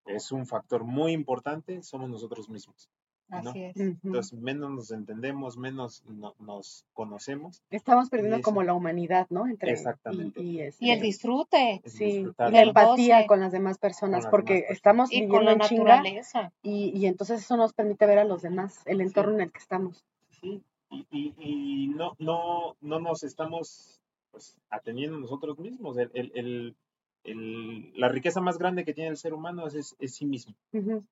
[0.06, 2.88] es un factor muy importante, somos nosotros mismos.
[3.28, 3.50] ¿no?
[3.50, 3.76] Así es.
[3.76, 7.62] Entonces, menos nos entendemos, menos no- nos conocemos.
[7.70, 8.42] Estamos perdiendo eso.
[8.42, 9.46] como la humanidad, ¿no?
[9.46, 10.42] Entre, Exactamente.
[10.42, 11.80] Y, y, este, Y el disfrute.
[11.84, 14.76] Sí, y la empatía con las demás personas, las porque demás personas.
[14.76, 16.52] estamos Y viviendo con la en chinga naturaleza.
[16.64, 19.58] y, y entonces eso nos permite ver a los demás, el entorno en el que
[19.60, 20.04] estamos.
[20.40, 20.60] ¿sí?
[20.90, 25.96] Y, y- y no, no, no nos estamos pues, atendiendo nosotros mismos.
[25.98, 26.76] El, el- el-
[27.24, 30.54] el- la riqueza más grande que tiene el ser humano es, es, es sí mismo,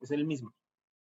[0.01, 0.53] es él mismo.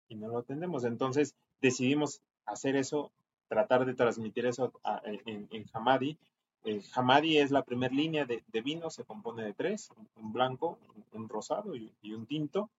[0.07, 0.83] Y no lo atendemos.
[0.85, 3.11] Entonces decidimos hacer eso,
[3.47, 6.17] tratar de transmitir eso a- en, en Hamadi.
[6.65, 10.77] Eh, Hamadi es la primera línea de, de vino, se compone de tres, un blanco,
[11.11, 12.69] un rosado y, y un tinto.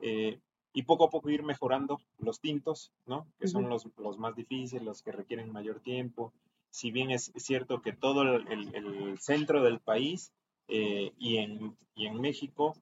[0.00, 0.38] Eh,
[0.74, 3.26] y poco a poco ir mejorando los tintos, ¿no?
[3.38, 6.32] Que son los, los más difíciles, los que requieren mayor tiempo.
[6.70, 10.32] Si bien es cierto que todo el, el- el centro del país
[10.68, 12.74] eh, y, en, y en México,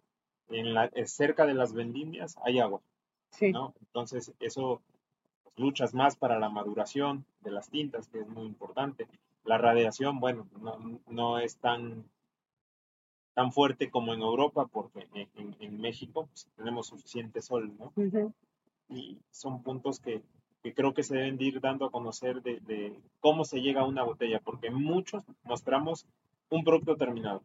[0.48, 2.80] en la, eh, cerca de las vendimias, hay agua,
[3.30, 3.52] Sí.
[3.52, 3.74] ¿no?
[3.80, 4.80] Entonces, eso
[5.44, 9.06] pues, luchas más para la maduración de las tintas, que es muy importante.
[9.44, 12.04] La radiación, bueno, no, no es tan,
[13.34, 17.92] tan fuerte como en Europa, porque en, en- México pues, tenemos suficiente sol, ¿no?
[17.96, 18.32] Ujú.
[18.88, 20.22] y son puntos que,
[20.62, 23.80] que creo que se deben de ir dando a conocer de, de cómo se llega
[23.80, 26.06] a una botella, porque muchos mostramos
[26.50, 27.42] un producto terminado,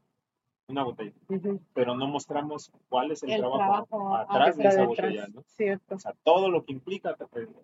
[0.68, 1.62] una botella, Ujú.
[1.74, 4.88] pero no mostramos cuál es el, El trabajo, trabajo atrás de esa detrás.
[4.90, 5.42] botella, ¿no?
[5.48, 5.96] Cierto.
[5.96, 7.16] O sea, todo lo que implica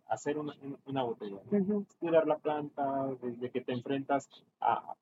[0.08, 0.56] hacer una,
[0.86, 1.42] una botella.
[1.52, 1.58] ¿no?
[1.60, 1.86] Ujú.
[2.00, 4.30] Cuidar la planta, desde que te enfrentas
[4.62, 4.96] a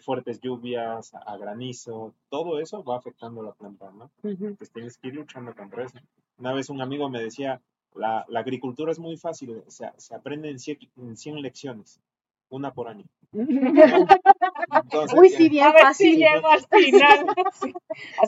[0.00, 4.10] fuertes lluvias, a granizo, todo eso va afectando la planta, ¿no?
[4.56, 5.98] Pues tienes que ir luchando contra eso.
[6.38, 7.60] Una vez un amigo me decía,
[7.94, 12.00] la, la agricultura es muy fácil, se, se aprende en 100, en 100 lecciones,
[12.48, 13.04] una por año.
[13.32, 16.16] Entonces, Uy, sí, bien A ver si fácil.
[16.18, 17.26] llego al final.
[17.52, 17.72] Sí.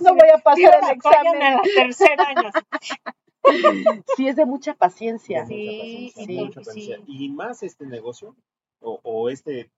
[0.02, 1.42] No voy a pasar "Tío, el examen.
[1.42, 2.50] en la tercer año.
[4.16, 5.46] Sí, es de mucha paciencia.
[5.46, 6.66] Sí, sí, mucha sí.
[6.66, 7.04] paciencia.
[7.06, 8.34] Y más este negocio
[8.80, 9.70] o, o este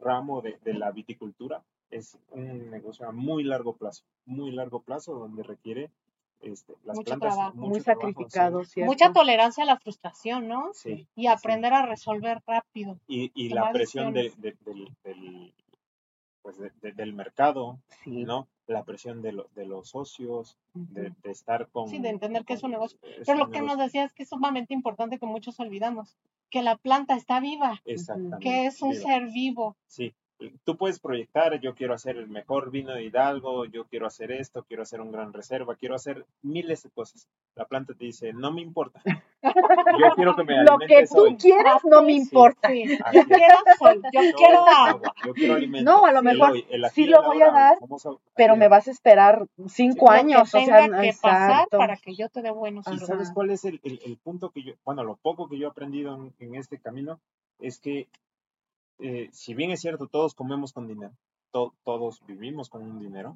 [0.00, 5.14] ramo de, de la viticultura es un negocio a muy largo plazo, muy largo plazo
[5.14, 5.90] donde requiere
[6.40, 7.56] este, las Mucho plantas trabajo.
[7.56, 8.14] mucho Muy trabajo, sí.
[8.14, 8.62] sacrificado.
[8.86, 10.70] Mucha tolerancia a la frustración, ¿no?
[10.72, 11.26] Sí, Y sí.
[11.26, 12.98] aprender a resolver rápido.
[13.08, 15.52] y, y la presión de- de- del, del,
[16.42, 18.24] pues de- de- del mercado, Sí.
[18.24, 18.48] ¿no?
[18.72, 21.88] La presión de, lo- de los socios, de, de estar con...
[21.88, 22.98] Sí, de entender que es un negocio.
[23.02, 26.16] es Pero un lo que nos decía es que es sumamente importante que muchos olvidamos,
[26.50, 28.38] que la planta está viva, Exactamente.
[28.38, 29.02] que es un viva.
[29.02, 29.76] ser vivo.
[29.86, 30.14] Sí,
[30.64, 34.64] tú puedes proyectar, yo quiero hacer el mejor vino de Hidalgo, yo quiero hacer esto,
[34.64, 37.28] quiero hacer un gran reserva, quiero hacer miles de cosas.
[37.54, 39.00] La planta te dice, no me importa.
[39.42, 41.36] Yo quiero que me Lo que tú hoy.
[41.36, 42.68] quieras no me importa.
[42.68, 42.84] Sí.
[43.12, 45.14] Yo quiero sol, yo Yo quiero agua.
[45.24, 45.90] Yo quiero alimento.
[45.90, 47.78] No, a lo mejor el sí lo voy a dar,
[48.36, 51.78] Pero me vas a esperar cinco años, que o sea, tenga que pasar exacto.
[51.78, 54.62] para que yo te dé buenos ¿Y sabes cuál es el, el- el punto que
[54.62, 57.18] yo, bueno, lo poco que yo he aprendido en, en este camino
[57.58, 58.08] es que,
[59.00, 61.12] eh, si bien es cierto, todos comemos con dinero,
[61.50, 63.34] to- todos vivimos con un dinero,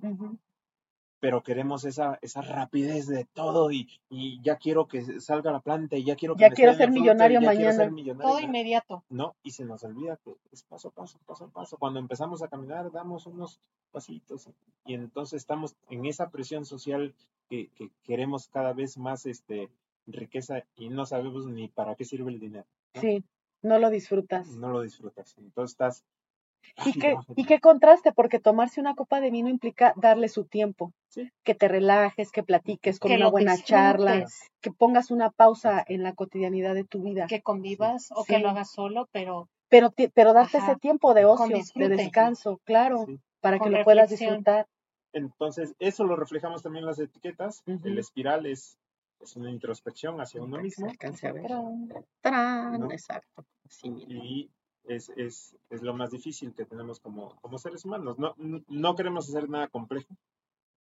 [1.21, 5.97] pero queremos esa, esa rapidez de todo y, y ya quiero que salga la planta
[5.97, 7.93] y ya quiero que Ya me quiero ser millonario ya quiero ser mañana.
[7.95, 8.47] millonario Todo mañana.
[8.59, 9.05] inmediato.
[9.09, 11.79] No, y se nos olvida que es paso a paso, paso a paso.
[11.79, 13.59] Cuando empezamos a caminar, damos unos
[13.91, 14.51] pasitos
[14.85, 17.15] y entonces estamos en esa presión social
[17.49, 19.71] que, que queremos cada vez más este,
[20.07, 22.67] riqueza y no sabemos ni para qué sirve el dinero.
[22.95, 23.01] ¿no?
[23.01, 23.25] Sí,
[23.65, 24.47] no lo disfrutas.
[24.49, 25.35] No lo disfrutas.
[25.39, 26.05] Entonces estás.
[26.87, 30.93] Y qué, y qué contraste, porque tomarse una copa de vino implica darle su tiempo,
[31.09, 31.31] Sí.
[31.45, 34.25] que te relajes, que platiques con Que una buena charla,
[34.63, 38.33] que pongas una pausa en la cotidianidad de tu vida, que convivas o Sí.
[38.35, 42.61] que lo hagas solo, pero pero, pero darte Ajá, ese tiempo de ocio, de descanso,
[42.65, 43.19] claro, Sí.
[43.41, 44.37] para que lo puedas reflexión.
[44.39, 44.67] disfrutar.
[45.13, 47.63] Entonces, eso lo reflejamos también en las etiquetas.
[47.67, 48.79] El espiral es,
[49.21, 50.91] es una introspección hacia uno Que se mismo.
[50.91, 51.43] alcance a ver.
[51.47, 51.89] Tarán.
[52.21, 52.81] ¡Tarán!
[52.81, 52.91] ¿No?
[52.93, 53.45] Exacto.
[53.83, 54.51] Y
[54.85, 58.19] es, es, es lo más difícil que tenemos como, como seres humanos.
[58.19, 60.15] No, no queremos hacer nada complejo,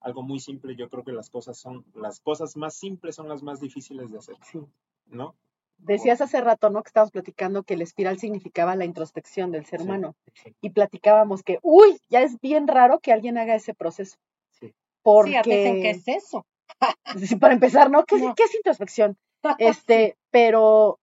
[0.01, 0.75] algo muy simple.
[0.75, 4.17] Yo creo que las cosas son, las cosas más simples son las más difíciles de
[4.19, 4.59] hacer, Sí.
[5.07, 5.35] ¿no?
[5.77, 6.81] Decías hace rato, ¿no?
[6.83, 10.15] Que estábamos platicando que el espiral significaba la introspección del ser Sí, humano.
[10.33, 14.15] sí, Y platicábamos que, uy, ya es bien raro que alguien haga ese proceso.
[14.51, 14.73] Sí.
[15.03, 16.45] Porque, Sí, dicen qué es eso.
[17.29, 18.05] Sí, para empezar, ¿no?
[18.05, 18.35] ¿Qué, es- No.
[18.35, 19.17] qué es introspección?
[19.59, 20.97] Este, pero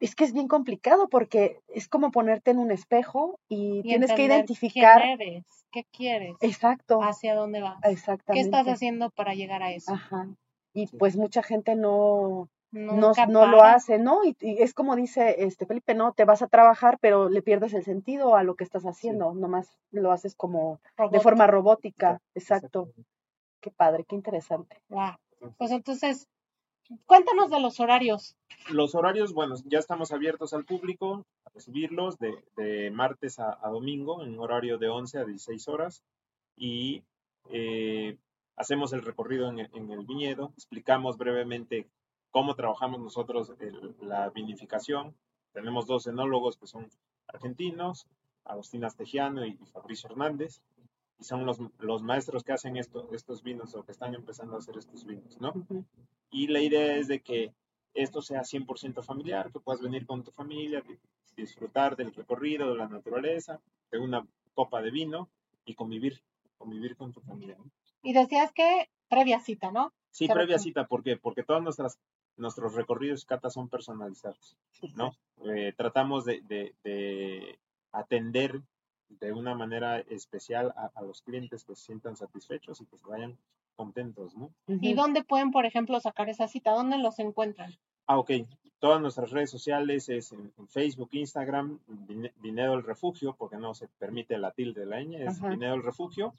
[0.00, 4.12] es que es bien complicado porque es como ponerte en un espejo y, Y tienes
[4.12, 5.02] que identificar.
[5.02, 8.44] quién eres, qué quieres, Exacto, hacia dónde vas, qué exactamente.
[8.46, 9.92] estás haciendo para llegar a eso.
[9.92, 10.28] Ajá.
[10.72, 10.96] Y Sí.
[10.98, 14.24] pues mucha gente no, no, no lo hace, ¿no?
[14.24, 17.72] Y, y es como dice este Felipe, no, te vas a trabajar, pero le pierdes
[17.74, 20.80] el sentido a lo que estás haciendo, nomás lo haces como
[21.10, 22.90] de forma robótica, exacto.
[23.60, 24.80] Qué padre, qué interesante.
[24.88, 25.16] Guau.
[25.58, 26.28] Pues entonces,
[27.06, 28.36] cuéntanos de los horarios.
[28.70, 34.38] Los horarios, bueno, ya estamos abiertos al público a recibirlos de, martes a, domingo en
[34.38, 36.02] horario de 11 a 16 horas
[36.56, 37.02] y
[37.50, 38.16] eh,
[38.56, 41.88] hacemos el recorrido en, el- viñedo, explicamos brevemente
[42.30, 43.52] cómo trabajamos nosotros
[44.00, 45.14] la vinificación.
[45.52, 46.88] Tenemos dos enólogos que son
[47.28, 48.06] argentinos,
[48.44, 50.60] Agustín Astegiano y Fabricio Hernández,
[51.20, 54.76] son los, los maestros que hacen esto, estos vinos o que están empezando a hacer
[54.76, 55.52] estos vinos, ¿no?
[56.30, 57.52] Y la idea es de que
[57.94, 60.98] esto sea 100% familiar, que puedas venir con tu familia, di-
[61.36, 63.60] disfrutar del recorrido, de la naturaleza,
[63.90, 65.28] de una copa de vino
[65.64, 66.20] y convivir,
[66.58, 67.56] convivir con tu familia.
[67.58, 67.70] ¿no?
[68.02, 69.92] Y decías que previa cita, ¿no?
[70.10, 70.46] Sí, Correcto.
[70.46, 71.16] previa cita, ¿por qué?
[71.16, 71.98] Porque todas nuestras
[72.38, 74.58] nuestros recorridos catas son personalizados,
[74.94, 75.16] ¿no?
[75.50, 77.58] Eh, tratamos de, de- de
[77.92, 78.60] atender
[79.08, 83.06] de una manera especial a, a los clientes que se sientan satisfechos y que se
[83.06, 83.36] vayan
[83.76, 84.50] contentos, ¿no?
[84.66, 86.72] ¿Y dónde pueden, por ejemplo, sacar esa cita?
[86.72, 87.72] ¿Dónde los encuentran?
[88.06, 88.30] Ah, ok.
[88.78, 93.74] Todas nuestras redes sociales es en, en Facebook, Instagram, Vine- Vinedo el Refugio, porque no
[93.74, 95.48] se permite la tilde de la ñ, es Ajá.
[95.50, 96.34] Vinedo el Refugio.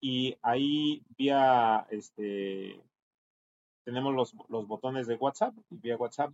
[0.00, 2.80] Y ahí vía, este,
[3.84, 6.32] tenemos los, los botones de WhatsApp, y vía WhatsApp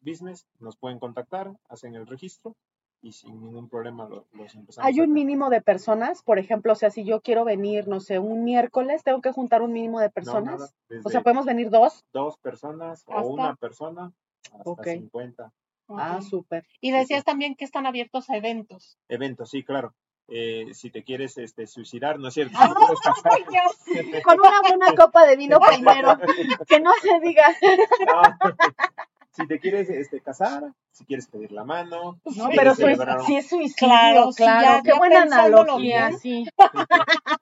[0.00, 2.54] Business, nos pueden contactar, hacen el registro
[3.00, 6.76] y sin ningún problema lo- los empezamos Hay un mínimo de personas, por ejemplo, o
[6.76, 10.06] sea, si yo quiero venir, no sé, un miércoles, tengo que juntar un mínimo de
[10.08, 10.58] No, personas.
[10.90, 12.04] nada, o sea, podemos venir dos.
[12.12, 14.12] dos personas o Hasta- una persona
[14.52, 14.86] hasta Ok.
[14.86, 15.52] 50
[15.90, 16.66] Ah, súper.
[16.82, 18.98] Y decías también que están abiertos a eventos.
[19.08, 19.94] eventos, sí, claro.
[20.30, 22.54] Eh, si te quieres este, suicidar, ¿no es cierto?
[22.58, 24.22] ¡Ay, Si te quieres casar, ¡Ay, Dios!
[24.22, 25.58] Con una buena copa de vino
[26.06, 26.18] primero.
[26.66, 27.44] Que no se diga.
[28.06, 28.22] No.
[29.38, 33.20] Si te quieres este, casar, si quieres pedir la mano, si No, pero sui- celebrar
[33.20, 34.62] un- sí es suicidio, Claro, claro.
[34.78, 36.18] ya- Qué ya buena analogía, bien.
[36.18, 36.44] sí.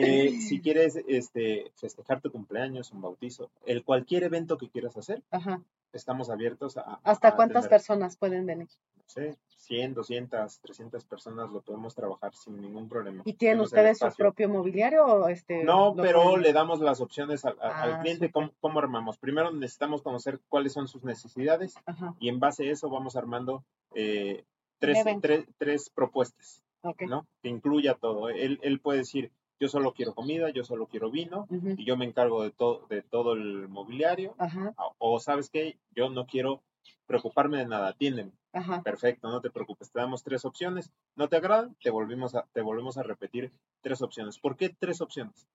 [0.00, 5.22] eh, si quieres este, festejar tu cumpleaños, un bautizo, el cualquier evento que quieras hacer,
[5.30, 5.62] Ajá.
[5.92, 7.00] estamos abiertos a...
[7.02, 8.68] ¿Hasta a cuántas personas pueden venir?
[8.96, 13.22] No sé, 100, 200, 300 personas lo podemos trabajar sin ningún problema.
[13.24, 15.64] ¿Y tienen Tenemos ustedes su propio mobiliario o este?
[15.64, 19.16] No, pero pueden- le damos las opciones al, a- al Ah, cliente, cómo, cómo armamos.
[19.18, 23.64] Primero necesitamos conocer cuáles son sus necesidades Ajá, y en base a eso vamos armando
[23.94, 24.44] eh,
[24.78, 27.02] tres, tres, tres propuestas, ok.
[27.08, 27.26] ¿no?
[27.42, 28.28] Que incluya todo.
[28.28, 32.04] Él, él puede decir, yo solo quiero comida, yo solo quiero vino y yo me
[32.04, 34.34] encargo de, todo de todo el mobiliario.
[34.38, 35.78] Ajá, O, ¿sabes qué?
[35.94, 36.62] Yo no quiero
[37.06, 38.32] preocuparme de nada, atiéndeme.
[38.52, 38.82] Ajá.
[38.82, 39.90] Perfecto, no te preocupes.
[39.90, 40.90] Te damos tres opciones.
[41.16, 41.70] ¿No te agrada?
[41.82, 43.52] Te volvemos a, te volvemos a repetir
[43.82, 44.38] tres opciones.
[44.38, 45.46] ¿Por qué tres opciones?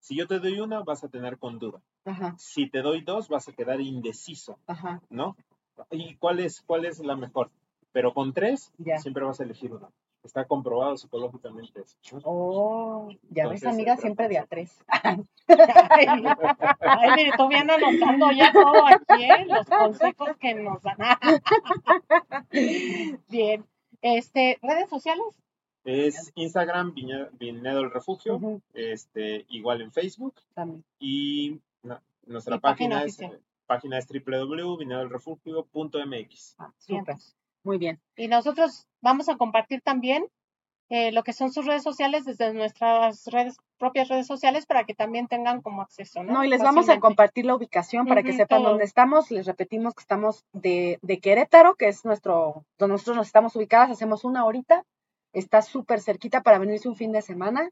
[0.00, 1.80] Si yo te doy una, vas a tener con duda.
[2.04, 2.34] Ajá.
[2.38, 5.00] Si te doy dos, vas a quedar indeciso, Ajá.
[5.10, 5.36] ¿no?
[5.90, 7.50] ¿Y cuál es, cuál es la mejor?
[7.92, 8.98] Pero con tres, Ya.
[8.98, 9.88] siempre vas a elegir una.
[10.26, 11.96] Está comprobado psicológicamente eso.
[12.12, 12.20] ¿no?
[12.24, 14.78] Oh, ya ves, Entonces, amiga, se siempre de a tres.
[14.88, 15.24] Ay,
[16.80, 19.46] ay, mire, tú bien anotando ya todo aquí, ¿eh?
[19.46, 20.96] los consejos que nos dan.
[23.28, 23.64] Bien.
[24.02, 25.24] Este, redes sociales.
[25.84, 28.40] Es Instagram, Viñe- Viñedo el Refugio,
[28.74, 30.34] este, igual en Facebook.
[30.54, 30.84] también.
[30.98, 31.60] Y
[32.26, 33.40] nuestra Y página página, es, oficial.
[33.66, 36.56] página es www.viñedoelrefugio.mx.
[36.58, 37.14] Ah, Bien, súper.
[37.14, 37.36] pues.
[37.66, 38.00] Muy bien.
[38.14, 40.28] Y nosotros vamos a compartir también
[40.88, 44.94] eh, lo que son sus redes sociales desde nuestras redes, propias redes sociales para que
[44.94, 46.32] también tengan como acceso, ¿no?
[46.32, 48.70] No, y les vamos a compartir la ubicación para que sepan todo.
[48.70, 49.32] dónde estamos.
[49.32, 53.90] Les repetimos que estamos de, de Querétaro, que es nuestro, donde nosotros nos estamos ubicadas,
[53.90, 54.84] hacemos una horita.
[55.32, 57.68] Está súper cerquita para venirse un fin de semana.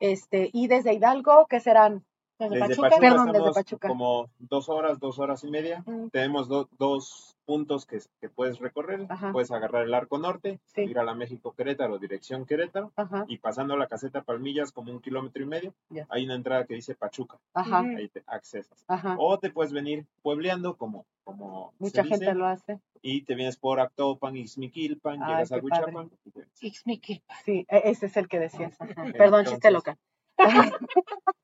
[0.00, 2.02] Este, y desde Hidalgo, que serán?
[2.38, 2.88] Desde Desde Pachuca.
[2.88, 3.88] Pachuca, Perdón, desde estamos Pachuca.
[3.88, 5.84] como dos horas, dos horas y media.
[5.86, 9.06] Mm, Tenemos do- dos puntos que, que puedes recorrer.
[9.08, 9.30] Ajá.
[9.30, 10.80] Puedes agarrar el arco norte, Sí.
[10.82, 15.00] ir a la México Querétaro, dirección Querétaro, Ajá, y pasando la caseta Palmillas como un
[15.00, 15.74] kilómetro y medio,
[16.08, 17.38] hay una entrada que dice Pachuca.
[17.52, 17.80] ajá.
[17.80, 18.84] Ahí te accesas.
[18.88, 19.14] ajá.
[19.18, 22.80] O te puedes venir puebleando como, como se Mucha dice, gente lo hace.
[23.02, 25.58] y te vienes por Actopan, Ixmiquilpan, Ay, llegas a.
[25.58, 26.10] Huichapan.
[26.24, 27.22] y te- Ixmiquil.
[27.44, 28.74] Sí, e- ese es el que decías.
[28.80, 29.04] Ajá.
[29.12, 29.98] Perdón, chiste Entonces- local.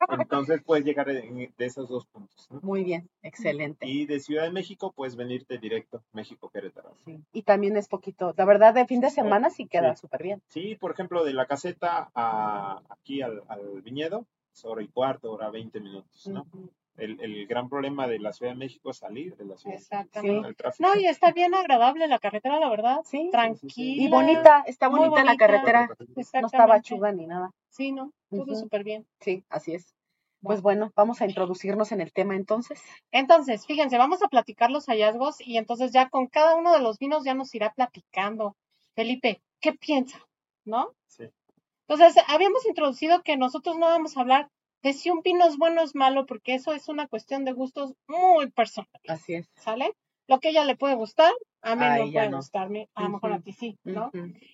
[0.09, 2.47] Entonces puedes llegar de esos dos puntos.
[2.51, 2.59] ¿no?
[2.61, 3.87] Muy bien, excelente.
[3.87, 6.93] Y de Ciudad de México puedes venirte directo México-Querétaro.
[7.05, 10.01] Sí, Y también es poquito, la verdad, de fin de semana sí queda Sí.
[10.01, 10.41] súper bien.
[10.47, 15.31] Sí, por ejemplo, de la caseta a aquí al, al viñedo, es hora y cuarto,
[15.31, 16.45] hora 20 minutos, ¿no?
[16.97, 19.77] El, el gran problema de la Ciudad de México es salir de la ciudad.
[19.77, 20.53] Exactamente.
[20.53, 20.87] Tráfico.
[20.87, 22.99] No, y está bien agradable la carretera, la verdad.
[23.05, 23.29] Sí.
[23.31, 24.03] Tranquila.
[24.03, 27.51] Y bonita, está bonita la carretera, no está bachuda ni nada.
[27.69, 28.55] Sí, no, todo Ujú.
[28.55, 29.07] súper bien.
[29.19, 29.95] Sí, así es.
[30.43, 32.81] Pues bueno, vamos a introducirnos en el tema entonces.
[33.11, 36.97] Entonces, fíjense, vamos a platicar los hallazgos y entonces ya con cada uno de los
[36.97, 38.55] vinos ya nos irá platicando.
[38.95, 40.19] Felipe, ¿qué piensa?
[40.65, 40.93] ¿No?
[41.07, 41.25] Sí.
[41.87, 44.49] Entonces, habíamos introducido que nosotros no vamos a hablar
[44.83, 47.51] de si un vino es bueno o es malo, porque eso es una cuestión de
[47.53, 49.49] gustos muy personal, Así es.
[49.55, 49.91] ¿sale?
[50.27, 51.31] Lo que a ella le puede gustar,
[51.61, 52.37] a mí Ay, no puede no.
[52.37, 54.11] gustarme, a lo mejor a ti sí, ¿no?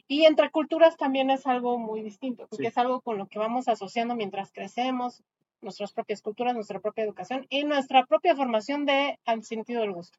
[0.07, 2.67] Y entre culturas también es algo muy distinto, porque Sí.
[2.69, 5.23] es algo con lo que vamos asociando mientras crecemos,
[5.61, 10.17] nuestras propias culturas, nuestra propia educación y nuestra propia formación de al sentido del gusto.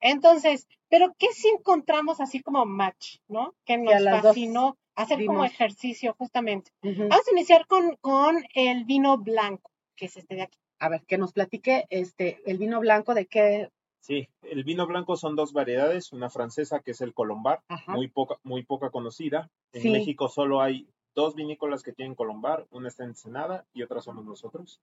[0.00, 3.54] Entonces, pero ¿qué si encontramos así como match, ¿no?
[3.64, 6.70] Que nos dos fascinó hacer como ejercicio justamente.
[6.82, 7.08] Ujú.
[7.08, 10.58] Vamos a iniciar con, con el vino blanco, que es este de aquí.
[10.78, 13.70] A ver, que nos platique este el vino blanco de qué.
[14.00, 17.92] Sí, el vino blanco son dos variedades, una francesa que es el Colombar, Ajá.
[17.92, 19.50] muy poca, muy poca conocida.
[19.72, 19.90] En Sí.
[19.90, 24.24] México solo hay dos vinícolas que tienen Colombar, una está en Ensenada y otra somos
[24.24, 24.80] nosotros.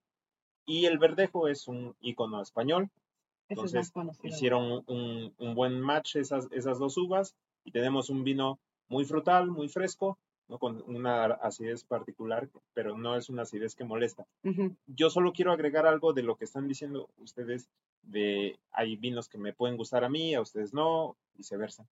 [0.68, 2.90] Y el Verdejo es un icono español,
[3.50, 4.28] es entonces, más conocido.
[4.28, 9.48] hicieron un, un buen match esas, esas dos uvas y tenemos un vino muy frutal,
[9.52, 10.60] muy fresco, ¿no?
[10.60, 14.26] con una acidez particular, pero no es una acidez que molesta.
[14.86, 17.70] Yo solo quiero agregar algo de lo que están diciendo ustedes
[18.04, 21.86] de hay vinos que me pueden gustar a mí, a ustedes no, viceversa.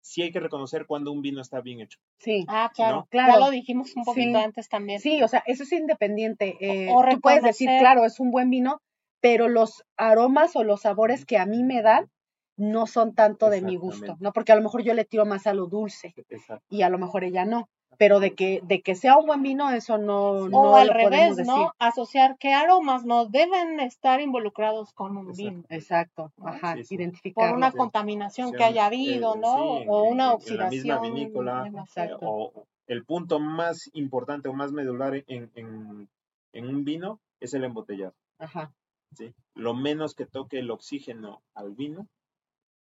[0.00, 1.98] Sí hay que reconocer cuando un vino está bien hecho.
[2.18, 2.44] Sí.
[2.48, 3.06] Ah, claro, ¿No?
[3.06, 3.32] Claro.
[3.32, 4.44] Ya lo dijimos un poquito Sí.
[4.44, 5.00] antes también.
[5.00, 6.56] Sí, o sea, eso es independiente.
[6.60, 8.80] eh, O tú puedes decir, claro, es un buen vino,
[9.20, 12.08] pero los aromas o los sabores que a mí me dan
[12.56, 14.16] no son tanto de mi gusto.
[14.20, 14.32] ¿no?
[14.32, 16.64] Porque a lo mejor yo le tiro más a lo dulce Exacto.
[16.70, 17.68] y a lo mejor ella no.
[17.98, 20.92] Pero de que, de que sea un buen vino, eso no, O no al lo
[20.92, 21.50] revés, decir.
[21.50, 21.72] ¿no?
[21.78, 25.50] Asociar que aromas no deben estar involucrados con un Exacto.
[25.50, 25.64] vino.
[25.70, 26.48] Exacto, ¿no?
[26.48, 27.30] ajá, Sí, sí.
[27.32, 27.78] Por una sí.
[27.78, 29.54] contaminación que haya eh, habido, sí, ¿no?
[29.54, 30.68] o en- una en la oxidación.
[30.70, 32.14] misma vinícola, demasiado.
[32.16, 32.26] Exacto.
[32.28, 36.08] O el punto más importante o más medular en, en-
[36.52, 38.12] en un vino es el embotellado.
[38.38, 38.72] Ajá,
[39.14, 39.32] ¿sí?
[39.54, 42.06] Lo menos que toque el oxígeno al vino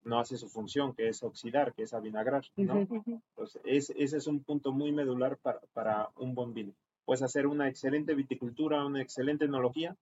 [0.04, 2.78] no hace su función, que es oxidar, que es avinagrar, ¿no?
[2.80, 6.72] Entonces, es- ese es un punto muy medular para, para un buen vino.
[7.04, 9.96] Puedes hacer una excelente viticultura, una excelente enología,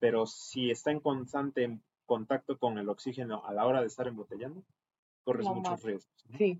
[0.00, 4.62] pero si está en constante contacto con el oxígeno a la hora de estar embotellando,
[5.24, 6.12] corres Lo muchos riesgos.
[6.28, 6.38] ¿no?
[6.38, 6.58] sí.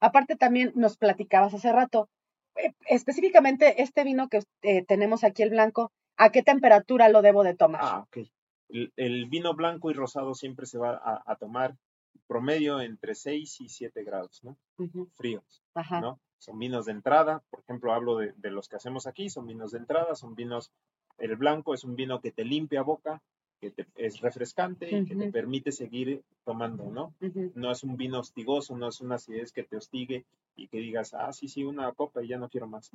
[0.00, 2.08] Aparte también nos platicabas hace rato,
[2.56, 7.44] eh, específicamente este vino que eh, tenemos aquí, el blanco, ¿a qué temperatura lo debo
[7.44, 7.80] de tomar?
[7.84, 8.26] Ah, ok.
[8.68, 11.76] El, el vino blanco y rosado siempre se va a, a tomar
[12.34, 14.56] promedio entre 6 y 7 grados, ¿no?
[15.14, 15.64] Fríos.
[15.74, 16.20] Ajá, ¿no?
[16.38, 19.72] Son vinos de entrada, por ejemplo, hablo de, de los que hacemos aquí, son vinos
[19.72, 20.70] de entrada, son vinos,
[21.18, 23.20] el blanco es un vino que te limpia boca,
[23.60, 27.14] que te- es refrescante y que te permite seguir tomando, ¿no?
[27.56, 30.24] No es un vino hostigoso, no es una acidez que te hostigue
[30.56, 32.88] y que digas, ah, sí, sí, una copa y ya no quiero más.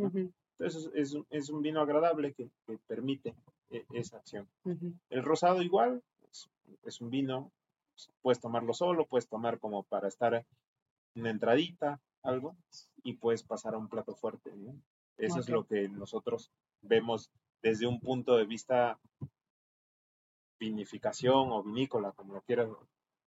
[0.58, 3.36] Entonces es, un- es un vino agradable que, que permite
[3.70, 4.48] e- esa acción.
[5.10, 6.02] El rosado igual,
[6.32, 6.50] es,
[6.84, 7.52] es un vino,
[8.22, 10.46] puedes tomarlo solo, puedes tomar como para estar
[11.16, 12.56] una entradita, algo,
[13.04, 14.52] y puedes pasar a un plato fuerte.
[14.56, 14.76] ¿no?
[15.18, 16.52] Eso es lo que nosotros
[16.82, 17.32] vemos
[17.62, 19.00] desde un punto de vista
[20.60, 22.70] vinificación o vinícola, como lo quieras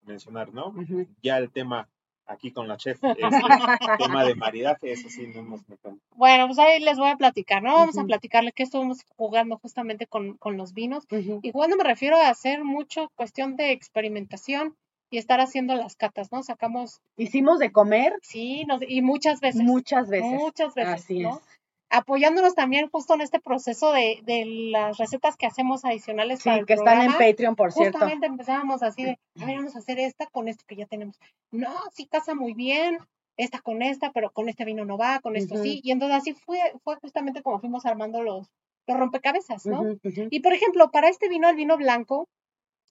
[0.01, 0.73] mencionar, ¿no?
[1.21, 1.89] Ya el tema
[2.29, 3.17] aquí con la chef es el
[3.99, 5.99] tema de maridaje, eso sí no nos metemos.
[6.15, 7.73] Bueno, pues ahí les voy a platicar, ¿no?
[7.73, 11.05] Vamos a platicarle que estuvimos jugando justamente con, con los vinos.
[11.41, 14.75] Y jugando me refiero a hacer mucho cuestión de experimentación
[15.11, 16.43] y estar haciendo las catas, ¿no?
[16.43, 19.61] Sacamos, Hicimos de comer sí, nos- y muchas veces.
[19.63, 20.29] muchas veces.
[20.31, 21.37] Muchas veces, Así ¿no?
[21.37, 21.58] es.
[21.89, 26.59] Apoyándonos también justo en este proceso de, de las recetas que hacemos adicionales Sí, para
[26.59, 27.11] el que están en.
[27.13, 27.97] Patreon, por cierto.
[27.97, 31.19] Justamente empezábamos así de, a ver, vamos a hacer esta con esto que ya tenemos.
[31.51, 32.99] No, sí casa muy bien,
[33.37, 35.81] esta con esta, pero con este vino no va, con esto sí.
[35.83, 38.51] Y entonces así fue, fue justamente como fuimos armando los,
[38.85, 39.83] los rompecabezas, ¿no?
[40.03, 42.27] Y por ejemplo, para este vino, el vino blanco,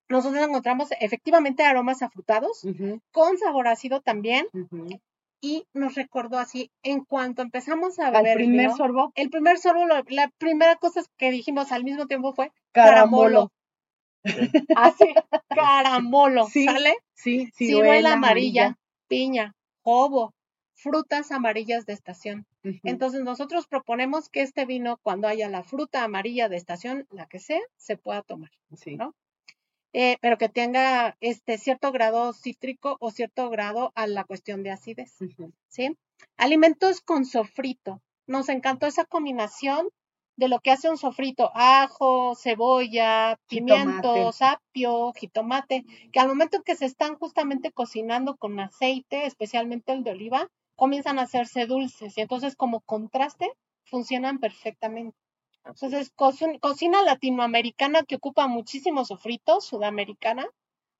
[0.09, 2.67] nosotros encontramos efectivamente aromas afrutados,
[3.13, 4.47] con sabor ácido también.
[5.41, 9.87] Y nos recordó así, en cuanto empezamos a beber el primer sorbo, el primer sorbo,
[9.87, 13.53] la primera cosa que dijimos al mismo tiempo fue carambolo.
[14.77, 15.05] Así,
[15.49, 16.97] caramolo, Sí, ¿sale?
[17.15, 20.35] Sí, Ciruela amarilla, piña, jobo,
[20.75, 22.47] frutas amarillas de estación.
[22.83, 27.39] Entonces nosotros proponemos que este vino, cuando haya la fruta amarilla de estación, la que
[27.39, 28.97] sea, se pueda tomar, sí.
[28.97, 29.15] ¿no?
[29.93, 34.71] Eh, pero que tenga este cierto grado cítrico o cierto grado a la cuestión de
[34.71, 35.17] acidez,
[35.69, 35.97] ¿sí?
[36.37, 38.03] Alimentos con sofrito.
[38.27, 39.89] Nos encantó esa combinación
[40.37, 46.77] de lo que hace un sofrito, ajo, cebolla, pimientos, apio, jitomate, que al momento que
[46.77, 52.21] se están justamente cocinando con aceite, especialmente el de oliva, comienzan a hacerse dulces y
[52.21, 53.51] entonces como contraste
[53.85, 55.17] funcionan perfectamente.
[55.69, 60.47] Entonces, coci- cocina latinoamericana que ocupa muchísimos sofritos, sudamericana,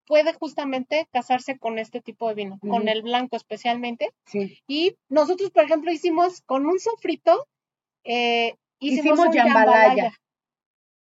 [0.07, 4.13] puede justamente casarse con este tipo de vino, con el blanco especialmente.
[4.27, 4.59] Sí.
[4.67, 7.47] Y nosotros, por ejemplo, hicimos con un sofrito,
[8.05, 9.75] eh, hicimos, Hicimos un jambalaya.
[9.85, 10.13] jambalaya,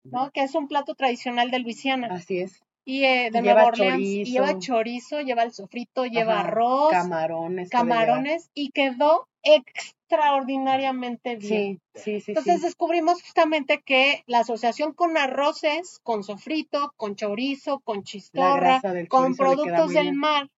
[0.05, 0.30] ¿no?
[0.30, 2.60] Que es un plato tradicional de Luisiana Así es.
[2.84, 4.00] Y eh, de Nueva Orleans.
[4.28, 5.20] Lleva chorizo.
[5.20, 7.70] lleva el sofrito, lleva Ajá, arroz, Camarones.
[7.70, 11.80] camarones y quedó extraordinariamente bien.
[11.94, 12.30] Sí, sí, sí.
[12.32, 12.66] Entonces sí.
[12.66, 19.34] descubrimos justamente que la asociación con arroces, con sofrito, con chorizo, con chistorra, del con
[19.34, 20.48] productos del mar,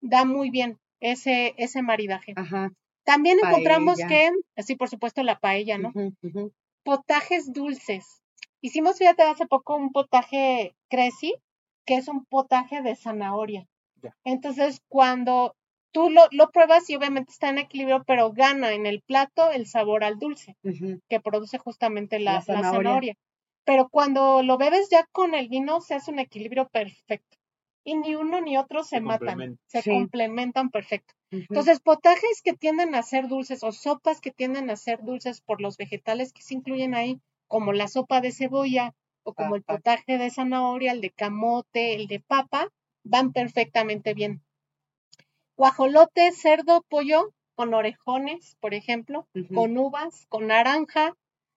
[0.00, 2.34] da muy bien ese, ese maridaje.
[2.36, 2.72] Ajá.
[3.04, 5.92] También encontramos que, sí, por supuesto, la paella, ¿no?
[6.84, 8.22] Potajes dulces.
[8.60, 11.34] Hicimos, fíjate, hace poco un potaje creci,
[11.88, 13.66] que es un potaje de zanahoria.
[14.22, 15.56] Entonces, cuando
[15.90, 19.66] tú lo, lo pruebas y obviamente está en equilibrio, pero gana en el plato el
[19.66, 20.54] sabor al dulce
[21.08, 23.14] que produce justamente la, La la zanahoria.
[23.64, 27.38] Pero cuando lo bebes ya con el vino, se hace un equilibrio perfecto.
[27.84, 29.90] Y ni uno ni otro se, Se matan, se Sí.
[29.92, 31.14] complementan perfecto.
[31.32, 31.46] Ujú.
[31.48, 35.62] Entonces, potajes que tienden a ser dulces o sopas que tienden a ser dulces por
[35.62, 38.94] los vegetales que se incluyen ahí, como la sopa de cebolla
[39.28, 42.68] o como el potaje de zanahoria, el de camote, el de papa,
[43.04, 44.42] van perfectamente bien.
[45.56, 51.14] Guajolote, cerdo, pollo con orejones, por ejemplo, con uvas, con naranja,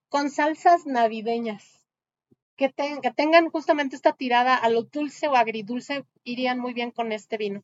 [0.10, 1.64] con salsas navideñas.
[2.58, 6.92] Que, ten- que tengan justamente esta tirada a lo dulce o agridulce, irían muy bien
[6.92, 7.64] con este vino.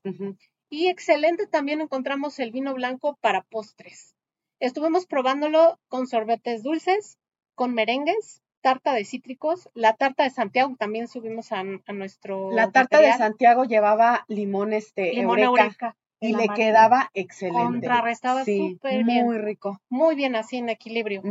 [0.69, 4.15] Y excelente también encontramos el vino blanco para postres.
[4.59, 7.17] Estuvimos probándolo con sorbetes dulces,
[7.55, 12.71] con merengues, tarta de cítricos, la tarta de Santiago también subimos a, a nuestro La
[12.71, 17.61] tarta de Santiago llevaba limón este limón eureka, eureka, y le quedaba excelente.
[17.63, 19.41] Contrarrestaba sí, súper muy bien.
[19.43, 19.79] rico.
[19.89, 21.21] muy bien así en equilibrio.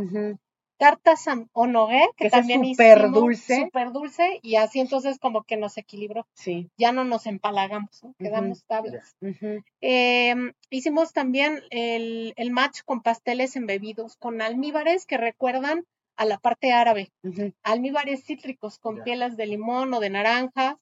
[0.79, 3.61] Tarta San Honoré, que, Que ese es también súper dulce.
[3.63, 6.27] súper dulce, y así entonces como que nos equilibró.
[6.33, 6.69] Sí.
[6.77, 8.13] Ya no nos empalagamos, ¿no?
[8.19, 9.15] quedamos tablas.
[9.19, 9.63] Ujú.
[9.81, 10.35] Eh,
[10.69, 15.83] hicimos también el, el match con pasteles embebidos, con almíbares que recuerdan
[16.17, 17.53] a la parte árabe, Ujú.
[17.63, 19.03] almíbares cítricos con Ya.
[19.03, 20.77] pieles de limón o de naranja,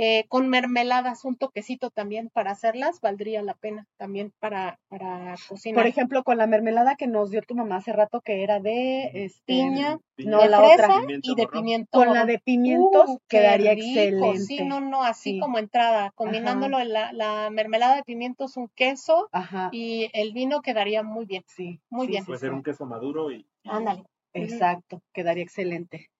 [0.00, 5.82] eh, con mermeladas, un toquecito también para hacerlas, valdría la pena también para, para cocinar.
[5.82, 9.10] Por ejemplo, con la mermelada que nos dio tu mamá hace rato que era de
[9.24, 11.02] este Piña, no, de la fresa otra.
[11.22, 11.98] Y de pimiento.
[11.98, 14.38] con la de pimientos Uh, quedaría rico, excelente.
[14.44, 15.40] Sí, no, no, así Sí.
[15.40, 19.70] como entrada, combinándolo en la, la mermelada de pimientos, un queso Ajá.
[19.72, 21.42] y el vino quedaría muy bien.
[21.48, 21.80] Sí.
[21.90, 22.22] Muy sí, bien.
[22.22, 22.46] sí, Puede sí.
[22.46, 24.04] ser un queso maduro y, y Ándale.
[24.44, 26.10] Exacto, quedaría excelente.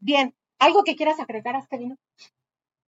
[0.00, 0.34] Bien.
[0.58, 1.96] ¿Algo que quieras agregar a este vino?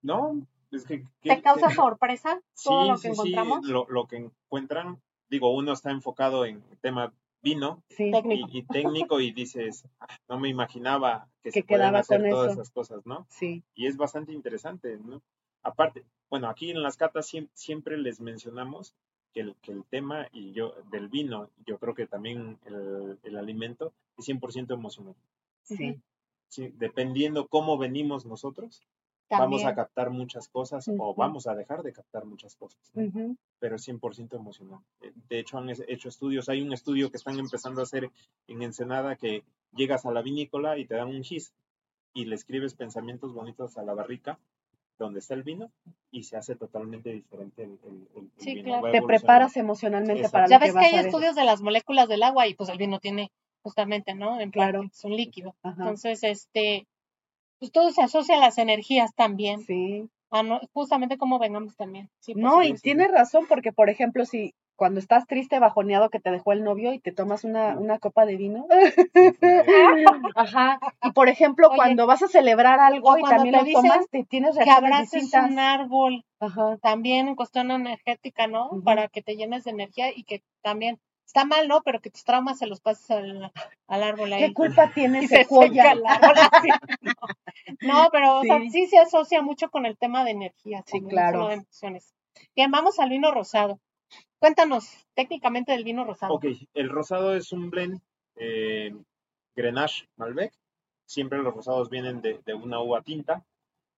[0.02, 1.04] No, es que...
[1.22, 3.66] que- ¿Te causa que- sorpresa Sí, todo lo que sí, sí, encontramos?
[3.66, 8.10] lo, lo que encuentran, digo, uno está enfocado en tema vino Sí.
[8.12, 8.48] Técnico.
[8.52, 12.30] y, y técnico y dices, "Ah, no me imaginaba que, Que se quedaba hacer con
[12.30, 12.62] todas eso.
[12.62, 13.26] esas cosas, ¿no?
[13.30, 13.64] Sí.
[13.76, 15.22] Y es bastante interesante, ¿no?
[15.62, 18.96] Aparte, bueno, aquí en las catas siem- siempre les mencionamos
[19.34, 23.38] que el, que el tema y yo del vino, yo creo que también el, el
[23.38, 25.16] alimento es 100% emocional.
[25.64, 26.00] Sí.
[26.48, 28.84] Sí, dependiendo cómo venimos nosotros,
[29.30, 32.80] vamos a captar muchas cosas o vamos a dejar de captar muchas cosas.
[33.60, 34.80] pero es 100% emocional.
[35.02, 36.50] Eh, De hecho, han hecho estudios.
[36.50, 38.12] Hay un estudio que están empezando a hacer
[38.48, 41.54] en Ensenada que llegas a la vinícola y te dan un gis
[42.14, 44.38] y le escribes pensamientos bonitos a la barrica
[45.04, 45.72] donde está el vino
[46.12, 48.80] y se hace totalmente diferente el, el- el- el Sí, vino.
[48.80, 48.92] claro.
[48.92, 50.32] Te preparas emocionalmente Exacto.
[50.34, 52.78] para Ya lo ves que hay estudios de las moléculas del agua y pues el
[52.78, 53.32] vino tiene
[53.62, 54.40] justamente, ¿no?
[54.40, 54.80] En Claro.
[54.82, 55.56] parte, es un líquido.
[55.64, 55.76] Ajá.
[55.80, 56.86] Entonces, este,
[57.60, 59.62] pues todo se asocia a las energías también.
[59.62, 60.10] Sí.
[60.36, 62.10] a no- justamente como vengamos también.
[62.20, 62.84] Sí, No, y supuesto.
[62.86, 66.94] tienes razón, porque por ejemplo, si cuando estás triste, bajoneado, que te dejó el novio
[66.94, 68.66] y te tomas una, una copa de vino.
[70.36, 70.80] Ajá.
[71.04, 74.24] Y por ejemplo, Oye, cuando vas a celebrar algo y también te lo tomas, te
[74.24, 75.52] tienes que reacciones abraces distintas.
[75.52, 76.78] un árbol Ajá.
[76.82, 78.70] también en cuestión energética, ¿no?
[78.84, 81.82] Para que te llenes de energía y que también está mal, ¿no?
[81.84, 83.52] Pero que tus traumas se los pases al,
[83.88, 84.48] al árbol ahí.
[84.48, 85.84] ¿Qué culpa tiene Y se Sequoia?
[85.84, 86.70] seca el árbol así,
[87.02, 87.14] ¿no?
[87.82, 88.88] No, pero o sea, Sí.
[88.88, 90.84] se asocia mucho con el tema de energía.
[90.86, 91.48] Sí, claro.
[91.48, 92.14] de emociones.
[92.56, 93.80] Bien, vamos al vino rosado.
[94.44, 96.34] Cuéntanos técnicamente del vino rosado.
[96.34, 98.02] Ok, el rosado es un blend
[98.36, 98.94] eh,
[99.56, 100.52] Grenache Malbec.
[101.06, 103.46] Siempre los rosados vienen de, una uva tinta.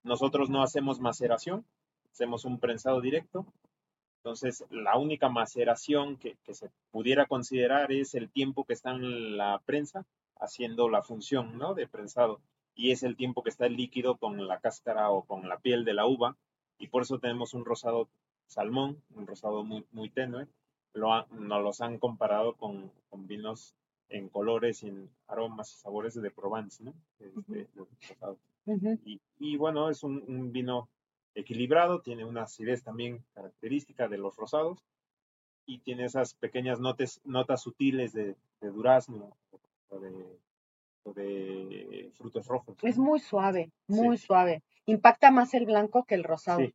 [0.04, 1.66] Nosotros no hacemos maceración,
[2.12, 3.48] hacemos un prensado directo.
[4.20, 9.38] Entonces, la única maceración que, que se pudiera considerar es el tiempo que está en
[9.38, 10.06] la prensa
[10.40, 11.74] haciendo la función ¿no?
[11.74, 12.40] de prensado.
[12.76, 15.86] Y es el tiempo que está el líquido con la cáscara o con la piel
[15.86, 16.38] de la uva.
[16.78, 18.10] Y por eso tenemos un rosado
[18.48, 20.48] salmón, un rosado muy, muy tenue.
[20.94, 23.76] Lo ha- nos los han comparado con, con vinos
[24.10, 26.94] en colores y en aromas y sabores de Provence, ¿no?
[27.20, 27.68] Este,
[28.10, 28.38] rosados.
[28.66, 29.00] Ujú.
[29.06, 30.88] Y, y bueno, es un, un vino
[31.34, 34.80] equilibrado, tiene una acidez también característica de los rosados
[35.66, 39.36] y tiene esas pequeñas notas, notas sutiles de, de durazno
[39.90, 40.40] o de,
[41.04, 42.78] o de frutos rojos.
[42.84, 44.28] Es muy suave, muy Sí.
[44.28, 44.64] suave.
[44.86, 46.60] Impacta más el blanco que el rosado.
[46.60, 46.74] Sí,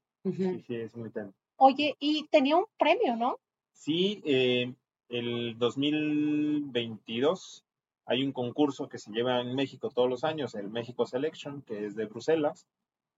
[0.66, 1.32] sí, es muy tenue.
[1.62, 3.38] Oye, y tenía un premio, ¿no?
[3.74, 4.72] Sí, eh,
[5.10, 7.66] el 2022
[8.06, 11.84] hay un concurso que se lleva en México todos los años, el México Selection, que
[11.84, 12.66] es de Bruselas,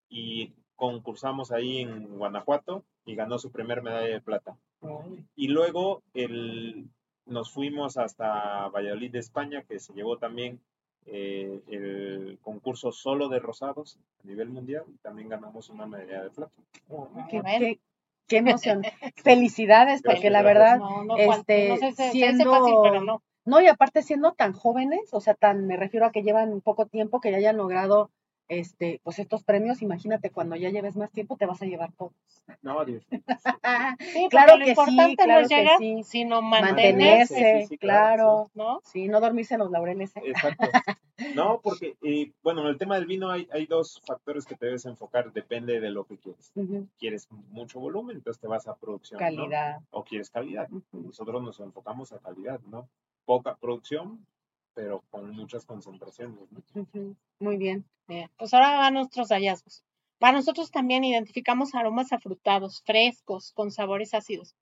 [0.09, 4.57] y concursamos ahí en Guanajuato y ganó su primer medalla de plata.
[5.37, 6.89] Y luego el,
[7.27, 10.59] nos fuimos hasta Valladolid de España, que se llevó también
[11.07, 16.31] eh, el concurso solo de rosados a nivel mundial, y también ganamos una medalla de
[16.31, 16.53] plata.
[17.31, 17.59] Qué, Bueno.
[17.61, 17.79] qué-
[18.29, 18.83] qué emoción.
[19.17, 23.23] Felicidades, porque la verdad, No, no, cual- este, no sé, siendo- fácil, pero no.
[23.45, 26.87] no, y aparte siendo tan jóvenes, o sea, tan, me refiero a que llevan poco
[26.87, 28.11] tiempo, que ya hayan logrado
[28.49, 32.13] este, pues estos premios, imagínate cuando ya lleves más tiempo te vas a llevar todos.
[32.61, 33.05] No, Dios.
[34.01, 36.03] Sí, porque Claro lo que sí, importante claro no es que llegar, sí.
[36.05, 38.81] sino Mantenerse, mantenerse, Sí, sí, claro, claro, ¿no?
[38.85, 40.17] sí, no dormirse en los laureles.
[40.17, 40.23] ¿eh?
[40.27, 40.67] Exacto.
[41.37, 44.67] No, porque, eh, bueno, en el tema del vino hay, hay dos factores que te
[44.67, 46.53] debes enfocar, depende de lo que quieres.
[46.99, 48.17] ¿Quieres mucho volumen?
[48.17, 49.21] Entonces te vas a producción.
[49.21, 49.27] ¿no?
[49.27, 49.81] Calidad.
[49.91, 50.69] O quieres calidad.
[50.71, 51.07] Ujú.
[51.07, 52.89] Nosotros nos enfocamos a calidad, ¿no?
[53.25, 54.27] Poca producción,
[54.75, 56.39] pero con muchas concentraciones,
[57.39, 57.85] Muy bien.
[58.09, 59.83] Bien, pues ahora van nuestros hallazgos.
[60.19, 64.55] Para nosotros también identificamos aromas afrutados, frescos, con sabores ácidos.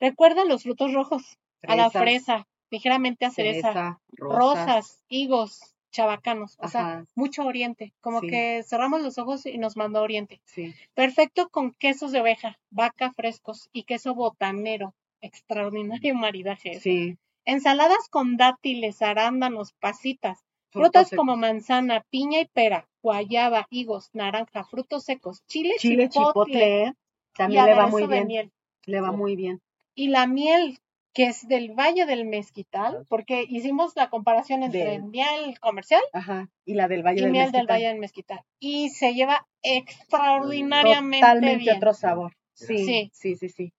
[0.00, 6.68] Recuerdan los frutos rojos, a la fresa, ligeramente a cereza, cereza, rosas, higos, chabacanos, o
[6.68, 8.26] sea, mucho oriente, como Sí.
[8.28, 10.40] que cerramos los ojos y nos mandó oriente.
[10.44, 10.74] sí.
[10.94, 14.94] Perfecto con quesos de oveja, vaca frescos y queso botanero.
[15.20, 16.72] Extraordinario maridaje.
[16.72, 16.80] ese.
[16.80, 17.18] Sí.
[17.44, 25.04] Ensaladas con dátiles, arándanos, pasitas, frutas como manzana, piña y pera, guayaba, higos, naranja, frutos
[25.04, 26.94] secos, chile, Chile chipotle,
[27.36, 28.26] también le va muy bien.
[28.26, 28.52] miel.
[28.86, 29.60] Le va muy bien.
[29.94, 30.78] Y la miel,
[31.12, 36.48] que es del Valle del Mezquital, porque hicimos la comparación entre Del- miel comercial Ajá.
[36.64, 37.76] Y la del Valle y del miel del Mezquital.
[37.76, 38.40] Valle del Mezquital.
[38.58, 41.76] Y se lleva extraordinariamente Totalmente bien.
[41.76, 42.32] otro sabor.
[42.54, 43.10] Sí, Sí.
[43.12, 43.72] sí, sí, sí.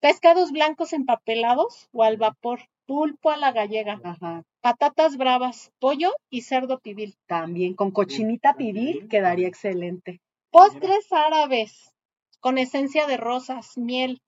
[0.00, 4.42] Pescados blancos empapelados o al vapor, pulpo a la gallega, Ajá.
[4.62, 7.14] patatas bravas, pollo y cerdo pibil.
[7.26, 10.22] También con cochinita pibil, quedaría excelente.
[10.50, 11.92] Postres árabes
[12.40, 14.22] con esencia de rosas, miel,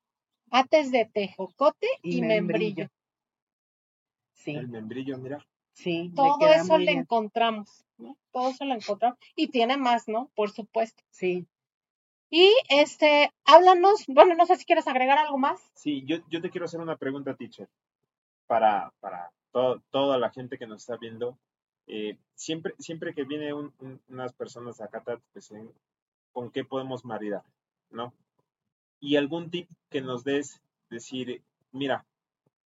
[0.51, 2.43] ates de tejocote y, Y membrillo.
[2.43, 2.89] membrillo.
[4.35, 5.39] Sí, El membrillo, mira.
[5.73, 6.13] sí.
[6.15, 6.99] Todo eso le bien.
[7.01, 8.17] encontramos, ¿no?
[8.31, 9.19] Todo eso lo encontramos.
[9.37, 10.31] Y tiene más, ¿no?
[10.35, 11.03] Por supuesto.
[11.11, 11.47] Sí.
[12.31, 15.61] Y este, háblanos, bueno, no sé si quieres agregar algo más.
[15.75, 17.69] Sí, yo, yo te quiero hacer una pregunta, teacher,
[18.51, 21.39] para, para to- toda la gente que nos está viendo.
[21.87, 25.73] Eh, siempre, siempre que viene un- un- unas personas acá, pues, en-
[26.33, 27.45] ¿con qué podemos maridar?
[27.91, 28.13] ¿No?
[28.99, 30.61] Y algún tip que nos des,
[30.91, 32.05] decir, mira,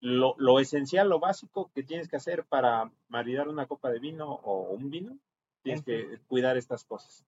[0.01, 4.35] lo, lo esencial, lo básico que tienes que hacer para maridar una copa de vino
[4.45, 5.19] o un vino,
[5.65, 7.25] tienes que cuidar estas cosas.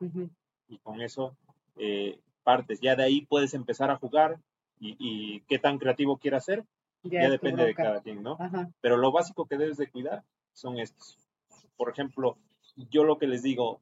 [0.68, 1.36] Y con eso
[1.76, 2.81] eh, partes.
[2.81, 4.39] Ya de ahí puedes empezar a jugar
[4.78, 6.64] y, y qué tan creativo quieras ser,
[7.05, 8.36] ya, depende de cada quien, ¿no?
[8.39, 8.70] Ajá.
[8.81, 11.18] Pero lo básico que debes de cuidar son estos.
[11.76, 12.36] Por ejemplo,
[12.90, 13.81] yo lo que les digo,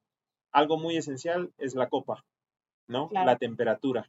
[0.50, 2.24] algo muy esencial es la copa,
[2.86, 3.08] ¿no?
[3.08, 3.26] Claro.
[3.26, 4.08] La temperatura.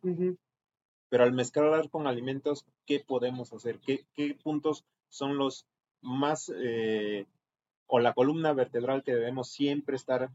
[1.10, 3.80] Pero al mezclar con alimentos, ¿qué podemos hacer?
[3.80, 5.68] ¿Qué, qué puntos son los
[6.02, 7.26] más, eh,
[7.88, 10.32] o la columna vertebral que debemos siempre estar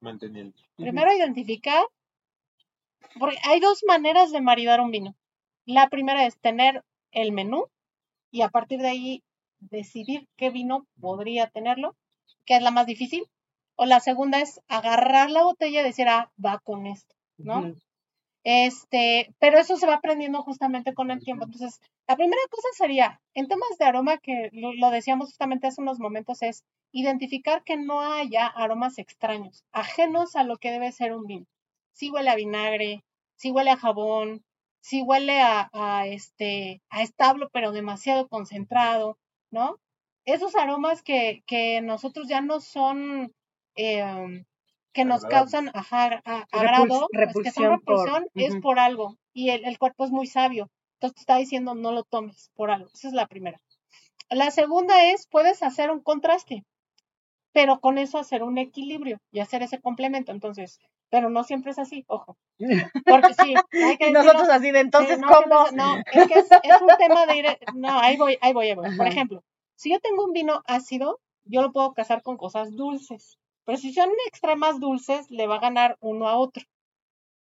[0.00, 0.56] manteniendo?
[0.76, 1.84] Primero identificar,
[3.18, 5.14] porque hay dos maneras de maridar un vino.
[5.66, 7.66] La primera es tener el menú
[8.34, 9.22] y a partir de ahí
[9.60, 11.94] decidir qué vino podría tenerlo,
[12.44, 13.24] que es la más difícil.
[13.76, 17.72] O la segunda es agarrar la botella y decir, ah, va con esto, ¿no?
[18.42, 21.44] Este, pero eso se va aprendiendo justamente con el tiempo.
[21.44, 25.80] Entonces, la primera cosa sería, en temas de aroma, que lo, lo decíamos justamente hace
[25.80, 31.14] unos momentos, es identificar que no haya aromas extraños, ajenos a lo que debe ser
[31.14, 31.46] un vino.
[31.92, 33.04] Si huele a vinagre,
[33.36, 34.44] si huele a jabón,
[34.88, 39.16] si huele a, a, este, a establo, pero demasiado concentrado,
[39.50, 39.78] ¿no?
[40.26, 43.32] Esos aromas que, que nosotros ya no son,
[43.76, 44.44] eh,
[44.92, 45.52] que nos Agradables.
[45.52, 49.16] causan ajá, a- agrado, pues, que son repulsión por- repulsión, es por algo.
[49.32, 50.68] Y el, el cuerpo es muy sabio.
[50.96, 52.88] Entonces te está diciendo no lo tomes por algo.
[52.92, 53.58] Esa es la primera.
[54.30, 56.64] La segunda es, puedes hacer un contraste,
[57.52, 60.32] pero con eso hacer un equilibrio y hacer ese complemento.
[60.32, 60.78] Entonces,
[61.14, 62.36] pero no siempre es así, ojo.
[63.06, 65.46] Porque sí, hay que Y nosotros así de entonces, no, ¿cómo?
[65.70, 67.46] No, no, es que es, es un tema de ir.
[67.72, 68.96] No, ahí voy, ahí voy, ahí voy.
[68.96, 69.44] Por ejemplo,
[69.76, 73.38] si yo tengo un vino ácido, yo lo puedo casar con cosas dulces.
[73.64, 76.64] Pero si son extremas dulces, le va a ganar uno a otro.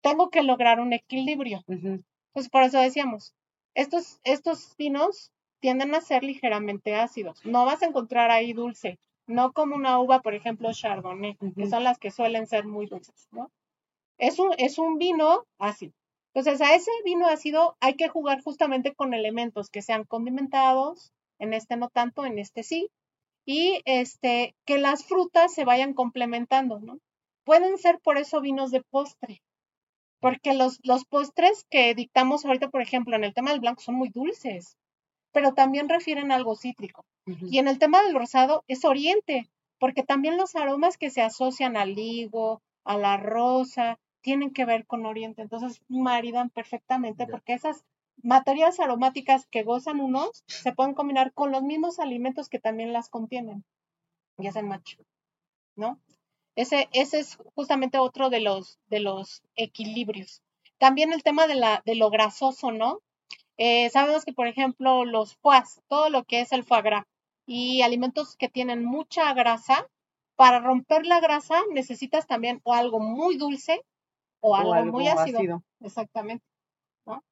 [0.00, 1.62] Tengo que lograr un equilibrio.
[1.66, 2.02] Ujú.
[2.32, 3.34] Pues por eso decíamos,
[3.74, 5.30] estos, estos vinos
[5.60, 7.44] tienden a ser ligeramente ácidos.
[7.44, 8.98] No vas a encontrar ahí dulce.
[9.26, 13.28] No como una uva, por ejemplo, Chardonnay, que son las que suelen ser muy dulces,
[13.30, 13.50] ¿no?
[14.18, 15.92] Es un, es un vino ácido.
[16.34, 21.54] Entonces, a ese vino ácido hay que jugar justamente con elementos que sean condimentados, en
[21.54, 22.90] este no tanto, en este sí,
[23.44, 26.98] y este, que las frutas se vayan complementando, ¿no?
[27.44, 29.40] Pueden ser por eso vinos de postre,
[30.20, 33.94] porque los, los postres que dictamos ahorita, por ejemplo, en el tema del blanco son
[33.94, 34.76] muy dulces,
[35.32, 37.04] pero también refieren a algo cítrico.
[37.26, 41.76] Y en el tema del rosado es oriente, porque también los aromas que se asocian
[41.76, 45.42] al higo, a la rosa, tienen que ver con oriente.
[45.42, 47.84] Entonces maridan perfectamente porque esas
[48.22, 53.08] materias aromáticas que gozan unos se pueden combinar con los mismos alimentos que también las
[53.08, 53.64] contienen
[54.38, 54.96] y hacen match,
[55.76, 56.00] ¿no?
[56.56, 60.42] Ese, ese es justamente otro de los, de los equilibrios.
[60.78, 63.00] También el tema de, la, de lo grasoso, ¿no?
[63.56, 67.04] Eh, sabemos que, por ejemplo, los foies, todo lo que es el foie gras
[67.46, 69.88] y alimentos que tienen mucha grasa,
[70.36, 73.84] para romper la grasa necesitas también o algo muy dulce
[74.40, 75.38] o, O algo, algo muy ácido.
[75.38, 75.62] ácido.
[75.80, 76.44] Exactamente.
[77.06, 77.22] ¿no?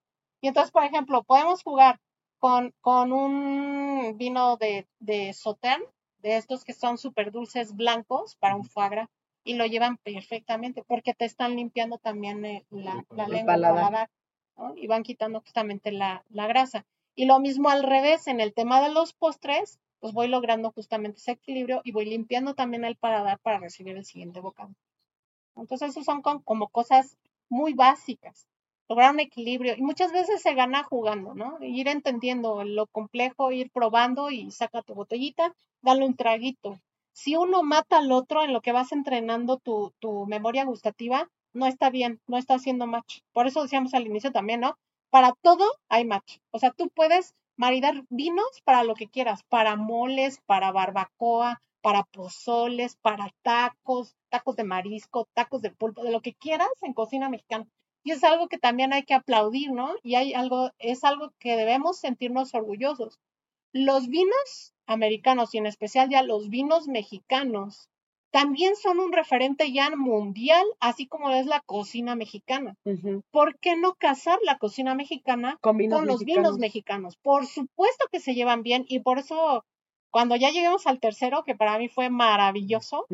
[0.41, 2.01] Y entonces, por ejemplo, podemos jugar
[2.39, 5.89] con, con un vino de, de Sauternes,
[6.19, 9.09] de estos que son súper dulces blancos para un foie gras,
[9.45, 13.61] y lo llevan perfectamente porque te están limpiando también eh, la, la El lengua, el
[13.62, 13.85] paladar.
[13.85, 14.11] paladar,
[14.57, 14.74] ¿no?
[14.77, 16.85] y van quitando justamente la, la grasa.
[17.15, 21.19] Y lo mismo al revés, en el tema de los postres, pues voy logrando justamente
[21.19, 24.70] ese equilibrio y voy limpiando también el paladar para recibir el siguiente bocado.
[25.57, 27.16] Entonces, esos son como cosas
[27.49, 28.47] muy básicas.
[28.89, 29.74] Lograr un equilibrio.
[29.77, 31.59] Y muchas veces se gana jugando, ¿no?
[31.61, 36.78] Ir entendiendo lo complejo, ir probando y saca tu botellita, dale un traguito.
[37.12, 41.66] Si uno mata al otro en lo que vas entrenando tu, tu memoria gustativa, no
[41.66, 43.20] está bien, no está haciendo match.
[43.33, 44.77] Por eso decíamos al inicio también, ¿no?
[45.11, 46.39] Para todo hay match.
[46.51, 52.03] O sea, tú puedes maridar vinos para lo que quieras, para moles, para barbacoa, para
[52.03, 57.29] pozoles, para tacos, tacos de marisco, tacos de pulpo, de lo que quieras en cocina
[57.29, 57.65] mexicana.
[58.03, 59.95] Y es algo que también hay que aplaudir, ¿no?
[60.03, 63.21] Y hay algo, es algo que debemos sentirnos orgullosos.
[63.71, 67.89] Los vinos americanos y en especial ya los vinos mexicanos
[68.33, 72.75] también son un referente ya mundial, así como es la cocina mexicana.
[73.31, 75.57] ¿Por qué no casar la cocina mexicana
[76.01, 77.17] Con los vinos mexicanos?
[77.17, 79.65] Por supuesto que se llevan bien y por eso
[80.16, 83.05] cuando ya lleguemos al tercero, que para mí fue maravilloso.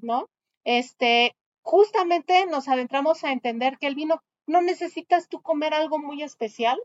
[0.00, 0.28] ¿no?
[0.62, 6.22] Este, justamente nos adentramos a entender que el vino no necesitas tú comer algo muy
[6.22, 6.80] especial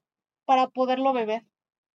[0.46, 1.44] para poderlo beber.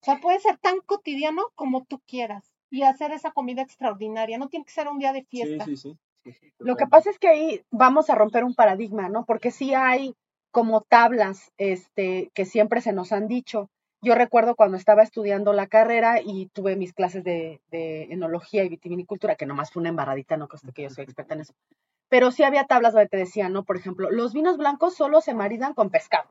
[0.00, 4.38] O sea, puede ser tan cotidiano como tú quieras y hacer esa comida extraordinaria.
[4.38, 5.64] No tiene que ser un día de fiesta.
[5.64, 6.32] Sí, sí, sí.
[6.34, 9.24] sí, Lo que pasa es que ahí vamos a romper un paradigma, ¿no?
[9.24, 10.14] Porque sí hay
[10.52, 13.70] como tablas este, que siempre se nos han dicho.
[14.05, 19.37] Yo recuerdo cuando estaba estudiando la carrera y tuve mis clases de, enología y vitivinicultura,
[19.37, 21.55] que nomás fue una embarradita, no creo que yo soy experta en eso.
[22.09, 23.62] Pero sí había tablas donde te decían, ¿no?
[23.62, 26.29] Por ejemplo, los vinos blancos solo se maridan con pescado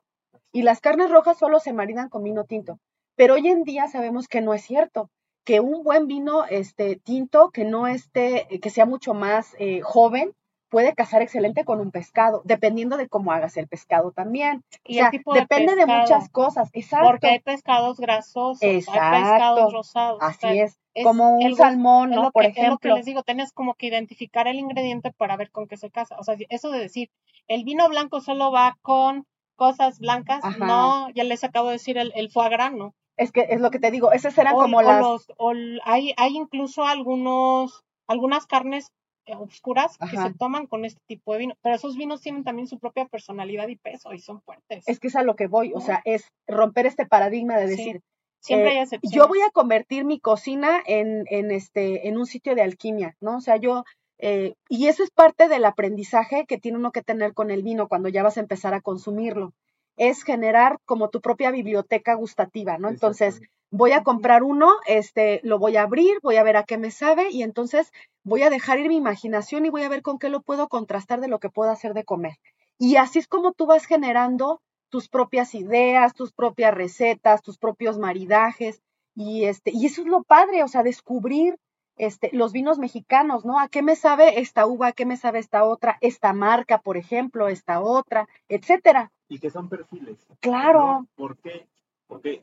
[0.52, 2.78] y las carnes rojas solo se maridan con vino tinto.
[3.16, 5.10] Pero hoy en día sabemos que no es cierto,
[5.46, 10.34] que un buen vino este, tinto, que no esté, que sea mucho más eh, joven,
[10.72, 14.64] puede casar excelente con un pescado, dependiendo de cómo hagas el pescado también.
[14.86, 16.70] Y o sea, el tipo de depende de, muchas cosas.
[16.74, 17.08] Exacto.
[17.10, 20.20] Porque hay pescados grasosos, hay pescados rosados.
[20.22, 20.78] o Así sea, es.
[21.04, 22.32] Como un el- salmón, ¿no?
[22.32, 22.96] Por que- Es lo que ejemplo.
[22.96, 26.16] les digo, tienes como que identificar el ingrediente para ver con qué se casa.
[26.20, 27.10] O sea, eso de decir,
[27.48, 29.26] el vino blanco solo va con
[29.56, 30.66] cosas blancas, Ajá.
[30.66, 32.94] no, ya les acabo de decir el, el foie gras, ¿no?
[33.18, 35.00] Es que es lo que te digo, esas eran O- como o las...
[35.02, 35.54] los- o
[35.86, 38.92] hay, hay incluso algunos, algunas carnes
[39.26, 42.68] eh, oscuras que se toman con este tipo de vino, pero esos vinos tienen también
[42.68, 44.84] su propia personalidad y peso y son fuertes.
[44.88, 47.76] Es que es a lo que voy, o sea, es romper este paradigma de Sí.
[47.78, 48.02] decir,
[48.40, 49.16] Siempre eh, hay excepciones.
[49.16, 53.38] yo voy a convertir mi cocina en, en, este, en un sitio de alquimia, ¿no?
[53.38, 53.84] O sea, yo,
[54.18, 57.88] eh, y eso es parte del aprendizaje que tiene uno que tener con el vino
[57.88, 59.54] cuando ya vas a empezar a consumirlo.
[59.98, 62.90] Es generar como tu propia biblioteca gustativa, ¿no?
[62.90, 63.42] Entonces.
[63.72, 66.92] Voy a comprar uno, este, lo voy a abrir, voy a ver a qué me
[66.92, 67.92] sabe y entonces
[68.24, 71.22] voy a dejar ir mi imaginación y voy a ver con qué lo puedo contrastar
[71.22, 72.36] de lo que puedo hacer de comer.
[72.78, 77.98] Y así es como tú vas generando tus propias ideas, tus propias recetas, tus propios
[77.98, 78.82] maridajes
[79.16, 81.58] y este y eso es lo padre, o sea, descubrir
[81.96, 83.58] este los vinos mexicanos, ¿no?
[83.58, 84.88] ¿A qué me sabe esta uva?
[84.88, 85.98] ¿A qué me sabe esta otra?
[86.02, 89.14] Esta marca, por ejemplo, esta otra, etcétera.
[89.30, 90.18] Y que son perfiles.
[90.42, 90.80] Claro.
[90.80, 91.08] ¿no?
[91.16, 91.68] ¿Por qué?
[92.08, 92.42] Porque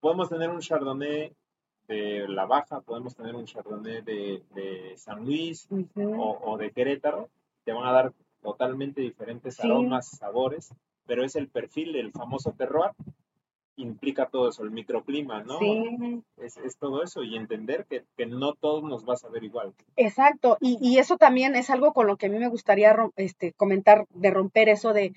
[0.00, 1.32] podemos tener un Chardonnay
[1.88, 7.28] de La Baja, podemos tener un Chardonnay de, de San Luis o, o de Querétaro,
[7.64, 8.12] te van a dar
[8.42, 9.62] totalmente diferentes Sí.
[9.66, 10.72] aromas, sabores,
[11.06, 12.92] pero es el perfil del famoso terroir,
[13.76, 15.58] implica todo eso, el microclima, ¿no?
[15.58, 16.22] Sí.
[16.36, 19.72] Es, es todo eso y entender que, que no todos nos va a saber igual.
[19.96, 23.52] Exacto, y, y eso también es algo con lo que a mí me gustaría este,
[23.54, 25.12] comentar, de romper eso de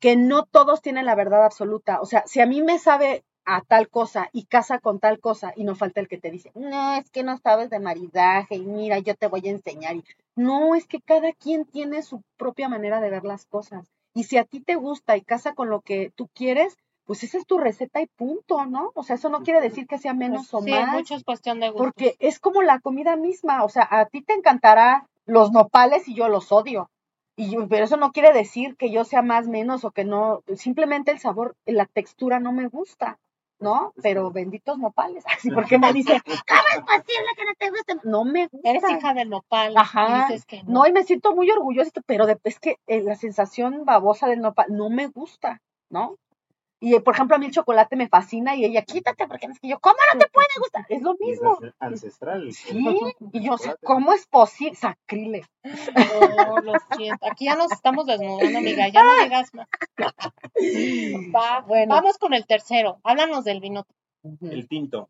[0.00, 2.00] que no todos tienen la verdad absoluta.
[2.00, 5.54] O sea, si a mí me sabe a tal cosa y casa con tal cosa
[5.56, 8.66] y no falta el que te dice, no, es que no sabes de maridaje y
[8.66, 9.96] mira, yo te voy a enseñar.
[9.96, 10.04] Y,
[10.36, 13.88] no, es que cada quien tiene su propia manera de ver las cosas.
[14.12, 16.76] Y si a ti te gusta y casa con lo que tú quieres,
[17.06, 18.92] pues esa es tu receta y punto, ¿no?
[18.94, 21.58] O sea, eso no quiere decir que sea menos o sí, más mucho es cuestión
[21.58, 21.84] de gusto.
[21.84, 26.14] porque es como la comida misma, o sea, a ti te encantará los nopales y
[26.14, 26.90] yo los odio.
[27.34, 30.42] Y yo- pero eso no quiere decir que yo sea más menos o que no,
[30.56, 33.16] simplemente el sabor, la textura no me gusta,
[33.60, 33.92] ¿no?
[34.02, 35.24] Pero benditos nopales.
[35.38, 38.00] Así porque me dice, ¿cómo es posible que no te gusten?
[38.04, 38.70] No me gusta.
[38.70, 40.08] Eres hija del nopal Ajá.
[40.08, 40.72] y dices que no.
[40.72, 44.40] No, y me siento muy orgullosa, pero de- es que eh, la sensación babosa del
[44.40, 45.60] nopal no me gusta,
[45.90, 46.16] ¿no?
[46.80, 49.68] Y por ejemplo, a mí el chocolate me fascina y ella, quítate, porque es que
[49.68, 50.86] yo, ¿cómo no te puede gustar?
[50.88, 51.56] Es lo es mismo.
[51.58, 52.52] ance- ancestral.
[52.52, 52.78] Sí,
[53.32, 53.86] y yo, Chocolate.
[53.86, 54.76] ¿cómo es posible?
[54.76, 55.44] Sacrile.
[55.64, 57.26] No, lo siento.
[57.30, 58.88] Aquí ya nos estamos desnudando, amiga.
[58.88, 59.66] Ya no digas más.
[61.34, 61.94] Va, Bueno.
[61.94, 62.98] Vamos con el tercero.
[63.02, 63.84] Háblanos del vino.
[64.40, 65.08] El tinto.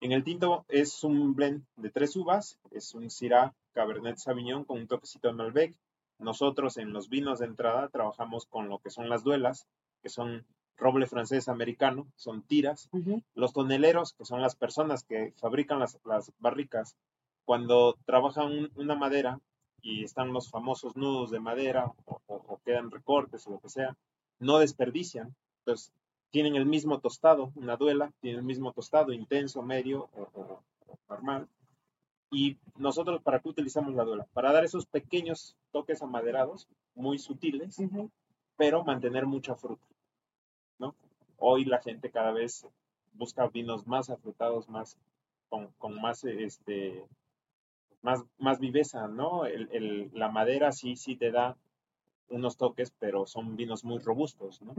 [0.00, 4.78] En el tinto es un blend de tres uvas, es un Syrah Cabernet Sauvignon con
[4.78, 5.74] un toquecito de Malbec.
[6.18, 9.66] Nosotros en los vinos de entrada trabajamos con lo que son las duelas,
[10.02, 10.46] que son
[10.76, 12.88] roble francés americano, son tiras.
[13.34, 16.96] Los toneleros, que son las personas que fabrican las, las barricas,
[17.44, 19.40] cuando trabajan un- una madera
[19.80, 23.68] y están los famosos nudos de madera o, o- o quedan recortes o lo que
[23.68, 23.96] sea,
[24.38, 25.34] no desperdician.
[25.60, 25.92] Entonces,
[26.30, 30.60] tienen el mismo tostado, una duela, tiene el mismo tostado, intenso, medio o,
[31.08, 31.48] normal.
[32.30, 34.26] Y nosotros, ¿para qué utilizamos la duela?
[34.34, 37.76] Para dar esos pequeños toques amaderados, muy sutiles,
[38.56, 39.86] pero mantener mucha fruta.
[41.38, 42.66] Hoy la gente cada vez
[43.14, 44.96] busca vinos más afrutados, más,
[45.48, 47.04] con, con más, este,
[48.02, 49.46] más, más viveza, ¿no?
[49.46, 51.56] El- el- la madera sí, sí te da
[52.28, 54.74] unos toques, pero son vinos muy robustos, ¿no?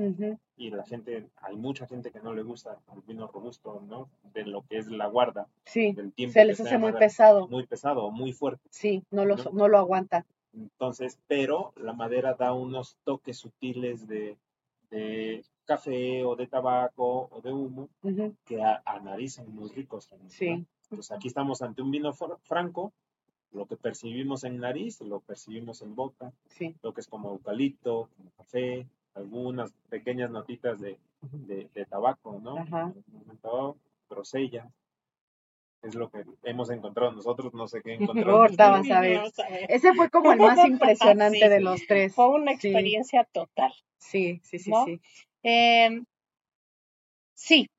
[0.57, 4.09] Y la gente, hay mucha gente que no le gusta el vino robusto, ¿no?
[4.33, 6.33] De lo que es la guarda, Sí, del tiempo.
[6.33, 7.47] se les hace muy madera, pesado.
[7.47, 8.67] Muy pesado muy fuerte.
[8.69, 9.43] Sí, no lo, ¿no?
[9.53, 10.25] no lo aguanta.
[10.53, 14.35] Entonces, pero la madera da unos toques sutiles de,
[14.89, 18.33] de café o de tabaco o de humo Ujú.
[18.45, 20.31] que a, a nariz son muy ricos también.
[20.31, 20.65] Sí.
[20.89, 22.91] Pues aquí estamos ante un vino fr- franco
[23.51, 26.75] lo que percibimos en nariz, lo percibimos en boca, Sí.
[26.81, 32.57] lo que es como eucalipto, como café, algunas pequeñas notitas de, de, de tabaco, ¿no?
[32.57, 32.93] Ajá.
[34.09, 34.69] Grosella.
[35.83, 37.93] Es lo que hemos encontrado nosotros, no sé qué
[38.25, 38.35] encontraron.
[38.35, 39.21] Ahorita vas a ver.
[39.69, 41.49] Ese fue como el más impresionante Sí.
[41.49, 42.13] de los tres.
[42.15, 42.67] Fue una Sí.
[42.69, 43.73] experiencia total.
[43.97, 44.85] Sí, sí, sí, ¿no?
[44.85, 44.99] sí.
[45.43, 46.01] Eh,
[47.33, 47.69] sí,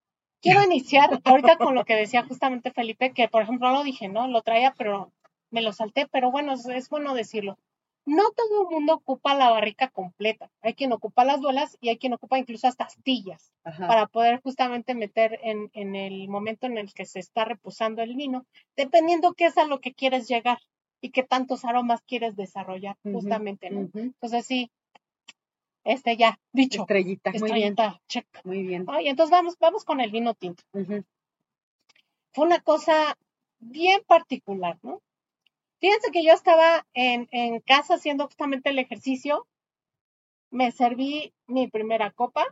[0.40, 4.28] quiero iniciar ahorita con lo que decía justamente Felipe, que por ejemplo lo dije, ¿no?
[4.28, 5.12] Lo traía, pero
[5.50, 7.58] me lo salté, pero bueno, es, es bueno decirlo.
[8.06, 10.50] No todo el mundo ocupa la barrica completa.
[10.62, 13.86] Hay quien ocupa las duelas y hay quien ocupa incluso hasta astillas Ajá.
[13.86, 18.16] para poder justamente meter en, en el momento en el que se está reposando el
[18.16, 20.58] vino, dependiendo qué es a lo que quieres llegar
[21.02, 23.80] y qué tantos aromas quieres desarrollar, justamente, ¿no?
[23.80, 23.98] Ujú.
[23.98, 24.70] Entonces sí,
[25.88, 27.30] este ya, dicho, Estrellita.
[27.30, 27.72] Muy bien.
[27.72, 28.26] estrellita, check.
[28.44, 28.84] Muy bien.
[28.84, 29.00] ¿no?
[29.00, 30.62] Y entonces vamos, vamos con el vino tinto.
[32.32, 33.16] Fue una cosa
[33.58, 35.00] bien particular, ¿no?
[35.80, 39.46] Fíjense que yo estaba en, en casa haciendo justamente el ejercicio,
[40.50, 42.44] me serví mi primera copa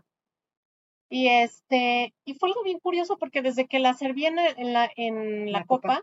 [1.08, 5.52] y este, y fue algo bien curioso porque desde que la serví en, la, en
[5.52, 5.96] la, La copa.
[5.96, 6.02] copa,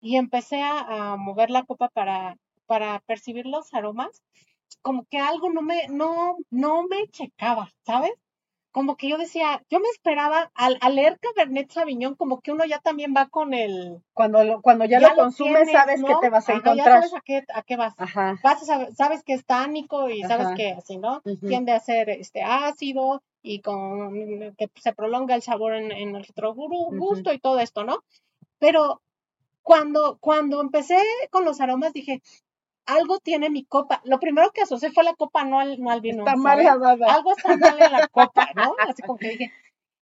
[0.00, 2.36] y empecé a, a mover la copa para,
[2.66, 4.22] para percibir los aromas,
[4.80, 8.12] como que algo no me, no, no me checaba, ¿sabes?
[8.70, 12.64] Como que yo decía, yo me esperaba, al, al leer Cabernet Sauvignon, como que uno
[12.64, 14.02] ya también va con el...
[14.14, 16.76] Cuando, lo, cuando ya, lo consumes, tienes, sabes que te vas a encontrar.
[16.76, 17.94] Ya sabes a qué, a qué vas.
[17.98, 18.40] Ajá.
[18.42, 20.54] Vas a saber- sabes que es tánico y sabes Ajá.
[20.54, 21.20] que así, ¿no?
[21.46, 26.24] Tiende a ser este ácido y con que se prolonga el sabor en, en el
[26.24, 28.02] retrogusto gusto y todo esto, ¿no?
[28.58, 29.02] Pero
[29.60, 30.96] cuando, cuando empecé
[31.30, 32.22] con los aromas dije,
[32.86, 34.00] algo tiene mi copa.
[34.04, 36.24] Lo primero que asocié fue la copa, no al, no al vino.
[36.24, 36.92] Está mareada.
[36.92, 38.74] Algo está mal en la copa, ¿no?
[38.78, 39.52] Así como que dije,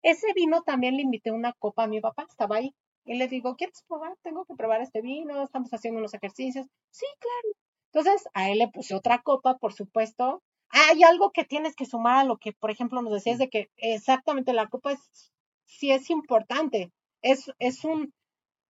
[0.02, 2.74] ese vino también le invité una copa a mi papá, estaba ahí.
[3.05, 4.16] Y le digo, ¿quieres probar?
[4.23, 6.66] Tengo que probar este vino, estamos haciendo unos ejercicios.
[6.90, 7.57] Sí, claro.
[7.93, 10.43] Entonces, a él le puse otra copa, por supuesto.
[10.70, 13.69] Hay algo que tienes que sumar a lo que, por ejemplo, nos decías de que
[13.77, 15.32] exactamente la copa es,
[15.66, 16.93] sí es importante.
[17.23, 18.12] Es, es un,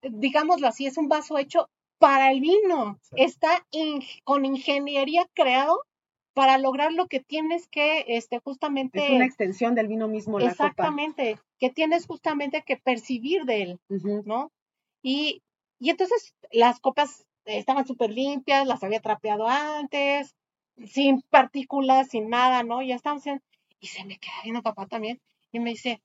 [0.03, 1.69] digámoslo así, es un vaso hecho
[2.01, 2.99] para el vino.
[3.15, 5.85] Está in- con ingeniería creado
[6.33, 10.47] para lograr lo que tienes que, este, justamente, Es una extensión del vino mismo, la
[10.47, 10.65] copa.
[10.65, 13.81] exactamente, que tienes justamente que percibir de él.
[14.25, 14.51] ¿no?
[15.03, 15.43] Y,
[15.79, 20.35] y entonces las copas estaban súper limpias, las había trapeado antes,
[20.87, 22.81] sin partículas, sin nada, ¿no?
[22.83, 23.21] Ya estaban
[23.81, 25.21] y se me queda viendo papá también,
[25.53, 26.01] y me dice,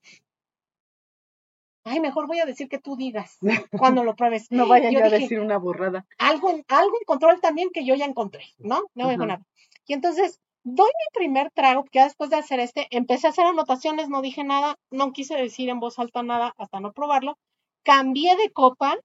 [1.86, 3.38] ay, mejor voy a decir que tú digas
[3.78, 4.48] cuando lo pruebes.
[4.50, 6.04] No vaya Yo yo a decir una burrada.
[6.18, 8.82] algo, algo encontró él también que yo ya encontré, ¿no?
[8.94, 9.26] No dijo Ajá.
[9.26, 9.46] nada.
[9.86, 13.46] Y entonces doy mi primer trago, porque ya después de hacer este, empecé a hacer
[13.46, 17.38] anotaciones, no dije nada, no quise decir en voz alta nada hasta no probarlo.
[17.84, 18.96] Cambié de copa,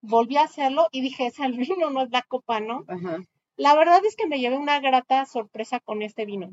[0.00, 2.84] volví a hacerlo y dije, es el vino, no es la copa, ¿no?
[3.56, 6.52] La verdad es que me llevé una grata sorpresa con este vino.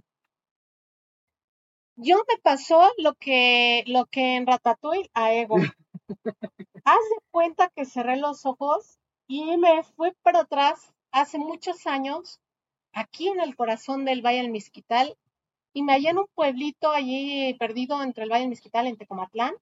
[2.00, 5.56] Yo me pasó lo que, lo que en Ratatouille a Ego.
[6.86, 12.40] Haz de cuenta que cerré los ojos y me fui para atrás hace muchos años,
[12.94, 15.18] aquí en el corazón del Valle del Mezquital,
[15.74, 19.56] y me hallé en un pueblito allí perdido entre el Valle del Mezquital, en Tecomatlán,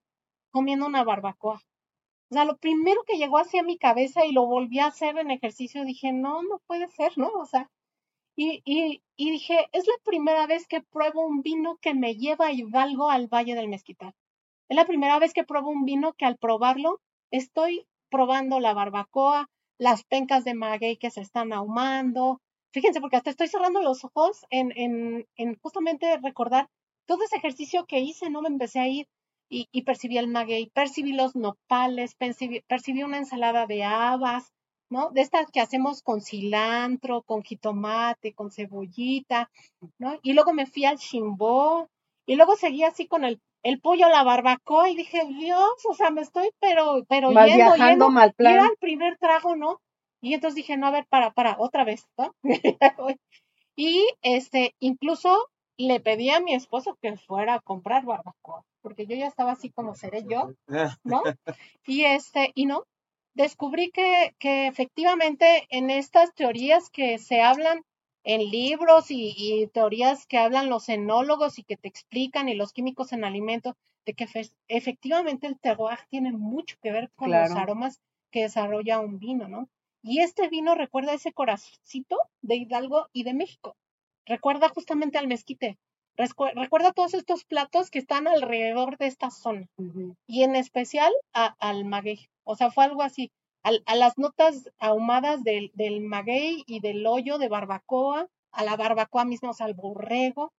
[0.52, 1.62] comiendo una barbacoa.
[2.30, 5.32] O sea, lo primero que llegó hacia mi cabeza y lo volví a hacer en
[5.32, 7.30] ejercicio, dije, no, no puede ser, ¿no?
[7.30, 7.72] O sea,
[8.36, 12.48] y, y, y dije, es la primera vez que pruebo un vino que me lleva
[12.48, 14.14] a Hidalgo al Valle del Mezquital.
[14.70, 17.02] Es la primera vez que pruebo un vino que al probarlo
[17.32, 22.42] estoy probando la barbacoa, las pencas de maguey que se están ahumando.
[22.72, 26.70] Fíjense, porque hasta estoy cerrando los ojos en, en, en justamente recordar
[27.06, 28.42] todo ese ejercicio que hice, ¿no?
[28.42, 29.08] Me empecé a ir
[29.50, 34.52] y, y percibí el maguey, percibí los nopales, percibí, percibí una ensalada de habas,
[34.90, 35.10] ¿no?
[35.12, 39.50] De estas que hacemos con cilantro, con jitomate, con cebollita,
[39.98, 40.20] ¿no?
[40.24, 41.90] Y luego me fui al chimbó
[42.26, 45.94] y luego seguí así con el, el pollo a la barbacoa y dije, Dios, o
[45.94, 48.70] sea, me estoy pero, pero yendo, viajando, mal Y era plan.
[48.72, 49.82] el primer trago, ¿no?
[50.22, 52.34] Y entonces dije, no, a ver, para, para, otra vez, ¿no?
[53.76, 59.16] y este, incluso le pedí a mi esposo que fuera a comprar barbacoa, porque yo
[59.16, 60.52] ya estaba así como seré yo,
[61.04, 61.22] ¿no?
[61.86, 62.86] Y este, y no,
[63.36, 67.84] descubrí que, que efectivamente en estas teorías que se hablan
[68.24, 72.74] en libros y, y teorías que hablan los enólogos y que te explican y los
[72.74, 73.76] químicos en alimentos,
[74.06, 78.00] de que fe- efectivamente el terroir tiene mucho que ver con los aromas
[78.32, 79.70] que desarrolla un vino, ¿no?
[80.02, 83.76] Y este vino recuerda ese corazoncito de Hidalgo y de México.
[84.26, 85.78] Recuerda justamente al mezquite.
[86.18, 89.68] Recuerda todos estos platos que están alrededor de esta zona
[90.28, 92.30] y en especial a- al maguey.
[92.46, 93.32] O sea, fue algo así.
[93.64, 98.76] al- a, las notas ahumadas del, del maguey y del hoyo de barbacoa, a la
[98.78, 100.54] barbacoa mismo, o sea, al borrego.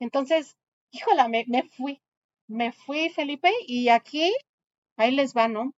[0.00, 0.56] Entonces,
[0.92, 1.44] híjola, me,
[1.76, 2.00] fui,
[2.48, 4.32] me fui, Felipe, y aquí,
[4.96, 5.74] ahí les va, ¿no?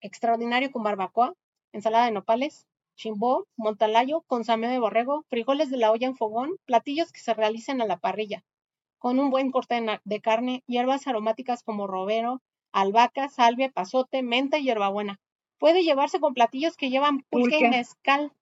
[0.00, 1.34] Extraordinario con barbacoa,
[1.72, 2.66] ensalada de nopales,
[2.96, 7.82] chimbó, montalayo, consomé de borrego, frijoles de la olla en fogón, platillos que se realicen
[7.82, 8.44] a la parrilla,
[8.98, 12.42] con un buen corte de carne, hierbas aromáticas como robero,
[12.74, 15.18] albahaca, salvia, pasote, menta y hierbabuena.
[15.58, 18.32] Puede llevarse con platillos que llevan pulque y mezcal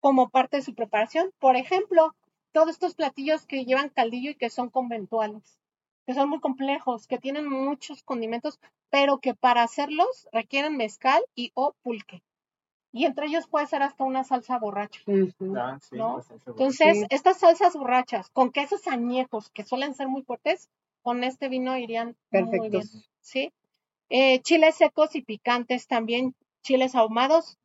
[0.00, 1.30] como parte de su preparación.
[1.38, 2.14] Por ejemplo,
[2.52, 5.60] todos estos platillos que llevan caldillo y que son conventuales,
[6.06, 8.58] que son muy complejos, que tienen muchos condimentos,
[8.90, 12.22] pero que para hacerlos requieren mezcal y o pulque.
[12.92, 15.00] Y entre ellos puede ser hasta una salsa borracha.
[15.06, 15.78] Ah.
[16.46, 17.06] Entonces, Sí.
[17.10, 20.70] estas salsas borrachas con quesos añejos que suelen ser muy fuertes,
[21.02, 23.10] con este vino irían muy bien, Perfectos.
[23.20, 23.52] ¿sí?
[24.08, 27.58] Eh, chiles secos y picantes también, chiles ahumados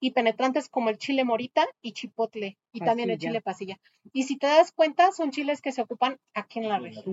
[0.00, 3.78] y penetrantes como el chile morita y chipotle y también el chile pasilla.
[4.12, 7.04] Y si te das cuenta, son chiles que se ocupan aquí en la región.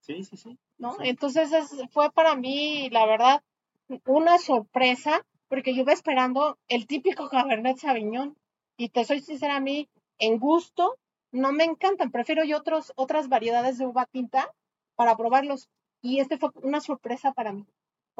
[0.00, 0.58] Sí, sí, sí.
[0.78, 0.92] ¿no?
[0.94, 1.02] sí.
[1.04, 3.42] Entonces, es- fue para mí, la verdad,
[4.06, 8.36] una sorpresa, porque yo iba esperando el típico Cabernet Sauvignon.
[8.76, 9.88] Y te soy sincera, a mí,
[10.18, 10.96] en gusto,
[11.32, 12.10] no me encantan.
[12.10, 14.50] Prefiero yo otros, otras variedades de uva tinta
[14.96, 15.68] para probarlos.
[16.02, 17.66] Y este fue una sorpresa para mí.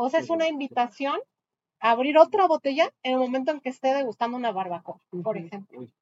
[0.03, 1.21] O sea, es una invitación
[1.79, 5.79] a abrir otra botella en el momento en que esté degustando una barbacoa, por ejemplo.
[5.79, 5.93] Uy,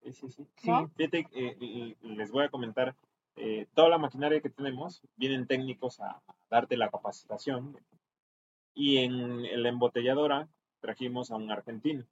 [0.00, 0.46] sí, sí, sí.
[0.56, 0.70] Sí.
[0.96, 2.96] Fíjate, eh, les voy a comentar,
[3.36, 7.76] eh, toda la maquinaria que tenemos, vienen técnicos a, a darte la capacitación.
[8.74, 10.48] Y en la embotelladora
[10.80, 12.06] trajimos a un argentino.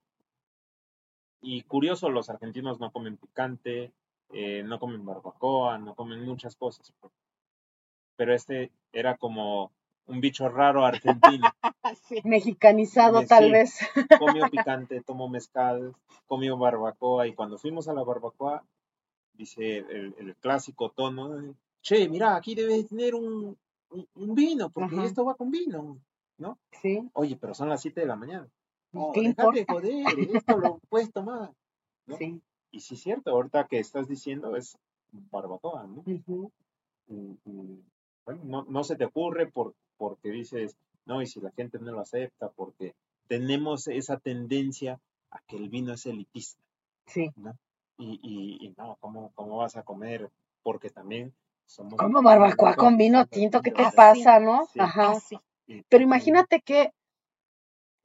[1.41, 3.93] Y curioso, los argentinos no comen picante,
[4.31, 6.93] eh, no comen barbacoa, no comen muchas cosas.
[8.17, 9.73] Pero este era como
[10.11, 11.47] un bicho raro argentino.
[12.09, 12.21] Sí.
[12.25, 13.27] Mexicanizado Sí.
[13.27, 13.79] tal vez.
[14.21, 15.95] comió picante, tomó mezcal,
[16.27, 18.65] comió barbacoa y cuando fuimos a la barbacoa,
[19.35, 23.57] dice el, el clásico tono, che, mira, aquí debes tener un,
[23.91, 25.05] un- un vino, porque Ajá.
[25.05, 25.99] esto va con vino,
[26.39, 26.59] ¿no?
[26.83, 27.09] Sí.
[27.15, 28.49] Oye, pero son las 7 de la mañana.
[28.93, 29.73] No, ¿Qué déjate importa?
[29.73, 31.51] joder, esto lo puedes tomar.
[32.07, 32.17] ¿no?
[32.17, 32.41] Sí.
[32.73, 34.77] Y sí es cierto, ahorita que estás diciendo es
[35.13, 36.05] barbacoa, ¿no?
[36.07, 36.53] Ujú.
[37.09, 37.83] Y- y,
[38.25, 41.93] bueno, no, no se te ocurre por, porque dices, no, y si la gente no
[41.93, 42.95] lo acepta, porque
[43.29, 44.99] tenemos esa tendencia
[45.31, 46.59] a que el vino es elitista,
[47.07, 47.31] Sí.
[47.37, 47.53] ¿no?
[47.99, 50.31] Y, y, y no, ¿cómo, ¿cómo vas a comer?
[50.63, 51.35] Porque también
[51.67, 51.97] somos...
[51.99, 54.67] Como barbacoa con vino tinto, ¿qué te pasa, no?
[54.73, 54.81] Sí.
[54.81, 55.11] Ajá.
[55.11, 55.39] Así.
[55.67, 56.93] Y- Pero imagínate que,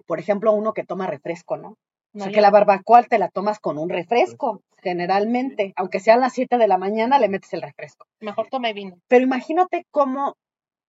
[0.05, 1.69] por ejemplo, uno que toma refresco, ¿no?
[1.69, 1.77] O
[2.13, 5.73] No, sea, que la barbacoa te la tomas con un refresco, generalmente.
[5.77, 8.05] Aunque sea a las 7 de la mañana, le metes el refresco.
[8.19, 8.97] Mejor tome vino.
[9.07, 10.35] Pero imagínate cómo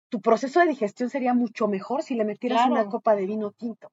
[0.08, 3.90] tu proceso de digestión sería mucho mejor si le metieras una copa de vino tinto.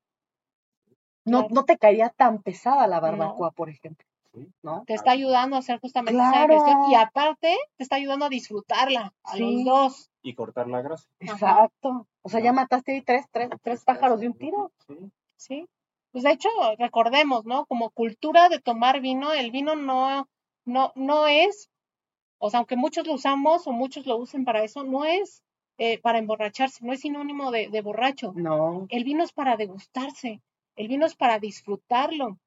[1.25, 1.53] No, Claro.
[1.55, 4.05] no te caería tan pesada la barbacoa, por ejemplo.
[4.63, 4.85] ¿no?
[4.87, 9.13] Te está ayudando a hacer justamente esa digestión y aparte te está ayudando a disfrutarla
[9.23, 9.41] a Sí.
[9.41, 10.09] los dos.
[10.21, 11.09] Y cortar la grasa.
[11.19, 12.07] Exacto.
[12.21, 14.71] O sea, ya mataste ahí tres, tres, tres pájaros de un tiro.
[14.87, 14.95] Sí.
[15.35, 15.67] Sí.
[16.13, 16.47] Pues de hecho,
[16.77, 17.65] recordemos, ¿no?
[17.65, 20.29] Como cultura de tomar vino, el vino no,
[20.63, 21.69] no, no es,
[22.37, 25.43] o sea, aunque muchos lo usamos o muchos lo usen para eso, no es
[25.77, 28.33] eh, para emborracharse, no es sinónimo de, de borracho.
[28.35, 28.85] No.
[28.89, 30.41] El vino es para degustarse,
[30.75, 32.37] el vino es para disfrutarlo,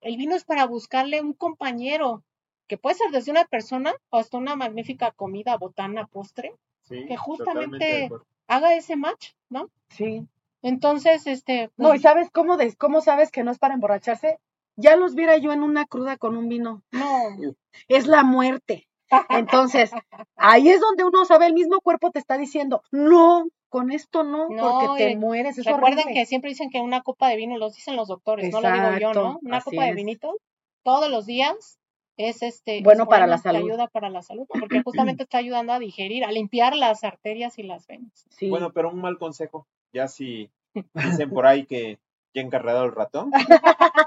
[0.00, 2.22] el vino es para buscarle un compañero,
[2.66, 7.16] que puede ser desde una persona o hasta una magnífica comida, botana, postre, Sí, Que
[7.16, 8.10] justamente-
[8.46, 9.70] haga ese match, ¿no?
[9.88, 10.26] Sí.
[10.60, 14.38] Entonces, este, No, pues, ¿y sabes cómo, de, cómo sabes que no es para emborracharse?
[14.76, 16.82] Ya los viera yo en una cruda con un vino.
[16.90, 17.54] no,
[17.88, 18.86] Es la muerte.
[19.28, 19.90] Entonces,
[20.36, 24.48] ahí es donde uno sabe, el mismo cuerpo te está diciendo, no, con esto no,
[24.48, 25.58] No, porque te mueres.
[25.58, 26.14] Es Recuerden horrible.
[26.14, 28.98] que siempre dicen que una copa de vino, los dicen los doctores, no lo digo
[28.98, 29.38] yo, ¿no?
[29.42, 30.36] Una copa de vinito
[30.84, 31.78] todos los días
[32.16, 33.68] es este es Bueno para la salud.
[33.68, 37.64] ayuda para la salud, porque justamente está ayudando a digerir, a limpiar las arterias y
[37.64, 38.26] las venas.
[38.30, 38.48] Sí.
[38.48, 40.50] Bueno, pero un mal consejo, ya si
[41.24, 41.98] dicen por ahí que
[42.32, 43.30] ya encarregado el ratón,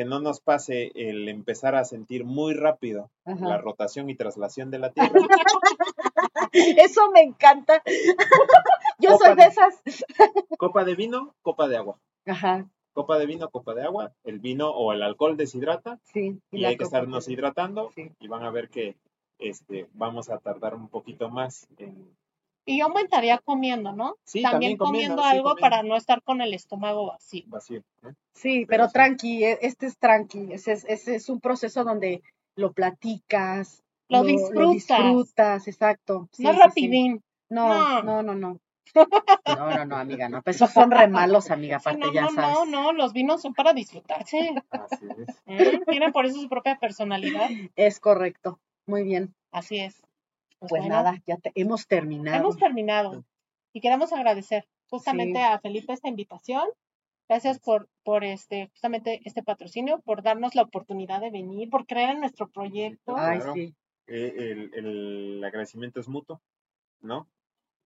[0.00, 3.46] que no nos pase el empezar a sentir muy rápido Ajá.
[3.46, 5.12] la rotación y traslación de la Tierra,
[6.52, 7.82] Eso me encanta.
[8.98, 9.82] yo Copa soy de de- esas.
[10.58, 11.98] copa de vino, copa de agua.
[12.26, 16.40] Ajá, Copa de vino, copa de agua, el vino o el alcohol deshidrata sí.
[16.50, 18.10] y hay que estarnos hidratando Sí.
[18.18, 18.96] y van a ver que
[19.38, 22.08] este, vamos a tardar un poquito más en...
[22.66, 24.16] Y yo aumentaría comiendo, ¿no?
[24.24, 25.60] Sí, también, también comiendo, comiendo sí, algo comiendo.
[25.60, 27.44] para no estar con el estómago vacío.
[27.48, 27.82] vacío.
[28.34, 30.52] Sí, Pero tranqui, e- este es tranqui.
[30.52, 32.22] Ese es, ese es un proceso donde
[32.56, 34.98] lo platicas, Lo disfrutas.
[34.98, 36.28] disfrutas, exacto.
[36.32, 36.62] Sí, no sí, sí.
[36.62, 37.22] rapidín.
[37.48, 38.02] No, No.
[38.02, 38.60] no, no, no.
[39.46, 40.42] No, no, no, amiga, no.
[40.42, 42.56] Pues esos son re malos, amiga, aparte no, ya no, sabes.
[42.56, 44.54] no, no, los vinos son para disfrutarse.
[44.70, 45.42] Así es.
[45.46, 45.80] ¿eh?
[45.88, 47.48] Tienen por eso su propia personalidad.
[47.76, 48.58] Es correcto.
[48.86, 49.34] Muy bien.
[49.52, 50.02] Así es.
[50.60, 52.36] Pues bueno, nada, ya te- hemos terminado.
[52.38, 53.24] Hemos terminado
[53.72, 55.44] y queremos agradecer justamente Sí.
[55.44, 56.68] a Felipe esta invitación.
[57.28, 62.10] Gracias por, por este, justamente este patrocinio, por darnos la oportunidad de venir, por creer
[62.10, 63.16] en nuestro proyecto.
[63.16, 63.54] Ay, Claro.
[63.54, 63.74] sí.
[64.08, 66.40] Eh, el, el agradecimiento es mutuo,
[67.00, 67.28] ¿no?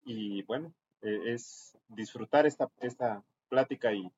[0.05, 0.73] Y bueno,
[1.03, 4.11] eh, es disfrutar esta, esta plática y,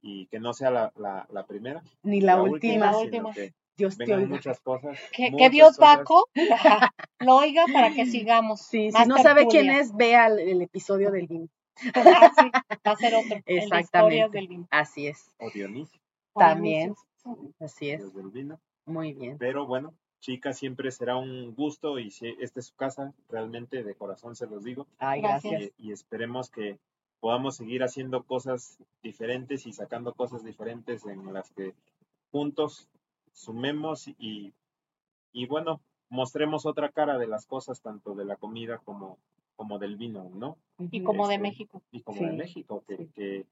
[0.00, 1.82] y que no sea la, la, la primera.
[2.02, 2.96] Ni la, última.
[2.98, 3.32] última.
[3.34, 4.26] que Dios te oiga.
[4.26, 4.98] muchas cosas.
[5.12, 5.98] Que, Dios cosas.
[5.98, 6.28] Baco
[7.20, 8.60] lo oiga para que sigamos.
[8.62, 11.48] Sí, si no sabe quién es, vea el, el episodio del vino.
[11.94, 12.50] Ah, sí,
[12.86, 13.36] va a ser otro.
[13.36, 14.38] el de historias Exactamente.
[14.38, 14.66] del vino.
[14.70, 15.30] Así es.
[15.38, 16.00] O Dionisio,
[16.34, 16.94] También.
[17.24, 17.54] Dionisio.
[17.60, 18.00] Así es.
[18.00, 18.58] Dios del vino.
[18.86, 19.36] Muy bien.
[19.38, 23.94] Pero bueno, chicas, siempre será un gusto y si esta es su casa, realmente de
[23.94, 24.86] corazón se los digo.
[24.98, 25.52] Ay, Gracias.
[25.52, 25.72] gracias.
[25.78, 26.78] y, y esperemos que
[27.20, 31.74] podamos seguir haciendo cosas diferentes y sacando cosas diferentes en las que
[32.30, 32.88] juntos
[33.36, 34.54] sumemos y,
[35.32, 39.18] y bueno, mostremos otra cara de las cosas, tanto de la comida como,
[39.56, 40.56] como del vino, ¿no?
[40.90, 41.82] Y como de Este, México.
[41.92, 43.08] Y como Sí, de México, que, sí.
[43.14, 43.46] que,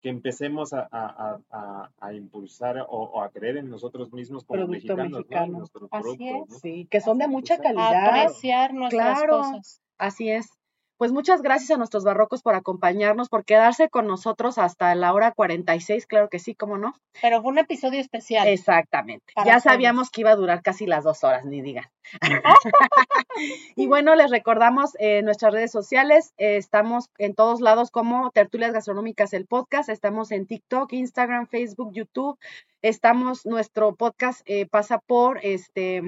[0.00, 4.66] que empecemos a, a, a, a- impulsar o, o a creer en nosotros mismos como
[4.66, 5.18] Producto mexicanos, ¿no?
[5.18, 5.58] En mexicano.
[5.58, 6.58] nuestros Así productos, ¿no?
[6.58, 8.06] Sí, que son de mucha calidad.
[8.08, 9.36] Apreciar nuestras Claro.
[9.38, 9.80] cosas.
[9.98, 10.50] Así es.
[10.96, 15.32] Pues muchas gracias a nuestros barrocos por acompañarnos, por quedarse con nosotros hasta la hora
[15.32, 16.94] 46, claro que sí, cómo no.
[17.20, 18.46] Pero fue un episodio especial.
[18.46, 19.32] Exactamente.
[19.36, 19.62] Ya todos.
[19.64, 21.86] sabíamos que iba a durar casi las dos horas, ni digan.
[23.76, 26.32] y bueno, les recordamos eh, nuestras redes sociales.
[26.36, 29.88] eh, estamos en todos lados como Tertulias Gastronómicas, el podcast.
[29.88, 32.38] Estamos en TikTok, Instagram, Facebook, YouTube.
[32.82, 36.02] Estamos, nuestro podcast eh, pasa por este.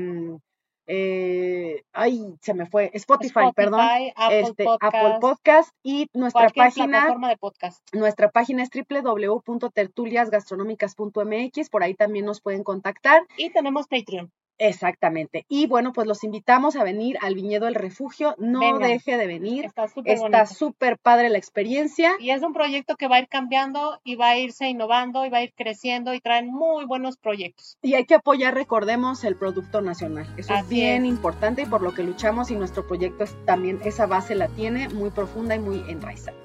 [0.86, 2.90] Eh, ay, se me fue.
[2.94, 3.80] Spotify, perdón.
[4.16, 7.86] Apple este, Podcast, Apple Podcast y nuestra página de podcast.
[7.94, 13.22] nuestra página es www.tertuliasgastronómicas.mx, por ahí también nos pueden contactar.
[13.36, 14.30] Y tenemos Patreon.
[14.58, 15.44] Exactamente.
[15.48, 18.34] Y bueno, pues los invitamos a venir al Viñedo El Refugio.
[18.38, 19.64] No deje de venir.
[19.64, 22.12] Está súper Está súper padre la experiencia.
[22.20, 25.30] Y es un proyecto que va a ir cambiando y va a irse innovando y
[25.30, 27.78] va a ir creciendo y traen muy buenos proyectos.
[27.82, 30.26] Y hay que apoyar, recordemos, el producto nacional.
[30.36, 31.10] Eso es bien es.
[31.10, 34.88] importante y por lo que luchamos y nuestro proyecto es también esa base la tiene
[34.88, 36.36] muy profunda y muy enraizada.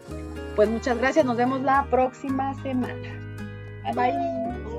[0.56, 1.26] Pues muchas gracias.
[1.26, 3.20] Nos vemos la próxima semana.
[3.94, 4.79] Bye.